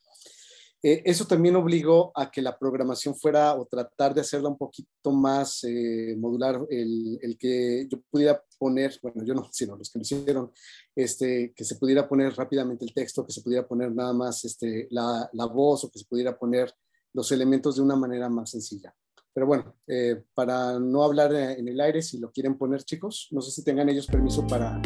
Eh, 0.83 1.01
eso 1.05 1.25
también 1.25 1.55
obligó 1.55 2.11
a 2.15 2.29
que 2.29 2.41
la 2.41 2.57
programación 2.57 3.15
fuera 3.15 3.55
o 3.55 3.65
tratar 3.65 4.13
de 4.13 4.21
hacerla 4.21 4.49
un 4.49 4.57
poquito 4.57 5.11
más 5.11 5.63
eh, 5.63 6.15
modular, 6.17 6.59
el, 6.69 7.17
el, 7.21 7.37
que 7.37 7.87
yo 7.89 7.99
pudiera 8.11 8.41
poner, 8.59 8.97
bueno, 9.01 9.23
yo 9.25 9.33
no, 9.33 9.47
sino 9.51 9.75
los 9.75 9.89
que 9.89 9.99
lo 9.99 10.03
hicieron, 10.03 10.51
este, 10.95 11.53
que 11.55 11.63
se 11.63 11.75
pudiera 11.77 12.07
poner 12.07 12.33
rápidamente 12.35 12.85
el 12.85 12.93
texto, 12.93 13.25
que 13.25 13.31
se 13.31 13.41
pudiera 13.41 13.67
poner 13.67 13.91
nada 13.93 14.13
más 14.13 14.45
este, 14.45 14.87
la, 14.91 15.27
la 15.33 15.45
voz 15.45 15.83
o 15.83 15.89
que 15.89 15.99
se 15.99 16.05
pudiera 16.05 16.37
poner 16.37 16.71
los 17.13 17.31
elementos 17.31 17.75
de 17.75 17.81
una 17.81 17.95
manera 17.95 18.29
más 18.29 18.51
sencilla. 18.51 18.93
Pero 19.33 19.47
bueno, 19.47 19.75
eh, 19.87 20.23
para 20.33 20.79
no 20.79 21.03
hablar 21.03 21.33
en 21.33 21.67
el 21.67 21.79
aire, 21.79 22.01
si 22.01 22.17
lo 22.17 22.31
quieren 22.31 22.57
poner 22.57 22.83
chicos, 22.83 23.27
no 23.31 23.41
sé 23.41 23.51
si 23.51 23.63
tengan 23.63 23.87
ellos 23.89 24.07
permiso 24.07 24.45
para... 24.47 24.81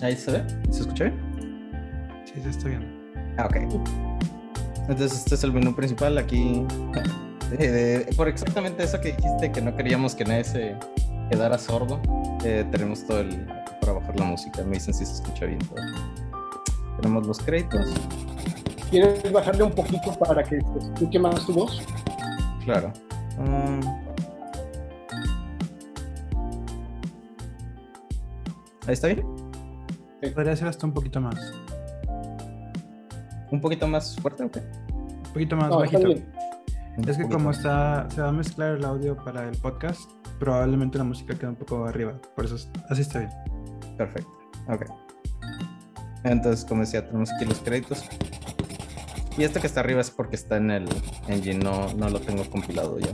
Ahí 0.00 0.14
se 0.14 0.32
ve, 0.32 0.46
¿se 0.70 0.80
escucha 0.80 1.04
bien? 1.04 2.22
Sí, 2.26 2.42
se 2.42 2.50
está 2.50 2.68
bien. 2.68 2.95
Ah, 3.38 3.46
ok. 3.46 3.56
Entonces 4.88 5.18
este 5.18 5.34
es 5.34 5.44
el 5.44 5.52
menú 5.52 5.74
principal 5.74 6.16
aquí. 6.18 6.64
Eh, 7.58 8.08
por 8.16 8.28
exactamente 8.28 8.82
eso 8.84 9.00
que 9.00 9.12
dijiste, 9.12 9.52
que 9.52 9.60
no 9.60 9.76
queríamos 9.76 10.14
que 10.14 10.24
nadie 10.24 10.44
se 10.44 10.76
quedara 11.30 11.58
sordo, 11.58 12.00
eh, 12.44 12.66
tenemos 12.70 13.06
todo 13.06 13.20
el... 13.20 13.46
para 13.80 13.94
bajar 13.94 14.18
la 14.18 14.26
música. 14.26 14.62
Me 14.62 14.74
dicen 14.74 14.94
si 14.94 15.04
se 15.04 15.14
escucha 15.14 15.46
bien 15.46 15.58
todo. 15.58 15.76
Tenemos 17.00 17.26
los 17.26 17.38
créditos. 17.38 17.94
¿Quieres 18.90 19.32
bajarle 19.32 19.64
un 19.64 19.72
poquito 19.72 20.12
para 20.18 20.42
que 20.42 20.60
se 20.60 20.78
escuche 20.78 21.18
más 21.18 21.44
tu 21.46 21.52
voz? 21.52 21.82
Claro. 22.64 22.92
Um... 23.38 23.80
¿Ahí 28.86 28.92
está 28.92 29.08
bien? 29.08 29.26
Podría 30.32 30.54
ser 30.54 30.68
hasta 30.68 30.86
un 30.86 30.92
poquito 30.92 31.20
más. 31.20 31.34
¿Un 33.50 33.60
poquito 33.60 33.86
más 33.86 34.16
fuerte 34.16 34.44
o 34.44 34.50
qué? 34.50 34.60
Un 34.60 35.32
poquito 35.32 35.56
más 35.56 35.70
no, 35.70 35.78
bajito. 35.78 36.14
Es 37.06 37.18
que 37.18 37.28
como 37.28 37.50
está, 37.50 38.08
se 38.10 38.22
va 38.22 38.28
a 38.28 38.32
mezclar 38.32 38.76
el 38.76 38.84
audio 38.84 39.16
para 39.16 39.48
el 39.48 39.56
podcast, 39.58 40.10
probablemente 40.38 40.96
la 40.98 41.04
música 41.04 41.34
queda 41.34 41.50
un 41.50 41.56
poco 41.56 41.84
arriba. 41.84 42.14
Por 42.34 42.46
eso 42.46 42.56
así 42.88 43.02
está 43.02 43.20
bien. 43.20 43.30
Perfecto. 43.96 44.30
Ok. 44.68 44.86
Entonces, 46.24 46.64
como 46.64 46.80
decía, 46.80 47.06
tenemos 47.06 47.30
aquí 47.32 47.44
los 47.44 47.60
créditos. 47.60 48.04
Y 49.36 49.44
este 49.44 49.60
que 49.60 49.66
está 49.66 49.80
arriba 49.80 50.00
es 50.00 50.10
porque 50.10 50.36
está 50.36 50.56
en 50.56 50.70
el 50.70 50.88
engine, 51.28 51.58
no, 51.58 51.92
no 51.94 52.08
lo 52.08 52.20
tengo 52.20 52.48
compilado 52.48 52.98
ya. 52.98 53.10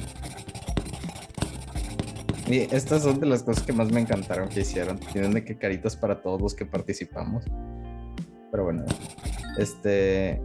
Y 2.47 2.59
estas 2.75 3.03
son 3.03 3.19
de 3.19 3.27
las 3.27 3.43
cosas 3.43 3.65
que 3.65 3.73
más 3.73 3.91
me 3.91 4.01
encantaron 4.01 4.49
que 4.49 4.61
hicieron. 4.61 4.99
Tienen 4.99 5.33
de 5.33 5.45
que 5.45 5.57
caritas 5.59 5.97
para 5.97 6.23
todos 6.23 6.41
los 6.41 6.55
que 6.55 6.67
participamos. 6.67 7.45
Pero 8.51 8.65
bueno, 8.65 8.85
este, 9.59 10.41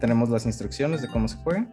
tenemos 0.00 0.28
las 0.30 0.46
instrucciones 0.46 1.02
de 1.02 1.08
cómo 1.08 1.28
se 1.28 1.36
juega. 1.38 1.66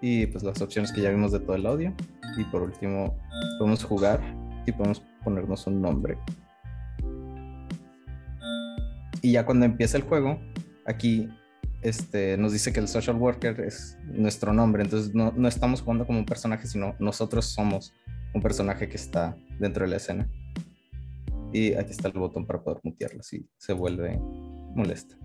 Y 0.00 0.26
pues 0.26 0.44
las 0.44 0.60
opciones 0.60 0.92
que 0.92 1.00
ya 1.00 1.10
vimos 1.10 1.32
de 1.32 1.40
todo 1.40 1.56
el 1.56 1.66
audio. 1.66 1.94
Y 2.36 2.44
por 2.44 2.62
último, 2.62 3.16
podemos 3.58 3.82
jugar 3.84 4.20
y 4.66 4.72
podemos 4.72 5.02
ponernos 5.24 5.66
un 5.66 5.80
nombre. 5.80 6.18
Y 9.22 9.32
ya 9.32 9.44
cuando 9.44 9.64
empieza 9.64 9.96
el 9.96 10.04
juego, 10.04 10.38
aquí 10.84 11.28
este, 11.82 12.36
nos 12.36 12.52
dice 12.52 12.72
que 12.72 12.80
el 12.80 12.88
social 12.88 13.16
worker 13.16 13.60
es 13.60 13.98
nuestro 14.04 14.52
nombre. 14.52 14.82
Entonces 14.82 15.14
no, 15.14 15.32
no 15.36 15.48
estamos 15.48 15.80
jugando 15.80 16.06
como 16.06 16.18
un 16.18 16.26
personaje, 16.26 16.66
sino 16.66 16.94
nosotros 16.98 17.46
somos 17.46 17.94
un 18.34 18.42
personaje 18.42 18.88
que 18.88 18.96
está 18.96 19.36
dentro 19.58 19.84
de 19.84 19.90
la 19.90 19.96
escena. 19.96 20.30
Y 21.52 21.74
aquí 21.74 21.92
está 21.92 22.08
el 22.08 22.14
botón 22.14 22.46
para 22.46 22.62
poder 22.62 22.80
mutearlo 22.82 23.22
si 23.22 23.48
se 23.56 23.72
vuelve 23.72 24.20
molesta. 24.76 25.16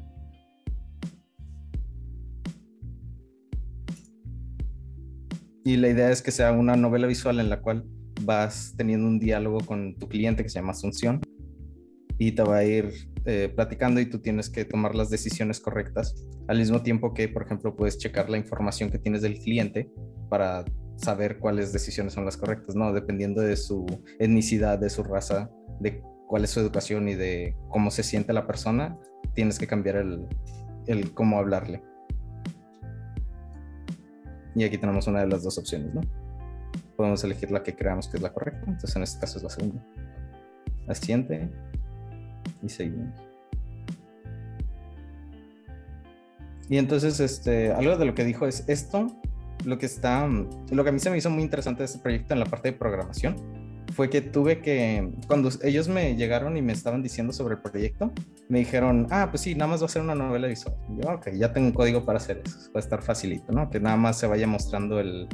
Y 5.64 5.78
la 5.78 5.90
idea 5.90 6.10
es 6.10 6.22
que 6.22 6.32
sea 6.32 6.52
una 6.54 6.76
novela 6.76 7.06
visual 7.06 7.40
en 7.40 7.50
la 7.50 7.62
cual 7.62 7.86
vas 8.24 8.74
teniendo 8.76 9.08
un 9.08 9.20
diálogo 9.20 9.60
con 9.60 9.96
tu 9.96 10.08
cliente 10.08 10.44
que 10.44 10.50
se 10.50 10.56
llama 10.56 10.72
Asunción 10.72 11.22
y 12.18 12.32
te 12.32 12.44
va 12.44 12.58
a 12.58 12.64
ir 12.64 12.92
eh, 13.26 13.52
platicando 13.56 14.00
y 14.00 14.08
tú 14.08 14.20
tienes 14.20 14.50
que 14.50 14.66
tomar 14.66 14.96
las 14.96 15.10
decisiones 15.10 15.60
correctas 15.60 16.16
al 16.48 16.58
mismo 16.58 16.82
tiempo 16.82 17.14
que, 17.14 17.28
por 17.28 17.44
ejemplo, 17.44 17.76
puedes 17.76 17.98
checar 17.98 18.30
la 18.30 18.38
información 18.38 18.90
que 18.90 18.98
tienes 18.98 19.22
del 19.22 19.38
cliente 19.40 19.92
para 20.30 20.66
saber 20.98 21.40
cuáles 21.40 21.74
decisiones 21.74 22.14
son 22.14 22.26
las 22.26 22.38
correctas, 22.38 22.76
¿no? 22.76 22.94
Dependiendo 22.94 23.42
de 23.42 23.56
su 23.56 23.86
etnicidad, 24.20 24.80
de 24.80 24.90
su 24.90 25.04
raza, 25.04 25.50
de 25.80 26.02
cuál 26.32 26.46
es 26.46 26.52
su 26.52 26.62
educación 26.62 27.10
y 27.10 27.16
de 27.16 27.58
cómo 27.68 27.92
se 27.92 28.04
siente 28.04 28.32
la 28.32 28.48
persona, 28.48 28.98
tienes 29.34 29.60
que 29.60 29.68
cambiar 29.68 29.98
el, 29.98 30.30
el 30.88 31.14
cómo 31.14 31.38
hablarle. 31.38 31.84
Y 34.56 34.64
aquí 34.64 34.78
tenemos 34.78 35.08
una 35.08 35.20
de 35.20 35.28
las 35.28 35.44
dos 35.44 35.58
opciones, 35.58 35.94
¿no? 35.94 36.00
Podemos 36.96 37.22
elegir 37.26 37.52
la 37.52 37.64
que 37.64 37.76
creamos 37.76 38.08
que 38.08 38.16
es 38.16 38.24
la 38.24 38.32
correcta, 38.32 38.62
entonces 38.66 38.96
en 38.96 39.04
este 39.04 39.20
caso 39.20 39.40
es 39.40 39.44
la 39.44 39.50
segunda. 39.50 39.86
La 40.88 40.96
siguiente 40.96 41.50
y 42.64 42.70
seguimos. 42.70 43.14
Y 46.70 46.78
entonces, 46.78 47.20
este, 47.20 47.74
algo 47.74 47.98
de 47.98 48.06
lo 48.06 48.16
que 48.16 48.24
dijo 48.24 48.48
es 48.48 48.64
esto, 48.70 49.08
lo 49.66 49.78
que 49.78 49.86
está, 49.86 50.30
lo 50.30 50.84
que 50.86 50.90
a 50.90 50.94
mí 50.94 51.00
se 51.00 51.10
me 51.10 51.18
hizo 51.18 51.30
muy 51.30 51.44
interesante 51.44 51.80
de 51.80 51.88
este 51.88 52.00
proyecto 52.00 52.34
en 52.34 52.40
la 52.40 52.46
parte 52.46 52.72
de 52.72 52.78
programación, 52.78 53.61
fue 53.92 54.10
que 54.10 54.22
tuve 54.22 54.62
que, 54.62 55.12
cuando 55.28 55.50
ellos 55.64 55.88
me 55.88 56.16
llegaron 56.16 56.58
y 56.58 56.62
me 56.62 56.74
estaban 56.74 57.04
diciendo 57.04 57.34
sobre 57.34 57.56
el 57.56 57.62
proyecto, 57.62 58.12
me 58.50 58.60
dijeron, 58.60 59.08
ah, 59.12 59.28
pues 59.30 59.42
sí, 59.42 59.56
nada 59.56 59.72
más 59.72 59.82
va 59.82 59.86
a 59.86 59.90
ser 59.90 60.02
una 60.02 60.16
novela 60.16 60.48
visual. 60.48 60.76
Y 60.90 61.04
yo, 61.04 61.14
ok, 61.14 61.30
ya 61.34 61.54
tengo 61.54 61.68
un 61.68 61.74
código 61.74 62.06
para 62.06 62.18
hacer 62.18 62.42
eso, 62.46 62.72
va 62.74 62.80
a 62.80 62.80
estar 62.80 63.02
facilito, 63.02 63.52
¿no? 63.52 63.70
Que 63.70 63.80
nada 63.80 63.98
más 63.98 64.18
se 64.18 64.28
vaya 64.28 64.48
mostrando 64.48 65.00
el, 65.00 65.28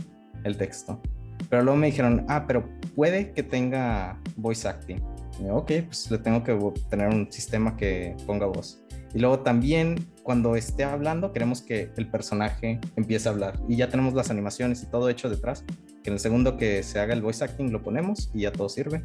el 0.43 0.57
texto. 0.57 1.01
Pero 1.49 1.63
luego 1.63 1.77
me 1.77 1.87
dijeron, 1.87 2.25
ah, 2.27 2.45
pero 2.47 2.67
puede 2.95 3.31
que 3.31 3.43
tenga 3.43 4.19
voice 4.35 4.67
acting. 4.67 5.01
Y 5.39 5.45
yo, 5.45 5.55
ok, 5.55 5.71
pues 5.85 6.09
le 6.11 6.17
tengo 6.17 6.43
que 6.43 6.57
tener 6.89 7.07
un 7.07 7.31
sistema 7.31 7.77
que 7.77 8.15
ponga 8.25 8.47
voz. 8.47 8.83
Y 9.13 9.19
luego 9.19 9.39
también 9.39 10.07
cuando 10.23 10.55
esté 10.55 10.83
hablando 10.83 11.31
queremos 11.31 11.61
que 11.61 11.91
el 11.97 12.09
personaje 12.09 12.79
empiece 12.95 13.29
a 13.29 13.31
hablar. 13.31 13.59
Y 13.67 13.77
ya 13.77 13.89
tenemos 13.89 14.13
las 14.13 14.29
animaciones 14.29 14.83
y 14.83 14.87
todo 14.87 15.09
hecho 15.09 15.29
detrás 15.29 15.63
en 16.07 16.13
el 16.13 16.19
segundo 16.19 16.57
que 16.57 16.83
se 16.83 16.99
haga 16.99 17.13
el 17.13 17.21
voice 17.21 17.43
acting 17.43 17.71
lo 17.71 17.83
ponemos 17.83 18.31
y 18.33 18.41
ya 18.41 18.51
todo 18.51 18.69
sirve. 18.69 19.03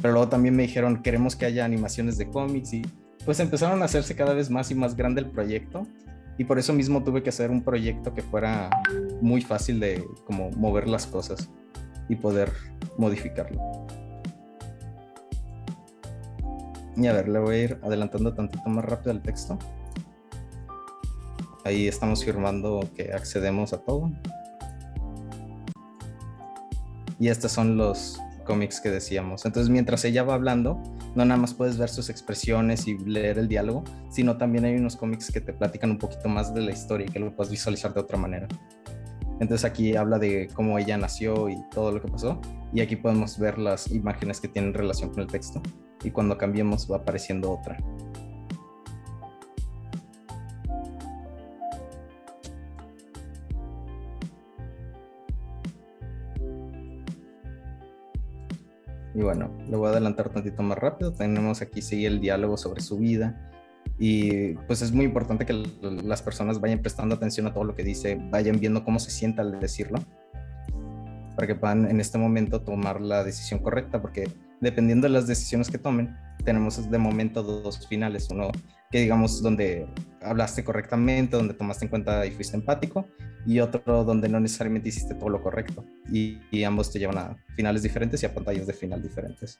Pero 0.00 0.14
luego 0.14 0.28
también 0.28 0.56
me 0.56 0.62
dijeron, 0.62 1.02
queremos 1.02 1.36
que 1.36 1.46
haya 1.46 1.64
animaciones 1.64 2.16
de 2.18 2.28
cómics 2.28 2.72
y 2.72 2.82
pues 3.24 3.40
empezaron 3.40 3.82
a 3.82 3.84
hacerse 3.84 4.16
cada 4.16 4.32
vez 4.32 4.48
más 4.48 4.70
y 4.70 4.74
más 4.74 4.96
grande 4.96 5.20
el 5.20 5.30
proyecto. 5.30 5.86
Y 6.38 6.44
por 6.44 6.58
eso 6.58 6.72
mismo 6.72 7.02
tuve 7.02 7.22
que 7.22 7.30
hacer 7.30 7.50
un 7.50 7.62
proyecto 7.62 8.14
que 8.14 8.22
fuera 8.22 8.70
muy 9.20 9.42
fácil 9.42 9.80
de 9.80 10.04
como 10.24 10.50
mover 10.52 10.88
las 10.88 11.06
cosas 11.06 11.50
y 12.08 12.16
poder 12.16 12.50
modificarlo. 12.96 13.60
Y 16.98 17.06
a 17.06 17.12
ver, 17.12 17.28
le 17.28 17.38
voy 17.38 17.54
a 17.54 17.62
ir 17.62 17.80
adelantando 17.82 18.34
tantito 18.34 18.68
más 18.68 18.84
rápido 18.84 19.12
el 19.12 19.22
texto. 19.22 19.56
Ahí 21.64 21.86
estamos 21.86 22.24
firmando 22.24 22.80
que 22.96 23.12
accedemos 23.12 23.72
a 23.72 23.78
todo. 23.78 24.10
Y 27.20 27.28
estos 27.28 27.52
son 27.52 27.76
los 27.76 28.20
cómics 28.44 28.80
que 28.80 28.90
decíamos. 28.90 29.44
Entonces, 29.44 29.70
mientras 29.70 30.04
ella 30.04 30.24
va 30.24 30.34
hablando, 30.34 30.82
no 31.14 31.24
nada 31.24 31.40
más 31.40 31.54
puedes 31.54 31.78
ver 31.78 31.88
sus 31.88 32.10
expresiones 32.10 32.88
y 32.88 32.98
leer 32.98 33.38
el 33.38 33.46
diálogo, 33.46 33.84
sino 34.10 34.36
también 34.36 34.64
hay 34.64 34.74
unos 34.74 34.96
cómics 34.96 35.30
que 35.30 35.40
te 35.40 35.52
platican 35.52 35.92
un 35.92 35.98
poquito 35.98 36.28
más 36.28 36.52
de 36.52 36.62
la 36.62 36.72
historia 36.72 37.06
y 37.06 37.10
que 37.10 37.20
lo 37.20 37.34
puedes 37.34 37.50
visualizar 37.50 37.94
de 37.94 38.00
otra 38.00 38.18
manera. 38.18 38.48
Entonces 39.40 39.64
aquí 39.64 39.94
habla 39.94 40.18
de 40.18 40.48
cómo 40.52 40.78
ella 40.78 40.96
nació 40.96 41.48
y 41.48 41.56
todo 41.70 41.92
lo 41.92 42.02
que 42.02 42.08
pasó. 42.08 42.40
Y 42.72 42.80
aquí 42.80 42.96
podemos 42.96 43.38
ver 43.38 43.58
las 43.58 43.88
imágenes 43.92 44.40
que 44.40 44.48
tienen 44.48 44.74
relación 44.74 45.10
con 45.10 45.20
el 45.20 45.28
texto. 45.28 45.62
Y 46.04 46.10
cuando 46.10 46.38
cambiemos 46.38 46.90
va 46.90 46.98
apareciendo 46.98 47.50
otra. 47.50 47.78
Y 59.14 59.22
bueno, 59.22 59.50
le 59.68 59.76
voy 59.76 59.88
a 59.88 59.90
adelantar 59.90 60.28
tantito 60.28 60.62
más 60.62 60.78
rápido. 60.78 61.12
Tenemos 61.12 61.60
aquí 61.60 61.82
sigue 61.82 62.06
el 62.06 62.20
diálogo 62.20 62.56
sobre 62.56 62.80
su 62.80 62.98
vida. 62.98 63.50
Y 63.98 64.52
pues 64.68 64.80
es 64.80 64.92
muy 64.92 65.06
importante 65.06 65.44
que 65.44 65.52
las 65.82 66.22
personas 66.22 66.60
vayan 66.60 66.78
prestando 66.78 67.16
atención 67.16 67.48
a 67.48 67.52
todo 67.52 67.64
lo 67.64 67.74
que 67.74 67.82
dice, 67.82 68.16
vayan 68.30 68.60
viendo 68.60 68.84
cómo 68.84 69.00
se 69.00 69.10
sienta 69.10 69.42
al 69.42 69.58
decirlo, 69.58 69.98
para 71.34 71.48
que 71.48 71.56
puedan 71.56 71.90
en 71.90 72.00
este 72.00 72.16
momento 72.16 72.62
tomar 72.62 73.00
la 73.00 73.24
decisión 73.24 73.58
correcta, 73.58 74.00
porque 74.00 74.28
dependiendo 74.60 75.06
de 75.06 75.12
las 75.12 75.26
decisiones 75.26 75.70
que 75.70 75.78
tomen, 75.78 76.16
tenemos 76.44 76.90
de 76.90 76.98
momento 76.98 77.42
dos 77.42 77.86
finales, 77.86 78.28
uno 78.30 78.50
que 78.90 79.00
digamos 79.00 79.42
donde 79.42 79.86
hablaste 80.22 80.64
correctamente, 80.64 81.36
donde 81.36 81.54
tomaste 81.54 81.84
en 81.84 81.90
cuenta 81.90 82.26
y 82.26 82.30
fuiste 82.30 82.56
empático, 82.56 83.06
y 83.46 83.60
otro 83.60 84.04
donde 84.04 84.28
no 84.28 84.40
necesariamente 84.40 84.88
hiciste 84.88 85.14
todo 85.14 85.30
lo 85.30 85.42
correcto. 85.42 85.84
Y, 86.12 86.38
y 86.50 86.64
ambos 86.64 86.90
te 86.92 86.98
llevan 86.98 87.18
a 87.18 87.36
finales 87.56 87.82
diferentes 87.82 88.22
y 88.22 88.26
a 88.26 88.34
pantallas 88.34 88.66
de 88.66 88.72
final 88.72 89.02
diferentes. 89.02 89.58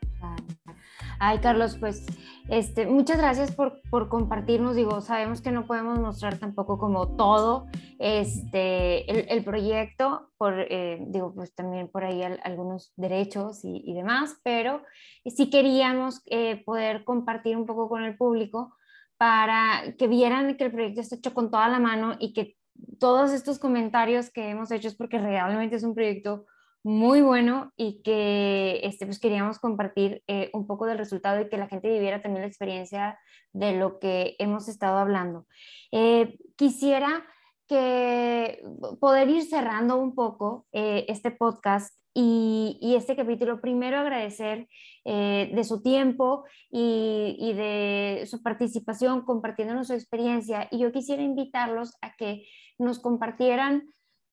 Ay, 1.20 1.39
Carlos, 1.39 1.76
pues 1.79 2.05
este, 2.49 2.87
muchas 2.87 3.18
gracias 3.18 3.51
por, 3.53 3.81
por, 3.91 4.09
compartirnos. 4.09 4.76
Digo, 4.76 5.01
sabemos 5.01 5.41
que 5.41 5.53
no 5.53 5.66
podemos 5.66 5.99
mostrar 5.99 6.39
tampoco 6.39 6.79
como 6.79 7.16
todo 7.16 7.66
este, 7.99 9.11
el, 9.11 9.26
el 9.29 9.45
proyecto, 9.45 10.31
por, 10.39 10.55
eh, 10.59 11.05
digo, 11.09 11.35
pues 11.35 11.55
también 11.55 11.89
por 11.89 12.05
ahí 12.05 12.22
algunos 12.22 12.93
derechos 12.97 13.61
y, 13.64 13.93
demás, 13.95 14.39
pero 14.45 14.83
sí 15.26 15.51
queríamos 15.51 16.22
eh, 16.26 16.62
poder 16.64 17.05
compartir 17.05 17.57
un 17.57 17.66
poco 17.66 17.89
con 17.89 18.05
el 18.05 18.16
público 18.16 18.74
para 19.19 19.95
que 19.99 20.07
vieran 20.07 20.57
que 20.57 20.64
el 20.64 20.73
proyecto 20.73 21.01
está 21.01 21.16
hecho 21.16 21.35
con 21.35 21.51
toda 21.51 21.69
la 21.69 21.81
mano 21.81 22.16
y 22.19 22.33
que 22.33 22.57
todos 22.99 23.33
estos 23.33 23.59
comentarios 23.59 24.31
que 24.31 24.49
hemos 24.51 24.71
hecho 24.71 24.89
es 24.89 24.95
porque 24.95 25.19
realmente 25.19 25.77
es 25.77 25.83
un 25.83 25.95
proyecto 25.95 26.47
muy 26.85 27.21
bueno 27.21 27.73
y 27.77 28.01
que 28.03 28.81
este, 28.85 29.05
pues 29.05 29.19
queríamos 29.19 29.59
compartir 29.59 30.23
eh, 30.29 30.51
un 30.55 30.66
poco 30.66 30.87
del 30.87 30.99
resultado 30.99 31.41
y 31.41 31.49
que 31.49 31.59
la 31.59 31.69
gente 31.69 31.93
viviera 31.93 32.23
también 32.23 32.43
la 32.43 32.49
experiencia 32.49 33.19
de 33.53 33.77
lo 33.77 33.99
que 33.99 34.37
hemos 34.39 34.69
estado 34.69 34.99
hablando. 34.99 35.47
Eh, 35.91 36.39
quisiera 36.57 37.27
que 37.66 38.62
poder 39.01 39.29
ir 39.29 39.43
cerrando 39.43 39.99
un 39.99 40.14
poco 40.14 40.66
eh, 40.73 41.05
este 41.09 41.31
podcast 41.31 41.97
y, 42.21 42.95
este 42.97 43.14
capítulo. 43.14 43.61
Primero 43.61 43.99
agradecer 43.99 44.69
de 45.05 45.64
su 45.64 45.83
tiempo 45.83 46.45
y, 46.71 47.37
y, 47.39 47.53
de 47.53 48.27
su 48.27 48.43
participación 48.43 49.23
compartiéndonos 49.25 49.87
su 49.87 49.95
experiencia. 49.95 50.69
Y 50.71 50.81
yo 50.81 50.93
quisiera 50.93 51.23
invitarlos 51.23 51.97
a 52.03 52.14
que 52.16 52.47
nos 52.79 52.99
compartieran 52.99 53.89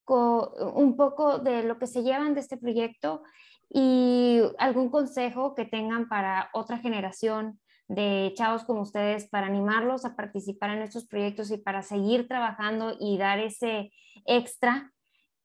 un 0.07 0.95
poco 0.97 1.39
de 1.39 1.63
lo 1.63 1.79
que 1.79 1.87
se 1.87 2.03
llevan 2.03 2.33
de 2.33 2.41
este 2.41 2.57
proyecto 2.57 3.23
y 3.69 4.41
algún 4.57 4.89
consejo 4.89 5.55
que 5.55 5.65
tengan 5.65 6.07
para 6.07 6.49
otra 6.53 6.77
generación 6.77 7.59
de 7.87 8.33
chavos 8.35 8.63
como 8.63 8.81
ustedes 8.81 9.27
para 9.29 9.47
animarlos 9.47 10.05
a 10.05 10.15
participar 10.15 10.71
en 10.71 10.81
estos 10.81 11.07
proyectos 11.07 11.51
y 11.51 11.57
para 11.57 11.81
seguir 11.81 12.27
trabajando 12.27 12.95
y 12.99 13.17
dar 13.17 13.39
ese 13.39 13.91
extra 14.25 14.91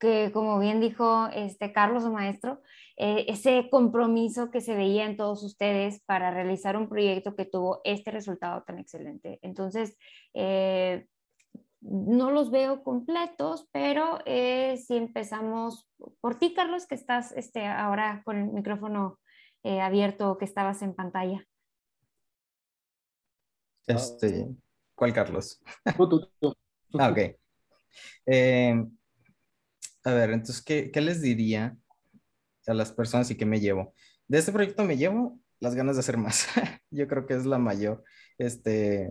que 0.01 0.33
como 0.33 0.59
bien 0.59 0.81
dijo 0.81 1.29
este 1.29 1.73
Carlos 1.73 2.05
o 2.05 2.11
maestro, 2.11 2.61
eh, 2.97 3.27
ese 3.29 3.69
compromiso 3.71 4.51
que 4.51 4.61
se 4.61 4.75
veía 4.75 5.05
en 5.05 5.17
todos 5.17 5.45
ustedes 5.45 6.03
para 6.07 6.31
realizar 6.31 6.77
un 6.77 6.89
proyecto 6.89 7.37
que 7.37 7.45
tuvo 7.45 7.81
este 7.85 8.11
resultado 8.11 8.63
tan 8.65 8.79
excelente. 8.79 9.39
Entonces, 9.43 9.97
eh, 10.35 11.07
no 11.81 12.31
los 12.31 12.51
veo 12.51 12.83
completos, 12.83 13.69
pero 13.73 14.19
eh, 14.27 14.77
si 14.77 14.97
empezamos 14.97 15.89
por 16.21 16.39
ti, 16.39 16.55
Carlos, 16.55 16.87
que 16.87 16.95
estás 16.95 17.33
este, 17.33 17.67
ahora 17.67 18.23
con 18.25 18.37
el 18.37 18.49
micrófono 18.49 19.19
eh, 19.63 19.81
abierto, 19.81 20.37
que 20.39 20.45
estabas 20.45 20.83
en 20.83 20.95
pantalla. 20.95 21.45
Este, 23.87 24.49
¿Cuál, 24.95 25.13
Carlos? 25.13 25.61
ah, 26.99 27.11
ok. 27.11 27.19
A 30.05 30.13
ver, 30.15 30.31
entonces, 30.31 30.63
¿qué, 30.63 30.91
¿qué 30.91 31.01
les 31.01 31.21
diría 31.21 31.77
a 32.67 32.75
las 32.75 32.93
personas 32.93 33.31
y 33.31 33.37
qué 33.37 33.47
me 33.47 33.61
llevo? 33.61 33.95
De 34.29 34.39
este 34.39 34.53
proyecto 34.53 34.85
me 34.85 34.97
llevo 34.97 35.39
las 35.61 35.75
ganas 35.75 35.97
de 35.97 36.01
hacer 36.01 36.17
más. 36.17 36.47
Yo 36.91 37.07
creo 37.07 37.27
que 37.27 37.35
es 37.35 37.45
la 37.47 37.59
mayor. 37.59 38.05
Este, 38.39 39.11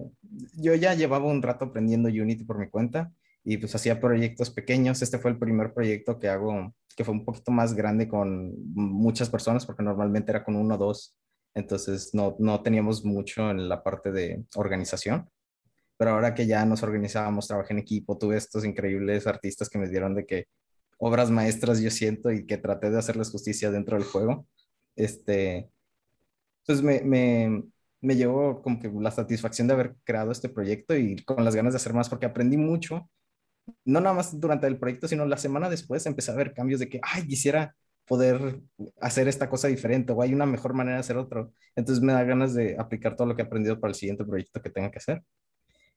yo 0.54 0.74
ya 0.74 0.96
llevaba 0.96 1.28
un 1.28 1.44
rato 1.44 1.66
aprendiendo 1.66 2.10
Unity 2.10 2.46
por 2.46 2.58
mi 2.58 2.68
cuenta 2.68 3.12
y 3.44 3.58
pues 3.58 3.76
hacía 3.76 4.02
proyectos 4.02 4.50
pequeños. 4.50 5.04
Este 5.04 5.20
fue 5.20 5.30
el 5.30 5.38
primer 5.38 5.72
proyecto 5.72 6.18
que 6.18 6.30
hago 6.30 6.74
que 6.98 7.06
fue 7.06 7.14
un 7.14 7.24
poquito 7.24 7.52
más 7.52 7.76
grande 7.76 8.10
con 8.10 8.54
muchas 8.74 9.30
personas 9.30 9.66
porque 9.66 9.84
normalmente 9.84 10.32
era 10.32 10.44
con 10.44 10.56
uno 10.56 10.76
o 10.76 10.78
dos. 10.78 11.16
Entonces 11.54 12.14
no, 12.14 12.36
no 12.40 12.62
teníamos 12.64 13.06
mucho 13.06 13.50
en 13.52 13.70
la 13.70 13.84
parte 13.84 14.12
de 14.12 14.44
organización. 14.56 15.30
Pero 15.96 16.12
ahora 16.12 16.34
que 16.34 16.48
ya 16.48 16.66
nos 16.66 16.84
organizábamos, 16.84 17.48
trabajé 17.48 17.74
en 17.74 17.80
equipo, 17.80 18.18
tuve 18.18 18.36
estos 18.36 18.66
increíbles 18.66 19.28
artistas 19.28 19.70
que 19.70 19.78
me 19.78 19.88
dieron 19.88 20.16
de 20.16 20.26
que 20.26 20.48
obras 21.00 21.32
maestras 21.32 21.82
yo 21.82 21.90
siento 21.90 22.32
y 22.32 22.46
que 22.46 22.58
traté 22.58 22.92
de 22.92 23.00
hacerles 23.00 23.32
justicia 23.32 23.72
dentro 23.72 23.98
del 23.98 24.06
juego. 24.06 24.48
Este, 24.96 25.72
entonces 26.62 26.84
me, 26.86 27.02
me, 27.02 27.64
me 28.02 28.16
llevó 28.16 28.62
como 28.62 28.80
que 28.80 28.90
la 28.90 29.12
satisfacción 29.12 29.68
de 29.68 29.74
haber 29.74 29.96
creado 30.04 30.32
este 30.32 30.50
proyecto 30.50 30.96
y 30.96 31.16
con 31.24 31.44
las 31.44 31.56
ganas 31.56 31.74
de 31.74 31.78
hacer 31.78 31.94
más 31.94 32.10
porque 32.10 32.26
aprendí 32.26 32.58
mucho, 32.58 33.10
no 33.86 34.02
nada 34.02 34.16
más 34.16 34.40
durante 34.40 34.68
el 34.68 34.78
proyecto, 34.78 35.08
sino 35.08 35.26
la 35.26 35.38
semana 35.38 35.70
después 35.70 36.06
empecé 36.06 36.32
a 36.32 36.36
ver 36.36 36.54
cambios 36.54 36.80
de 36.80 36.90
que, 36.90 37.00
ay, 37.04 37.28
quisiera 37.28 37.76
poder 38.06 38.62
hacer 39.02 39.28
esta 39.28 39.50
cosa 39.50 39.68
diferente 39.68 40.12
o 40.14 40.22
hay 40.22 40.34
una 40.34 40.46
mejor 40.46 40.74
manera 40.74 40.98
de 40.98 41.02
hacer 41.02 41.18
otro. 41.18 41.54
Entonces 41.76 42.04
me 42.04 42.14
da 42.14 42.24
ganas 42.24 42.54
de 42.56 42.76
aplicar 42.80 43.16
todo 43.16 43.28
lo 43.28 43.36
que 43.36 43.44
he 43.44 43.46
aprendido 43.46 43.80
para 43.80 43.92
el 43.92 43.96
siguiente 43.96 44.26
proyecto 44.26 44.62
que 44.62 44.70
tenga 44.72 44.92
que 44.92 44.98
hacer. 44.98 45.24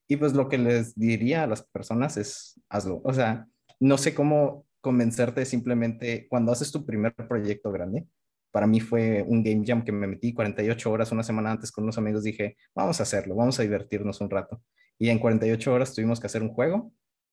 Y 0.08 0.16
pues 0.16 0.34
lo 0.34 0.48
que 0.48 0.58
les 0.58 0.94
diría 0.94 1.44
a 1.44 1.46
las 1.46 1.62
personas 1.62 2.16
es, 2.18 2.60
hazlo. 2.68 3.00
O 3.04 3.14
sea, 3.14 3.46
no 3.80 3.96
sé 3.98 4.14
cómo 4.14 4.66
convencerte 4.82 5.46
simplemente 5.46 6.26
cuando 6.28 6.52
haces 6.52 6.70
tu 6.70 6.84
primer 6.84 7.14
proyecto 7.14 7.72
grande, 7.72 8.06
para 8.52 8.66
mí 8.66 8.80
fue 8.80 9.24
un 9.26 9.42
game 9.42 9.64
jam 9.66 9.82
que 9.82 9.92
me 9.92 10.06
metí 10.06 10.34
48 10.34 10.90
horas 10.92 11.10
una 11.10 11.22
semana 11.22 11.52
antes 11.52 11.72
con 11.72 11.84
unos 11.84 11.96
amigos. 11.96 12.22
Dije, 12.22 12.56
vamos 12.74 13.00
a 13.00 13.04
hacerlo, 13.04 13.34
vamos 13.34 13.58
a 13.58 13.62
divertirnos 13.62 14.20
un 14.20 14.28
rato. 14.28 14.62
Y 14.98 15.08
en 15.08 15.18
48 15.18 15.72
horas 15.72 15.94
tuvimos 15.94 16.20
que 16.20 16.26
hacer 16.26 16.42
un 16.42 16.50
juego. 16.50 16.92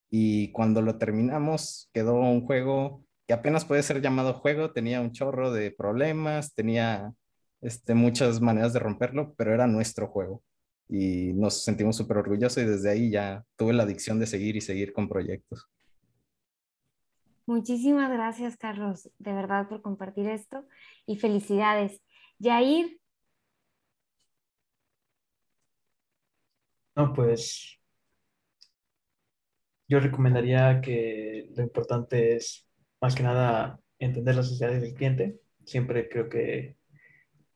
Y 0.10 0.52
cuando 0.54 0.82
lo 0.82 0.98
terminamos, 0.98 1.90
quedó 1.94 2.16
un 2.16 2.46
juego 2.46 3.04
que 3.28 3.34
apenas 3.34 3.66
puede 3.66 3.84
ser 3.84 4.02
llamado 4.02 4.34
juego. 4.34 4.72
Tenía 4.72 5.02
un 5.02 5.12
chorro 5.12 5.52
de 5.52 5.72
problemas, 5.72 6.56
tenía 6.56 7.14
este, 7.62 7.96
muchas 7.96 8.40
maneras 8.40 8.72
de 8.72 8.80
romperlo, 8.80 9.34
pero 9.38 9.54
era 9.54 9.68
nuestro 9.68 10.08
juego. 10.08 10.42
Y 10.88 11.34
nos 11.34 11.64
sentimos 11.64 11.98
súper 11.98 12.18
orgullosos 12.18 12.64
y 12.64 12.66
desde 12.66 12.90
ahí 12.90 13.12
ya 13.12 13.44
tuve 13.58 13.74
la 13.74 13.84
adicción 13.84 14.20
de 14.20 14.26
seguir 14.26 14.56
y 14.56 14.62
seguir 14.62 14.94
con 14.94 15.10
proyectos. 15.10 15.70
Muchísimas 17.50 18.12
gracias, 18.12 18.58
Carlos, 18.58 19.10
de 19.18 19.34
verdad, 19.34 19.68
por 19.68 19.82
compartir 19.82 20.28
esto 20.28 20.68
y 21.08 21.18
felicidades. 21.18 22.00
Yair. 22.38 23.00
No, 26.96 27.12
pues 27.12 27.80
yo 29.88 30.00
recomendaría 30.00 30.80
que 30.80 31.50
lo 31.56 31.64
importante 31.64 32.36
es 32.36 32.68
más 33.02 33.16
que 33.16 33.24
nada 33.24 33.80
entender 33.98 34.36
las 34.36 34.46
necesidades 34.46 34.84
del 34.84 34.94
cliente. 34.94 35.40
Siempre 35.66 36.08
creo 36.08 36.30
que 36.30 36.78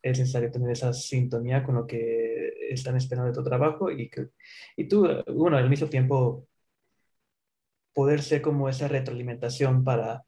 es 0.02 0.18
necesario 0.18 0.50
tener 0.50 0.72
esa 0.72 0.92
sintonía 0.92 1.64
con 1.64 1.76
lo 1.76 1.86
que 1.86 2.52
están 2.72 2.98
esperando 2.98 3.30
de 3.30 3.36
tu 3.36 3.44
trabajo 3.44 3.92
y, 3.92 4.10
que, 4.10 4.30
y 4.76 4.88
tú, 4.88 5.08
bueno, 5.28 5.58
al 5.58 5.70
mismo 5.70 5.88
tiempo 5.88 6.48
poder 7.94 8.22
ser 8.22 8.42
como 8.42 8.70
esa 8.70 8.88
retroalimentación 8.88 9.84
para 9.84 10.24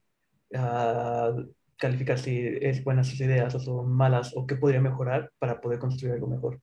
uh, 0.50 1.52
calificar 1.76 2.18
si 2.18 2.38
es 2.60 2.82
buenas 2.82 3.08
sus 3.08 3.20
ideas 3.20 3.54
o 3.54 3.60
son 3.60 3.92
malas 3.92 4.32
o 4.36 4.46
qué 4.46 4.56
podría 4.56 4.80
mejorar 4.80 5.32
para 5.38 5.60
poder 5.60 5.78
construir 5.78 6.14
algo 6.14 6.28
mejor. 6.28 6.60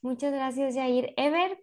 Muchas 0.00 0.32
gracias, 0.32 0.74
Jair. 0.74 1.12
Ebert. 1.16 1.60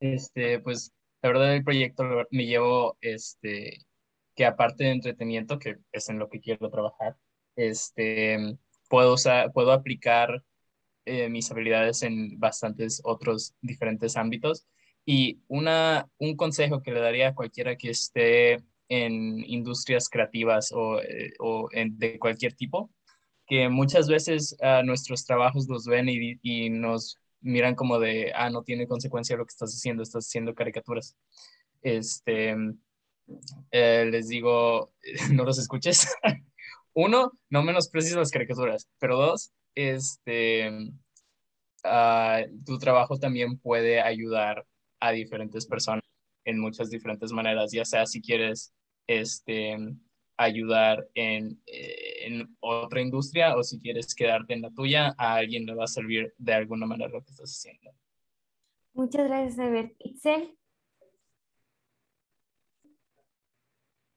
Este, 0.00 0.60
pues 0.60 0.92
la 1.22 1.28
verdad 1.28 1.54
el 1.54 1.64
proyecto 1.64 2.04
me 2.30 2.46
llevo, 2.46 2.96
este, 3.00 3.84
que 4.34 4.46
aparte 4.46 4.84
de 4.84 4.92
entretenimiento, 4.92 5.58
que 5.58 5.76
es 5.92 6.08
en 6.08 6.18
lo 6.18 6.28
que 6.28 6.40
quiero 6.40 6.70
trabajar, 6.70 7.16
este, 7.56 8.56
puedo, 8.88 9.14
usar, 9.14 9.52
puedo 9.52 9.72
aplicar 9.72 10.42
eh, 11.04 11.28
mis 11.28 11.50
habilidades 11.50 12.02
en 12.02 12.38
bastantes 12.38 13.00
otros 13.04 13.54
diferentes 13.60 14.16
ámbitos 14.16 14.66
y 15.04 15.40
una, 15.48 16.08
un 16.18 16.36
consejo 16.36 16.82
que 16.82 16.92
le 16.92 17.00
daría 17.00 17.28
a 17.28 17.34
cualquiera 17.34 17.76
que 17.76 17.90
esté 17.90 18.62
en 18.88 19.44
industrias 19.46 20.08
creativas 20.08 20.72
o, 20.72 21.00
eh, 21.00 21.32
o 21.38 21.68
en, 21.72 21.98
de 21.98 22.18
cualquier 22.18 22.54
tipo, 22.54 22.90
que 23.46 23.68
muchas 23.68 24.08
veces 24.08 24.56
uh, 24.60 24.84
nuestros 24.84 25.24
trabajos 25.24 25.68
los 25.68 25.86
ven 25.86 26.08
y, 26.08 26.38
y, 26.42 26.70
nos 26.70 27.16
miran 27.40 27.74
como 27.74 27.98
de, 27.98 28.32
ah, 28.34 28.50
no 28.50 28.62
tiene 28.62 28.86
consecuencia 28.86 29.36
lo 29.36 29.44
que 29.44 29.52
estás 29.52 29.74
haciendo, 29.74 30.02
estás 30.02 30.26
haciendo 30.26 30.54
caricaturas. 30.54 31.16
Este, 31.82 32.54
eh, 33.70 34.08
les 34.10 34.28
digo, 34.28 34.92
no 35.32 35.44
los 35.44 35.58
escuches. 35.58 36.08
Uno, 36.92 37.32
no 37.48 37.62
menosprecies 37.62 38.16
las 38.16 38.30
caricaturas, 38.30 38.88
pero 38.98 39.16
dos, 39.16 39.52
este, 39.74 40.70
ah, 41.84 42.42
tu 42.66 42.78
trabajo 42.78 43.18
también 43.18 43.58
puede 43.58 44.00
ayudar 44.00 44.66
a 45.00 45.12
diferentes 45.12 45.66
personas 45.66 46.04
en 46.44 46.58
muchas 46.58 46.90
diferentes 46.90 47.32
maneras, 47.32 47.72
ya 47.72 47.84
sea 47.84 48.06
si 48.06 48.20
quieres 48.20 48.74
este, 49.06 49.76
ayudar 50.36 51.06
en, 51.14 51.60
eh, 51.66 52.26
en, 52.26 52.56
otra 52.60 53.00
industria 53.00 53.56
o 53.56 53.62
si 53.62 53.78
quieres 53.80 54.14
quedarte 54.14 54.54
en 54.54 54.62
la 54.62 54.70
tuya, 54.70 55.14
a 55.18 55.34
alguien 55.34 55.66
le 55.66 55.74
va 55.74 55.84
a 55.84 55.88
servir 55.88 56.32
de 56.38 56.54
alguna 56.54 56.86
manera 56.86 57.10
lo 57.10 57.22
que 57.22 57.30
estás 57.30 57.50
haciendo. 57.50 57.92
Muchas 58.94 59.26
gracias, 59.28 59.58
Ever. 59.58 59.94
Itzel. 59.98 60.56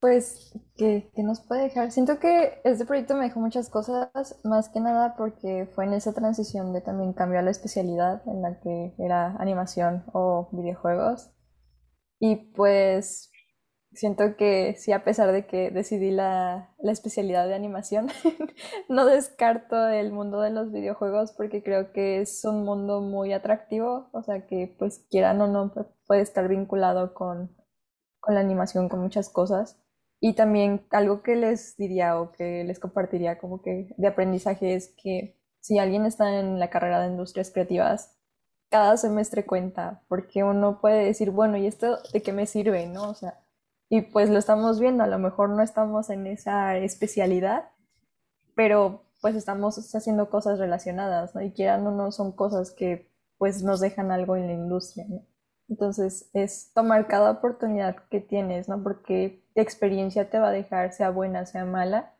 Pues, 0.04 0.52
¿qué, 0.76 1.10
¿qué, 1.16 1.24
nos 1.24 1.40
puede 1.40 1.62
dejar? 1.64 1.90
Siento 1.94 2.20
que 2.20 2.60
este 2.66 2.84
proyecto 2.86 3.16
me 3.16 3.24
dejó 3.24 3.40
muchas 3.40 3.70
cosas, 3.70 4.38
más 4.44 4.68
que 4.68 4.82
nada 4.82 5.16
porque 5.16 5.66
fue 5.74 5.86
en 5.86 5.94
esa 5.94 6.12
transición 6.12 6.74
de 6.74 6.82
también 6.82 7.14
cambiar 7.14 7.46
la 7.46 7.52
especialidad 7.52 8.22
en 8.28 8.42
la 8.42 8.60
que 8.60 8.94
era 9.00 9.38
animación 9.38 10.04
o 10.12 10.50
videojuegos. 10.52 11.32
Y 12.20 12.36
pues 12.54 13.32
siento 13.94 14.36
que 14.36 14.76
sí, 14.76 14.92
a 14.92 15.06
pesar 15.06 15.32
de 15.32 15.48
que 15.48 15.72
decidí 15.72 16.12
la, 16.12 16.76
la 16.80 16.92
especialidad 16.92 17.48
de 17.48 17.56
animación, 17.56 18.10
no 18.90 19.06
descarto 19.06 19.88
el 19.88 20.12
mundo 20.12 20.42
de 20.42 20.50
los 20.50 20.70
videojuegos 20.74 21.32
porque 21.32 21.64
creo 21.64 21.94
que 21.94 22.20
es 22.20 22.44
un 22.44 22.66
mundo 22.66 23.00
muy 23.00 23.32
atractivo, 23.32 24.10
o 24.12 24.22
sea 24.22 24.48
que 24.48 24.76
pues 24.78 25.08
quieran 25.10 25.40
o 25.40 25.48
no 25.48 25.72
puede 26.08 26.20
estar 26.20 26.50
vinculado 26.50 27.14
con, 27.14 27.56
con 28.20 28.36
la 28.36 28.42
animación, 28.42 28.90
con 28.90 29.00
muchas 29.00 29.30
cosas. 29.30 29.80
Y 30.26 30.36
también 30.36 30.86
algo 30.92 31.22
que 31.22 31.36
les 31.36 31.76
diría 31.76 32.18
o 32.18 32.32
que 32.32 32.64
les 32.64 32.80
compartiría 32.80 33.38
como 33.40 33.62
que 33.62 33.94
de 33.98 34.08
aprendizaje 34.08 34.74
es 34.74 34.94
que 34.96 35.38
si 35.60 35.80
alguien 35.80 36.06
está 36.06 36.40
en 36.40 36.60
la 36.60 36.70
carrera 36.70 37.02
de 37.02 37.10
industrias 37.10 37.52
creativas, 37.52 38.16
cada 38.70 38.96
semestre 38.96 39.46
cuenta, 39.46 40.02
porque 40.08 40.46
uno 40.46 40.80
puede 40.80 41.04
decir, 41.04 41.32
bueno, 41.32 41.58
¿y 41.58 41.68
esto 41.68 41.98
de 42.14 42.22
qué 42.22 42.32
me 42.32 42.46
sirve? 42.46 42.88
¿No? 42.88 43.10
O 43.10 43.16
sea, 43.16 43.44
y 43.90 44.00
pues 44.00 44.30
lo 44.30 44.40
estamos 44.40 44.80
viendo, 44.80 45.04
a 45.04 45.08
lo 45.08 45.20
mejor 45.20 45.50
no 45.50 45.62
estamos 45.62 46.10
en 46.10 46.26
esa 46.26 46.78
especialidad, 46.78 47.72
pero 48.56 49.04
pues 49.22 49.36
estamos 49.36 49.94
haciendo 49.94 50.30
cosas 50.30 50.58
relacionadas, 50.58 51.36
¿no? 51.36 51.42
Y 51.42 51.52
quieran 51.52 51.86
o 51.86 51.92
no, 51.92 52.14
son 52.14 52.32
cosas 52.32 52.72
que 52.72 53.12
pues 53.38 53.62
nos 53.62 53.82
dejan 53.82 54.10
algo 54.10 54.38
en 54.38 54.48
la 54.48 54.54
industria. 54.54 55.06
Entonces 55.70 56.30
es 56.34 56.72
tomar 56.74 57.08
cada 57.08 57.32
oportunidad 57.32 57.96
que 58.10 58.20
tienes, 58.20 58.70
¿no? 58.70 58.82
Porque 58.84 59.44
de 59.56 59.62
experiencia 59.62 60.30
te 60.30 60.40
va 60.40 60.50
a 60.50 60.52
dejar, 60.52 60.94
sea 60.94 61.10
buena, 61.10 61.46
sea 61.46 61.66
mala. 61.66 62.14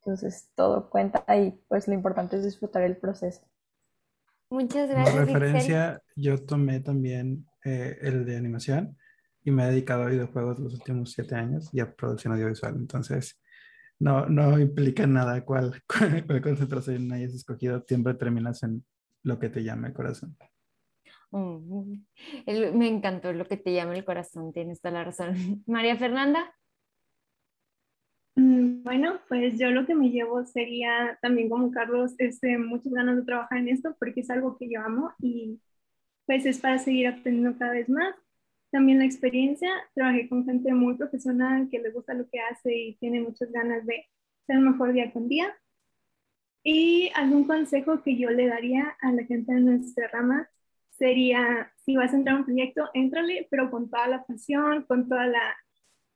Entonces 0.00 0.50
todo 0.54 0.90
cuenta 0.90 1.24
y 1.36 1.52
pues 1.68 1.88
lo 1.88 1.94
importante 1.94 2.36
es 2.36 2.44
disfrutar 2.44 2.82
el 2.82 2.96
proceso. 2.96 3.40
Muchas 4.50 4.90
gracias. 4.90 5.14
Como 5.14 5.24
referencia, 5.24 6.02
yo 6.14 6.44
tomé 6.44 6.80
también 6.80 7.46
eh, 7.64 7.96
el 8.02 8.26
de 8.26 8.36
animación 8.36 8.98
y 9.44 9.50
me 9.50 9.64
he 9.64 9.70
dedicado 9.70 10.02
a 10.02 10.10
videojuegos 10.10 10.58
los 10.58 10.74
últimos 10.74 11.12
siete 11.12 11.34
años 11.34 11.70
y 11.72 11.80
a 11.80 11.94
producción 11.94 12.34
audiovisual. 12.34 12.74
Entonces, 12.76 13.40
no, 13.98 14.26
no 14.26 14.58
implica 14.58 15.06
nada 15.06 15.44
cuál, 15.44 15.82
cuál, 16.26 16.42
concentración 16.42 17.12
hayas 17.12 17.34
escogido, 17.34 17.84
siempre 17.86 18.14
terminas 18.14 18.62
en 18.62 18.84
lo 19.22 19.38
que 19.38 19.48
te 19.48 19.62
llama 19.62 19.88
el 19.88 19.94
corazón. 19.94 20.36
Me 21.32 22.88
encantó 22.88 23.32
lo 23.32 23.46
que 23.46 23.56
te 23.56 23.72
llama 23.72 23.94
el 23.96 24.04
corazón, 24.04 24.52
tienes 24.52 24.80
toda 24.80 24.94
la 24.94 25.04
razón. 25.04 25.34
María 25.66 25.96
Fernanda. 25.96 26.54
Mm, 28.36 28.82
bueno, 28.82 29.20
pues 29.28 29.58
yo 29.58 29.70
lo 29.70 29.86
que 29.86 29.94
me 29.94 30.10
llevo 30.10 30.44
sería 30.44 31.18
también 31.20 31.48
como 31.50 31.70
Carlos, 31.70 32.14
este, 32.18 32.56
muchas 32.58 32.92
ganas 32.92 33.16
de 33.16 33.24
trabajar 33.24 33.58
en 33.58 33.68
esto 33.68 33.94
porque 33.98 34.20
es 34.20 34.30
algo 34.30 34.56
que 34.58 34.70
yo 34.70 34.80
amo 34.80 35.12
y 35.20 35.60
pues 36.26 36.46
es 36.46 36.58
para 36.60 36.78
seguir 36.78 37.08
aprendiendo 37.08 37.58
cada 37.58 37.72
vez 37.72 37.88
más. 37.88 38.14
También 38.70 38.98
la 38.98 39.04
experiencia, 39.04 39.70
trabajé 39.94 40.28
con 40.28 40.44
gente 40.46 40.72
muy 40.72 40.94
profesional 40.96 41.68
que 41.70 41.78
le 41.78 41.90
gusta 41.90 42.14
lo 42.14 42.28
que 42.30 42.40
hace 42.40 42.74
y 42.74 42.96
tiene 42.96 43.20
muchas 43.20 43.52
ganas 43.52 43.84
de 43.86 44.06
ser 44.46 44.58
mejor 44.60 44.92
día 44.92 45.12
con 45.12 45.28
día. 45.28 45.54
Y 46.64 47.10
algún 47.14 47.44
consejo 47.46 48.02
que 48.02 48.16
yo 48.16 48.30
le 48.30 48.46
daría 48.46 48.96
a 49.00 49.12
la 49.12 49.24
gente 49.24 49.52
de 49.52 49.60
nuestra 49.60 50.08
rama 50.08 50.48
sería, 50.96 51.72
si 51.84 51.96
vas 51.96 52.12
a 52.12 52.16
entrar 52.16 52.36
a 52.36 52.38
un 52.40 52.44
proyecto, 52.44 52.88
éntrale, 52.94 53.46
pero 53.50 53.70
con 53.70 53.90
toda 53.90 54.06
la 54.08 54.24
pasión, 54.24 54.84
con 54.84 55.08
toda 55.08 55.26
la 55.26 55.56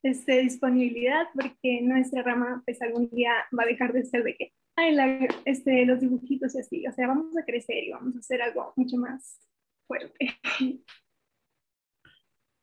este, 0.03 0.41
disponibilidad, 0.41 1.27
porque 1.35 1.81
nuestra 1.83 2.23
rama 2.23 2.63
pues 2.65 2.81
algún 2.83 3.09
día 3.11 3.33
va 3.59 3.65
a 3.65 3.67
dejar 3.67 3.93
de 3.93 4.05
ser 4.05 4.23
de 4.23 4.37
que, 4.37 4.53
ay, 4.77 4.95
la, 4.95 5.27
este, 5.45 5.85
los 5.87 6.01
dibujitos 6.01 6.55
y 6.55 6.61
así, 6.61 6.87
o 6.87 6.93
sea, 6.93 7.09
vamos 7.09 7.37
a 7.37 7.45
crecer 7.45 7.85
y 7.85 7.91
vamos 7.91 8.15
a 8.17 8.19
hacer 8.21 8.43
algo 8.43 8.73
mucho 8.77 8.97
más 8.97 9.41
fuerte. 9.87 10.39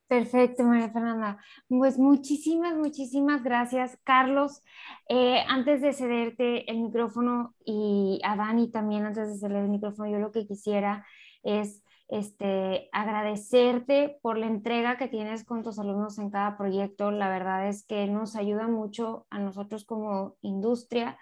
Perfecto, 0.06 0.62
María 0.64 0.90
Fernanda. 0.90 1.38
Pues 1.66 1.98
muchísimas, 1.98 2.76
muchísimas 2.76 3.42
gracias, 3.42 3.98
Carlos. 4.04 4.62
Eh, 5.08 5.42
antes 5.48 5.80
de 5.80 5.92
cederte 5.92 6.70
el 6.70 6.80
micrófono 6.80 7.54
y 7.64 8.20
a 8.22 8.36
Dani 8.36 8.70
también, 8.70 9.04
antes 9.06 9.28
de 9.28 9.38
ceder 9.38 9.64
el 9.64 9.70
micrófono, 9.70 10.10
yo 10.10 10.18
lo 10.18 10.30
que 10.30 10.46
quisiera 10.46 11.06
es 11.42 11.83
este, 12.08 12.88
agradecerte 12.92 14.18
por 14.22 14.38
la 14.38 14.46
entrega 14.46 14.98
que 14.98 15.08
tienes 15.08 15.44
con 15.44 15.62
tus 15.62 15.78
alumnos 15.78 16.18
en 16.18 16.30
cada 16.30 16.56
proyecto. 16.56 17.10
La 17.10 17.28
verdad 17.28 17.68
es 17.68 17.86
que 17.86 18.06
nos 18.06 18.36
ayuda 18.36 18.68
mucho 18.68 19.26
a 19.30 19.38
nosotros 19.38 19.84
como 19.84 20.36
industria 20.42 21.18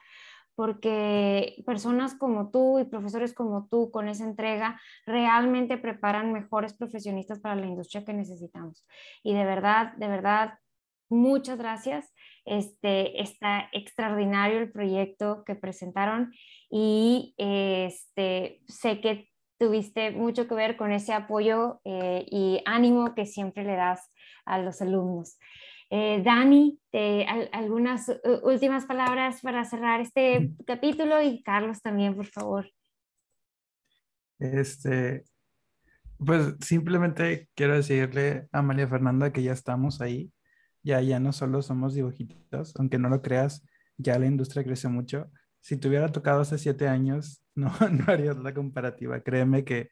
porque 0.55 1.63
personas 1.65 2.15
como 2.15 2.51
tú 2.51 2.79
y 2.79 2.85
profesores 2.85 3.33
como 3.33 3.69
tú 3.69 3.91
con 3.91 4.09
esa 4.09 4.25
entrega 4.25 4.81
realmente 5.07 5.79
preparan 5.79 6.33
mejores 6.33 6.75
profesionistas 6.75 7.41
para 7.41 7.57
la 7.57 7.67
industria 7.67 8.05
que 8.05 8.13
necesitamos. 8.13 8.87
Y 9.23 9.35
de 9.35 9.45
verdad, 9.45 9.95
de 9.95 10.09
verdad, 10.09 10.59
muchas 11.09 11.59
gracias. 11.59 12.13
Este, 12.45 13.23
está 13.23 13.69
extraordinario 13.73 14.59
el 14.59 14.73
proyecto 14.73 15.45
que 15.45 15.55
presentaron 15.55 16.33
y 16.69 17.35
este, 17.39 18.61
sé 18.67 19.01
que 19.01 19.32
tuviste 19.63 20.11
mucho 20.11 20.49
que 20.49 20.57
ver 20.57 20.77
con 20.77 20.91
ese 20.91 21.13
apoyo 21.13 21.81
eh, 21.85 22.27
y 22.29 22.61
ánimo 22.67 23.15
que 23.15 23.27
siempre 23.27 23.63
le 23.63 23.77
das 23.77 24.11
a 24.45 24.59
los 24.59 24.83
alumnos. 24.83 25.39
Eh, 25.89 26.21
Dani, 26.25 26.81
algunas 27.53 28.11
últimas 28.43 28.87
palabras 28.87 29.41
para 29.41 29.65
cerrar 29.65 30.01
este 30.01 30.51
capítulo 30.67 31.23
y 31.23 31.45
Carlos 31.45 31.81
también, 31.81 32.17
por 32.17 32.27
favor. 32.27 32.69
Este, 34.41 35.23
pues 36.19 36.57
simplemente 36.59 37.49
quiero 37.55 37.77
decirle 37.77 38.49
a 38.51 38.63
María 38.63 38.89
Fernanda 38.89 39.33
que 39.33 39.45
ya 39.45 39.53
estamos 39.53 40.01
ahí, 40.01 40.33
ya, 40.83 41.01
ya 41.03 41.21
no 41.21 41.33
solo 41.33 41.63
somos 41.63 41.95
dibujitos, 41.95 42.75
aunque 42.81 42.99
no 42.99 43.09
lo 43.09 43.23
creas, 43.23 43.65
ya 43.97 44.19
la 44.19 44.27
industria 44.27 44.65
crece 44.65 44.89
mucho 44.89 45.31
si 45.63 45.77
te 45.79 45.89
hubiera 45.89 46.11
tocado 46.13 46.41
hace 46.43 46.59
siete 46.59 46.89
años, 46.89 47.43
no, 47.55 47.73
no 47.91 48.05
harías 48.09 48.37
la 48.39 48.53
comparativa. 48.53 49.21
Créeme 49.23 49.65
que 49.65 49.91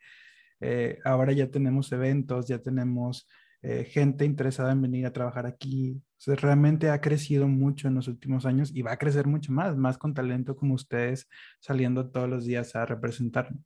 eh, 0.60 0.98
ahora 1.04 1.32
ya 1.32 1.50
tenemos 1.50 1.90
eventos, 1.92 2.48
ya 2.48 2.58
tenemos 2.58 3.28
eh, 3.62 3.84
gente 3.84 4.24
interesada 4.24 4.72
en 4.72 4.82
venir 4.82 5.06
a 5.06 5.12
trabajar 5.12 5.46
aquí. 5.46 6.02
realmente 6.26 6.90
ha 6.90 7.00
crecido 7.00 7.48
mucho 7.48 7.88
en 7.88 7.94
los 7.94 8.08
últimos 8.08 8.46
años 8.46 8.70
y 8.74 8.82
va 8.82 8.92
a 8.92 8.98
crecer 8.98 9.26
mucho 9.26 9.52
más, 9.52 9.76
más 9.76 9.96
con 9.98 10.12
talento 10.14 10.56
como 10.56 10.74
ustedes 10.74 11.28
saliendo 11.60 12.10
todos 12.10 12.28
los 12.28 12.44
días 12.44 12.74
a 12.76 12.84
representarnos. 12.86 13.62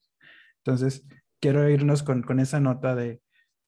Entonces, 0.58 1.06
quiero 1.40 1.68
irnos 1.68 2.02
con, 2.02 2.22
con 2.22 2.40
esa 2.40 2.60
nota 2.60 2.94
de 2.94 3.22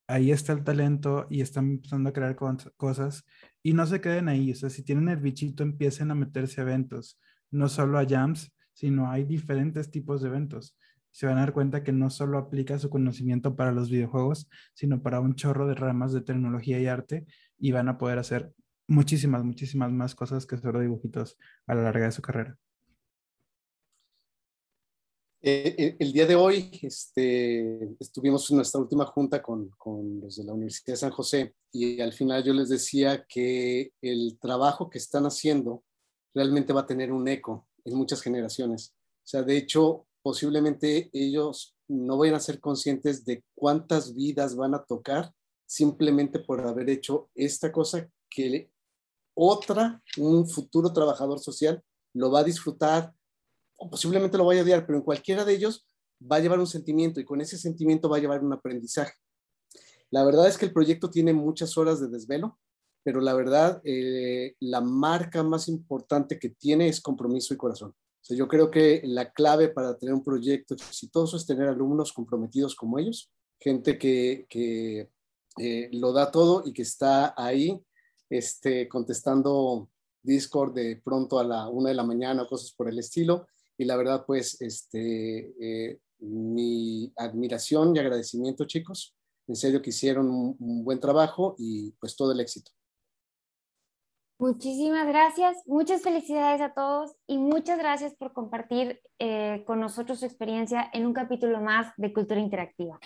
ahí 0.08 0.30
está 0.30 0.52
el 0.52 0.64
talento 0.64 1.26
y 1.30 1.40
están 1.40 1.70
empezando 1.70 2.10
a 2.10 2.12
crear 2.12 2.36
cosas 2.36 3.24
y 3.62 3.72
no 3.72 3.86
se 3.86 4.00
queden 4.00 4.28
ahí. 4.28 4.52
O 4.52 4.54
sea, 4.54 4.70
si 4.70 4.82
tienen 4.82 5.08
el 5.08 5.18
bichito, 5.18 5.62
empiecen 5.62 6.10
a 6.10 6.14
meterse 6.14 6.60
a 6.60 6.64
eventos 6.64 7.20
no 7.50 7.68
solo 7.68 7.98
a 7.98 8.06
jams, 8.06 8.52
sino 8.72 9.10
hay 9.10 9.24
diferentes 9.24 9.90
tipos 9.90 10.22
de 10.22 10.28
eventos. 10.28 10.76
Se 11.10 11.26
van 11.26 11.38
a 11.38 11.40
dar 11.40 11.54
cuenta 11.54 11.82
que 11.82 11.92
no 11.92 12.10
solo 12.10 12.38
aplica 12.38 12.78
su 12.78 12.90
conocimiento 12.90 13.56
para 13.56 13.72
los 13.72 13.88
videojuegos, 13.88 14.48
sino 14.74 15.02
para 15.02 15.20
un 15.20 15.34
chorro 15.34 15.66
de 15.66 15.74
ramas 15.74 16.12
de 16.12 16.20
tecnología 16.20 16.78
y 16.78 16.86
arte 16.86 17.26
y 17.58 17.72
van 17.72 17.88
a 17.88 17.96
poder 17.96 18.18
hacer 18.18 18.52
muchísimas, 18.86 19.44
muchísimas 19.44 19.90
más 19.90 20.14
cosas 20.14 20.46
que 20.46 20.58
solo 20.58 20.80
dibujitos 20.80 21.38
a 21.66 21.74
lo 21.74 21.82
largo 21.82 22.04
de 22.04 22.12
su 22.12 22.22
carrera. 22.22 22.58
Eh, 25.42 25.74
eh, 25.78 25.96
el 26.00 26.12
día 26.12 26.26
de 26.26 26.34
hoy 26.34 26.70
este, 26.82 27.94
estuvimos 28.00 28.50
en 28.50 28.56
nuestra 28.56 28.80
última 28.80 29.04
junta 29.04 29.40
con, 29.40 29.70
con, 29.78 30.20
los 30.20 30.36
de 30.36 30.44
la 30.44 30.52
Universidad 30.52 30.94
de 30.94 30.96
San 30.96 31.10
José 31.12 31.54
y 31.70 32.00
al 32.00 32.12
final 32.12 32.42
yo 32.42 32.52
les 32.52 32.68
decía 32.68 33.24
que 33.28 33.92
el 34.02 34.38
trabajo 34.40 34.90
que 34.90 34.98
están 34.98 35.24
haciendo 35.24 35.84
realmente 36.36 36.74
va 36.74 36.82
a 36.82 36.86
tener 36.86 37.12
un 37.12 37.26
eco 37.28 37.66
en 37.84 37.96
muchas 37.96 38.20
generaciones. 38.20 38.94
O 39.24 39.26
sea, 39.26 39.42
de 39.42 39.56
hecho, 39.56 40.06
posiblemente 40.22 41.08
ellos 41.14 41.74
no 41.88 42.18
vayan 42.18 42.34
a 42.34 42.40
ser 42.40 42.60
conscientes 42.60 43.24
de 43.24 43.42
cuántas 43.54 44.14
vidas 44.14 44.54
van 44.54 44.74
a 44.74 44.84
tocar 44.84 45.32
simplemente 45.64 46.38
por 46.38 46.60
haber 46.60 46.90
hecho 46.90 47.30
esta 47.34 47.72
cosa 47.72 48.08
que 48.28 48.70
otra, 49.34 50.02
un 50.18 50.46
futuro 50.46 50.92
trabajador 50.92 51.40
social, 51.40 51.82
lo 52.12 52.30
va 52.30 52.40
a 52.40 52.44
disfrutar 52.44 53.14
o 53.78 53.88
posiblemente 53.88 54.36
lo 54.36 54.44
vaya 54.44 54.60
a 54.60 54.64
odiar, 54.64 54.86
pero 54.86 54.98
en 54.98 55.04
cualquiera 55.04 55.44
de 55.44 55.54
ellos 55.54 55.88
va 56.20 56.36
a 56.36 56.40
llevar 56.40 56.58
un 56.60 56.66
sentimiento 56.66 57.18
y 57.18 57.24
con 57.24 57.40
ese 57.40 57.56
sentimiento 57.56 58.10
va 58.10 58.18
a 58.18 58.20
llevar 58.20 58.44
un 58.44 58.52
aprendizaje. 58.52 59.14
La 60.10 60.22
verdad 60.22 60.48
es 60.48 60.58
que 60.58 60.66
el 60.66 60.72
proyecto 60.72 61.08
tiene 61.08 61.32
muchas 61.32 61.78
horas 61.78 61.98
de 61.98 62.08
desvelo, 62.08 62.58
pero 63.06 63.20
la 63.20 63.34
verdad, 63.34 63.80
eh, 63.84 64.56
la 64.58 64.80
marca 64.80 65.44
más 65.44 65.68
importante 65.68 66.40
que 66.40 66.48
tiene 66.48 66.88
es 66.88 67.00
compromiso 67.00 67.54
y 67.54 67.56
corazón. 67.56 67.90
O 67.90 68.24
sea, 68.24 68.36
yo 68.36 68.48
creo 68.48 68.68
que 68.68 69.00
la 69.04 69.30
clave 69.30 69.68
para 69.68 69.96
tener 69.96 70.12
un 70.12 70.24
proyecto 70.24 70.74
exitoso 70.74 71.36
es 71.36 71.46
tener 71.46 71.68
alumnos 71.68 72.12
comprometidos 72.12 72.74
como 72.74 72.98
ellos, 72.98 73.30
gente 73.60 73.96
que, 73.96 74.46
que 74.48 75.08
eh, 75.56 75.88
lo 75.92 76.12
da 76.12 76.32
todo 76.32 76.64
y 76.66 76.72
que 76.72 76.82
está 76.82 77.32
ahí 77.36 77.80
este, 78.28 78.88
contestando 78.88 79.88
Discord 80.20 80.74
de 80.74 80.96
pronto 80.96 81.38
a 81.38 81.44
la 81.44 81.68
una 81.68 81.90
de 81.90 81.94
la 81.94 82.02
mañana 82.02 82.42
o 82.42 82.48
cosas 82.48 82.72
por 82.72 82.88
el 82.88 82.98
estilo. 82.98 83.46
Y 83.78 83.84
la 83.84 83.94
verdad, 83.94 84.24
pues, 84.26 84.60
este, 84.60 85.54
eh, 85.60 86.00
mi 86.18 87.12
admiración 87.16 87.94
y 87.94 88.00
agradecimiento, 88.00 88.64
chicos. 88.64 89.14
En 89.46 89.54
serio 89.54 89.80
que 89.80 89.90
hicieron 89.90 90.28
un 90.28 90.82
buen 90.82 90.98
trabajo 90.98 91.54
y 91.56 91.92
pues 92.00 92.16
todo 92.16 92.32
el 92.32 92.40
éxito. 92.40 92.72
Muchísimas 94.38 95.06
gracias, 95.06 95.56
muchas 95.64 96.02
felicidades 96.02 96.60
a 96.60 96.74
todos 96.74 97.16
y 97.26 97.38
muchas 97.38 97.78
gracias 97.78 98.14
por 98.14 98.34
compartir 98.34 99.00
eh, 99.18 99.64
con 99.66 99.80
nosotros 99.80 100.20
su 100.20 100.26
experiencia 100.26 100.90
en 100.92 101.06
un 101.06 101.14
capítulo 101.14 101.62
más 101.62 101.94
de 101.96 102.12
Cultura 102.12 102.38
Interactiva. 102.38 102.98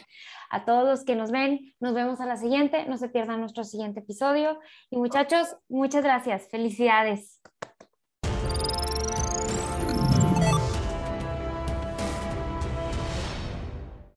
A 0.51 0.65
todos 0.65 0.89
los 0.89 1.05
que 1.05 1.15
nos 1.15 1.31
ven, 1.31 1.73
nos 1.79 1.95
vemos 1.95 2.21
a 2.21 2.27
la 2.27 2.37
siguiente, 2.37 2.85
no 2.87 2.97
se 2.97 3.09
pierdan 3.09 3.39
nuestro 3.39 3.63
siguiente 3.63 4.01
episodio 4.01 4.59
y 4.91 4.97
muchachos, 4.97 5.57
muchas 5.69 6.03
gracias, 6.03 6.49
felicidades. 6.51 7.41